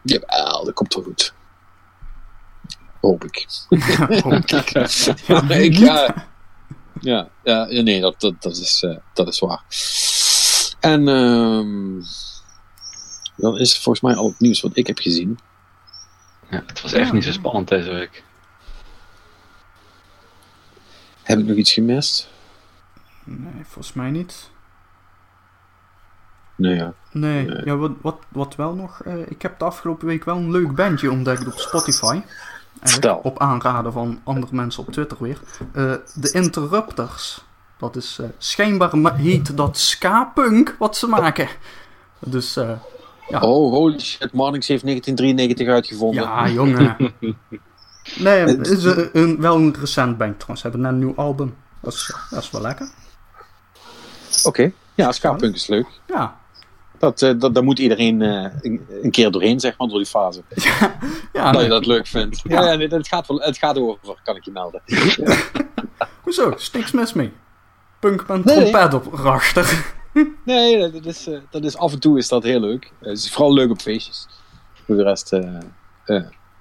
[0.02, 1.34] Jawel, dat komt wel goed.
[3.02, 3.48] Hoop ik.
[4.24, 4.50] hoop ik.
[5.28, 5.74] Ja, ik,
[7.02, 9.64] ja, ja, nee, dat, dat, dat, is, eh, dat is waar.
[10.80, 12.02] En ehm
[13.36, 15.40] dat is volgens mij al het nieuws wat ik heb gezien.
[16.52, 16.64] Ja.
[16.66, 17.14] Het was echt Ja.
[17.14, 18.24] niet zo spannend deze week.
[21.24, 22.30] Heb ik nog iets gemist?
[23.24, 24.50] Nee, volgens mij niet.
[26.56, 26.94] Nee, ja.
[27.12, 27.66] Nee, Nee.
[27.66, 29.02] Ja, wat, wat, wat wel nog.
[29.04, 32.22] eh, ik heb de afgelopen week wel een leuk bandje ontdekt op Spotify.
[32.82, 33.16] Vertel.
[33.24, 35.40] Op aanraden van andere mensen op Twitter weer.
[35.74, 37.42] Eh, de Interrupters.
[37.78, 41.48] Dat is eh, schijnbaar heet dat ska-punk wat ze maken.
[42.20, 42.72] Dus eh,
[43.32, 43.40] Ja.
[43.42, 46.24] Oh, holy shit, Marnix heeft 1993 uitgevonden.
[46.24, 46.96] ja, jongen.
[48.20, 50.62] Nee, het is een, een- wel een recent band trouwens.
[50.62, 51.56] Ze hebben net een nieuw album.
[51.82, 52.90] Dat is, dat is wel lekker.
[54.44, 55.86] Oké, ja, ska-punk is leuk.
[56.08, 56.36] Ja,
[56.98, 60.08] Dat, eh, dat, daar moet iedereen eh, een, een keer doorheen, zeg maar, door die
[60.08, 60.42] fase.
[61.34, 61.64] ja dat nee.
[61.64, 62.40] je dat leuk vindt.
[62.44, 64.82] Ja, ja nee, het, gaat wel, het gaat over, kan ik je melden.
[66.24, 66.50] hoezo?
[66.50, 67.32] Is niks mis mee.
[68.00, 68.70] Punk met een Nee, nee.
[68.72, 69.94] trompet op rachter.
[70.46, 72.84] Nee, dat is, eh, dat is af en toe is dat heel leuk.
[72.84, 74.28] Eh, Het is vooral leuk op feestjes.
[74.86, 75.60] Voor de rest, eh,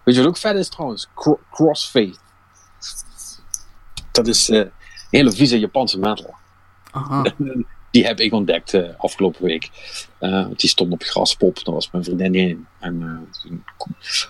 [0.05, 1.09] weet je wat ook vet is trouwens?
[1.15, 2.15] Cro- Crossfade.
[4.13, 4.67] Dat is eh
[5.11, 6.35] hele vieze Japanse metal.
[6.91, 7.23] Aha.
[7.91, 9.71] die heb ik ontdekt uh, afgelopen week.
[10.21, 12.67] Uh, die stond op Graspop, daar was mijn vriendin heen.
[12.79, 13.65] En uh, toen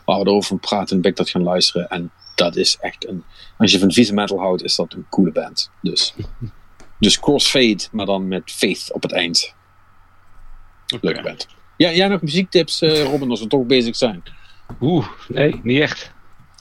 [0.05, 1.89] waren we erover praten en ben ik dat gaan luisteren.
[1.89, 3.25] En dat is echt een.
[3.59, 5.71] Als je van vieze metal houdt, is dat een coole band.
[5.83, 6.15] Dus,
[7.01, 9.55] dus Crossfade, maar dan met Faith op het eind.
[10.95, 11.23] Okay.
[11.23, 11.47] band.
[11.77, 14.23] Ja, jij nog muziektips, Robin, als we toch bezig zijn?
[14.81, 16.13] Oeh, nee, niet echt.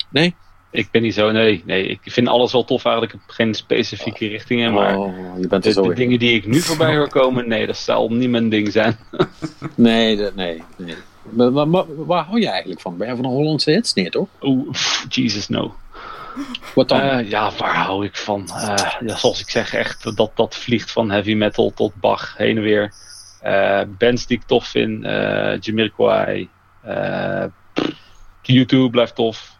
[0.09, 0.35] Nee?
[0.71, 1.87] Ik ben niet zo, nee, nee.
[1.87, 3.13] Ik vind alles wel tof eigenlijk.
[3.13, 4.31] Ik heb geen specifieke oh.
[4.31, 4.73] richtingen.
[4.73, 7.65] Maar oh, je bent de, zo de dingen die ik nu voorbij hoor komen, nee,
[7.65, 8.97] dat zal niet mijn ding zijn.
[9.75, 10.95] nee, dat, nee, nee.
[11.29, 12.97] Maar, maar, maar, waar hou je eigenlijk van?
[12.97, 13.93] Ben je van de Hollandse hits?
[13.93, 14.27] Nee, toch?
[14.41, 14.73] Oeh,
[15.09, 15.75] Jesus, no.
[16.75, 17.01] Wat dan?
[17.01, 18.47] Uh, ja, waar hou ik van?
[18.47, 22.57] Uh, ja, zoals ik zeg, echt dat, dat vliegt van heavy metal tot Bach heen
[22.57, 22.93] en weer.
[23.43, 25.03] Uh, bands die ik tof vind,
[25.65, 26.49] Jamiroquai,
[28.41, 29.57] YouTube blijft tof.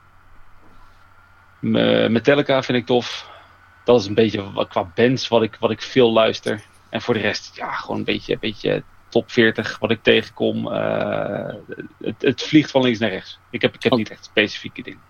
[1.60, 3.30] Metallica vind ik tof.
[3.84, 6.62] Dat is een beetje qua bands wat ik, wat ik veel luister.
[6.90, 10.66] En voor de rest, ja, gewoon een beetje, een beetje top 40 wat ik tegenkom.
[10.68, 13.40] Het, het, vliegt van links naar rechts.
[13.50, 13.98] Ik heb, ik heb oh.
[13.98, 15.02] niet echt specifieke dingen.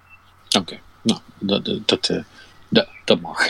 [0.57, 2.23] Oké, nou, dat, dat, uh,
[2.69, 3.49] dat, dat mag.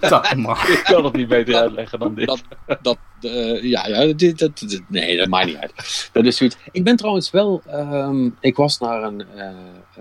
[0.00, 0.68] dat mag.
[0.68, 2.26] Ik kan het niet beter uitleggen dan dit.
[2.26, 2.42] Dat,
[2.82, 6.10] dat, uh, ja, ja dit, dat, nee, dat maakt niet uit.
[6.12, 6.56] Dat is zoiets.
[6.72, 9.48] Ik ben trouwens wel, um, ik was naar een, uh,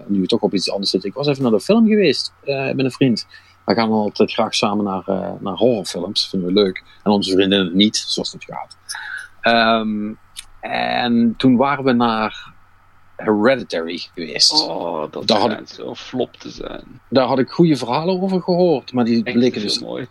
[0.08, 2.66] nu we toch op iets anders zitten, ik was even naar de film geweest uh,
[2.66, 3.28] met een vriend.
[3.66, 5.04] We gaan altijd graag samen naar,
[5.40, 6.84] naar horrorfilms, vinden we leuk.
[7.04, 8.78] En onze vriendinnen niet, zoals het gaat.
[9.82, 10.18] Um,
[10.60, 12.54] en toen waren we naar
[13.20, 14.68] Hereditary geweest.
[14.68, 17.02] Oh, dat daar had zo flop te zijn.
[17.10, 19.80] Daar had ik goede verhalen over gehoord, maar die Echt bleken dus...
[19.80, 20.08] Mooi.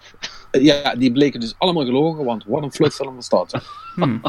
[0.51, 3.55] Ja, die bleken dus allemaal gelogen, want wat een flutfilm was dat.
[3.95, 4.23] Hmm.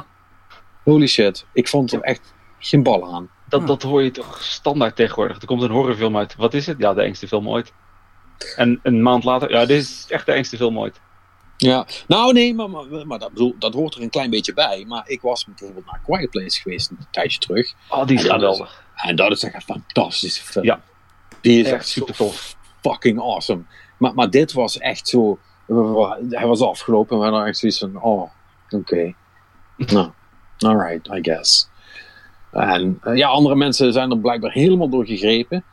[0.84, 3.30] Holy shit, ik vond er echt geen bal aan.
[3.47, 5.41] Dat, dat hoor je toch standaard tegenwoordig.
[5.41, 6.35] Er komt een horrorfilm uit.
[6.35, 6.77] Wat is het?
[6.77, 7.73] Ja, de engste film ooit.
[8.56, 10.99] En een maand later, ja, dit is echt de engste film ooit.
[11.61, 14.86] Ja, nou nee, maar, maar, maar dat, bedoel, dat hoort er een klein beetje bij.
[14.88, 17.73] Maar ik was bijvoorbeeld naar Quiet Place geweest een tijdje terug.
[17.90, 18.84] Oh, die is geweldig.
[18.95, 20.65] En dat is echt een fantastische film.
[20.65, 20.81] Ja.
[21.41, 22.56] Die is echt, super tof.
[22.81, 23.61] Fucking awesome.
[23.98, 25.40] Maar, maar dit was echt zo.
[26.30, 28.76] Hij was afgelopen en we hadden echt zoiets van: oh, oké.
[28.76, 29.15] Okay.
[29.94, 30.11] nou,
[30.57, 31.69] alright, I guess.
[32.52, 35.64] En ja, andere mensen zijn er blijkbaar helemaal door gegrepen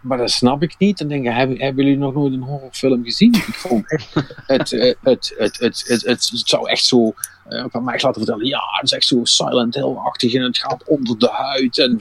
[0.00, 0.98] maar dat snap ik niet.
[0.98, 3.34] Dan denk ik, hebben, hebben jullie nog nooit een horrorfilm gezien?
[3.34, 4.14] Ik vond echt,
[4.46, 7.14] het, het, het, het, het, het, het, zou echt zo,
[7.48, 10.84] uh, van mij laten vertellen, ja, het is echt zo Silent Hill-achtig en het gaat
[10.84, 11.98] onder de huid en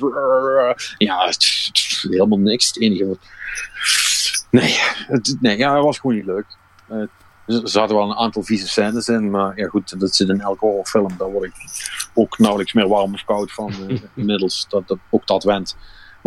[0.97, 1.69] ja, het,
[2.01, 2.67] helemaal niks.
[2.67, 3.19] Het enige wat,
[4.51, 4.75] nee,
[5.07, 6.45] het, nee, ja, was gewoon niet leuk.
[6.91, 7.07] Uh,
[7.45, 10.65] er zaten wel een aantal vieze scènes in, maar ja goed, dat zit in elke
[10.65, 11.17] horrorfilm.
[11.17, 11.53] Daar word ik
[12.13, 15.75] ook nauwelijks meer warm of koud van uh, inmiddels, dat, dat, ook dat went.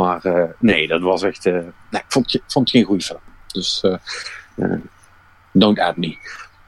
[0.01, 1.47] Maar uh, nee, dat was echt.
[1.47, 3.21] Uh, nee, ik vond, vond het geen goede film.
[3.47, 3.83] Dus
[4.57, 4.75] uh,
[5.53, 6.17] don't add me.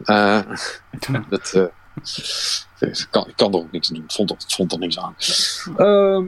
[1.28, 1.70] dat,
[2.78, 4.02] ik, kan, ik kan er ook niks doen.
[4.04, 5.14] Ik vond er, vond er niks aan.
[5.76, 6.24] Ehm,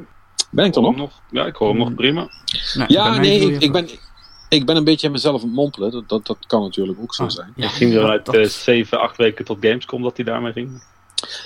[0.51, 0.97] ben ik er nog?
[0.97, 1.21] nog?
[1.31, 2.29] Ja, ik hoor hem nog prima.
[2.75, 3.89] Nou, ja, nee, ik, ik, ben,
[4.49, 5.91] ik ben een beetje mezelf aan het mompelen.
[5.91, 7.53] Dat, dat, dat kan natuurlijk ook zo ah, zijn.
[7.57, 10.83] Ja, ging er uit 7, 8 weken tot Gamescom dat hij daarmee ging?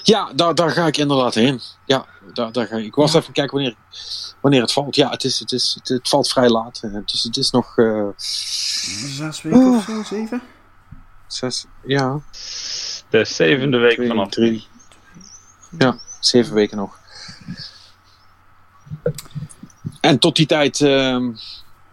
[0.02, 1.60] Ja, daar, daar ga ik inderdaad heen.
[1.84, 2.84] Ja, daar, daar ga ik.
[2.84, 3.74] ik was even kijken wanneer,
[4.40, 4.96] wanneer het valt.
[4.96, 6.80] Ja, het, is, het, is, het, het valt vrij laat.
[7.04, 7.76] Dus het is nog.
[7.76, 8.08] Uh...
[8.16, 10.42] Zes weken uh, of zo, zeven?
[11.26, 12.20] Zes, ja.
[13.10, 14.28] De zevende week Twee, vanaf.
[14.28, 14.66] Drie.
[15.78, 16.98] Ja, zeven weken nog.
[20.00, 20.80] En tot die tijd.
[20.80, 21.28] Uh,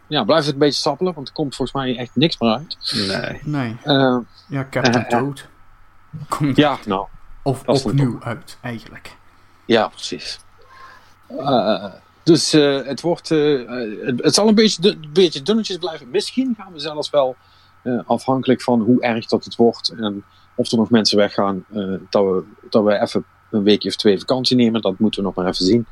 [0.07, 2.77] ja, blijft het een beetje sappelen, want er komt volgens mij echt niks meer uit.
[3.07, 3.41] Nee.
[3.43, 3.77] nee.
[3.83, 4.17] Uh,
[4.47, 5.45] ja, Captain Toad.
[6.29, 7.07] Komt ja, nou.
[7.45, 9.15] Of opnieuw uit, eigenlijk.
[9.65, 10.39] Ja, precies.
[11.31, 11.85] Uh,
[12.23, 13.31] dus uh, het wordt.
[13.31, 13.69] Uh,
[14.05, 16.09] het, het, zal een beetje, een beetje dunnetjes blijven.
[16.09, 17.35] Misschien gaan we zelfs wel
[18.05, 20.23] afhankelijk van hoe erg dat het wordt en
[20.55, 21.65] of er nog mensen weggaan,
[22.09, 24.81] dat, we, dat we even een weekje of twee vakantie nemen.
[24.81, 25.85] Dat moeten we nog maar even zien.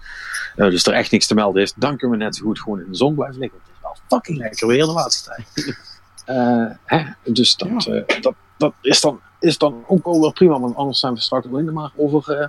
[0.56, 2.90] dus er echt niks te melden is, dan kunnen we net zo goed gewoon in
[2.90, 3.60] de zon blijven liggen.
[3.64, 5.78] Het is wel fucking lekker weer de laatste tijd.
[6.86, 7.04] hè?
[7.34, 8.04] Dus dat, ja.
[8.22, 11.48] dat, dat is dan is dan ook wel weer prima, want anders zijn we straks
[11.48, 12.48] alleen maar over, uh,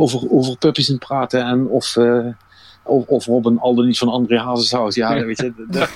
[0.00, 2.26] over, over puppies in praten en of, uh,
[2.82, 5.52] of, of Robin al dan niet van André Hazes Ja, weet je,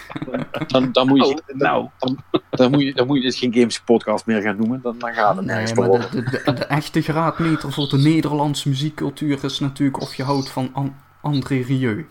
[0.66, 1.89] dan, dan, moet je, oh, nou.
[1.98, 2.18] dan,
[2.51, 5.12] dan, moet je, dan moet je dit geen Games podcast meer gaan noemen, dan, dan
[5.12, 9.59] gaat het nergens nee, maar de, de, de, echte graadmeter voor de Nederlandse muziekcultuur is
[9.59, 12.06] natuurlijk of je houdt van An André Rieu.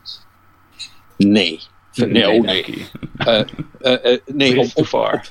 [1.17, 1.59] Nee.
[1.93, 2.87] Nee, oh nee.
[3.17, 3.41] Uh,
[3.81, 5.21] uh, nee, op, op, op,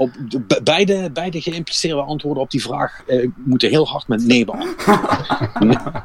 [0.00, 4.44] op de, beide, beide geïmpliceerde antwoorden op die vraag eh, moeten heel hard met nee
[4.44, 6.02] beantwoorden.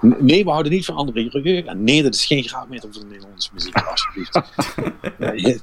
[0.26, 1.62] nee, we houden niet van andere regio.
[1.66, 4.34] En nee, dat is geen graadmeter voor de Nederlandse muziek, alsjeblieft.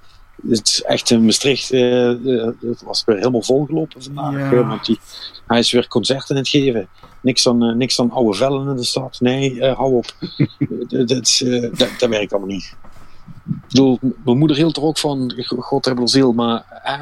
[0.49, 1.69] het is echt in Maastricht.
[1.69, 4.51] het was weer helemaal volgelopen vandaag.
[4.51, 4.65] Ja.
[4.65, 4.99] want die,
[5.47, 6.87] hij is weer concerten aan het geven.
[7.21, 9.17] Niks dan, niks oude vellen in de stad.
[9.19, 10.13] Nee, hou op.
[10.89, 11.43] dat, dat,
[11.77, 12.75] dat, dat werkt allemaal niet.
[13.45, 17.01] Ik bedoel, mijn moeder hield er ook van, God hebben ziel, maar eh,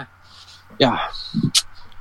[0.77, 1.09] ja,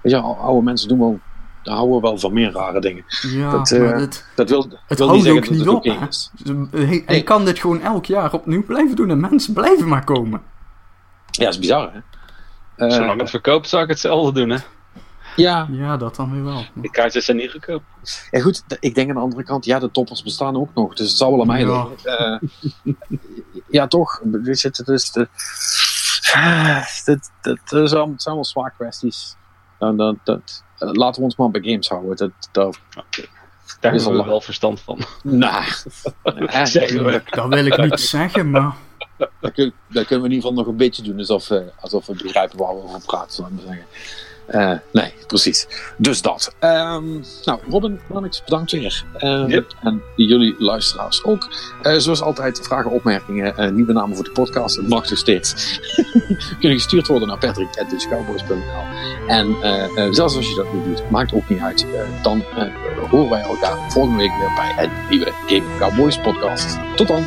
[0.03, 1.20] weet je, oude mensen doen wel,
[1.62, 3.05] houden wel van meer rare dingen.
[3.20, 5.85] Ja, dat, uh, dit, dat wil, het wil houdt niet ook zeggen niet dat op.
[5.85, 6.07] het hè.
[6.09, 6.31] is.
[6.70, 10.43] Hij, hij kan dit gewoon elk jaar opnieuw blijven doen en mensen blijven maar komen.
[11.31, 12.01] Ja, dat is bizar hè.
[12.86, 14.59] Uh, Zolang het verkoopt zou ik hetzelfde doen hè.
[15.36, 15.69] Ja.
[15.70, 16.65] ja, dat dan weer wel.
[16.74, 17.82] De kaartjes zijn niet goedkoop.
[18.31, 20.94] Ja goed, ik denk aan de andere kant, ja, de toppers bestaan ook nog.
[20.94, 21.89] Dus het zal wel aan mij ja.
[21.89, 22.40] liggen.
[22.85, 22.94] Uh,
[23.78, 24.20] ja, toch.
[24.24, 25.28] Dus het, dus de,
[27.05, 29.36] dat, dat, dat zijn allemaal zwaar kwesties.
[29.78, 32.16] Dat, dat, dat, laten we ons maar bij games houden.
[32.16, 32.78] Dat, dat,
[33.81, 34.98] Daar hebben we wel verstand van.
[35.23, 35.65] Nou,
[37.05, 37.23] we.
[37.31, 38.74] Dat wil ik niet zeggen, maar...
[39.40, 41.19] Dat, kun, dat kunnen we in ieder geval nog een beetje doen.
[41.19, 43.86] Alsof, uh, alsof we begrijpen waar we over praten, ik maar zeggen.
[44.51, 45.66] Uh, nee, precies.
[45.97, 46.55] Dus dat.
[46.60, 49.05] Um, nou, Robin, Mannix, bedankt weer.
[49.18, 49.74] Um, yep.
[49.82, 51.48] En jullie luisteraars ook.
[51.82, 54.77] Uh, zoals altijd, vragen, opmerkingen, uh, nieuwe namen voor de podcast.
[54.77, 55.81] Het mag dus steeds.
[56.60, 58.85] kunnen gestuurd worden naar patrick.dutchcowboys.nl
[59.27, 61.86] En zelfs als je dat niet doet, maakt ook niet uit.
[62.23, 62.44] dan
[63.10, 66.78] horen wij elkaar volgende week weer bij een nieuwe Game Cowboys podcast.
[66.97, 67.24] Tot dan!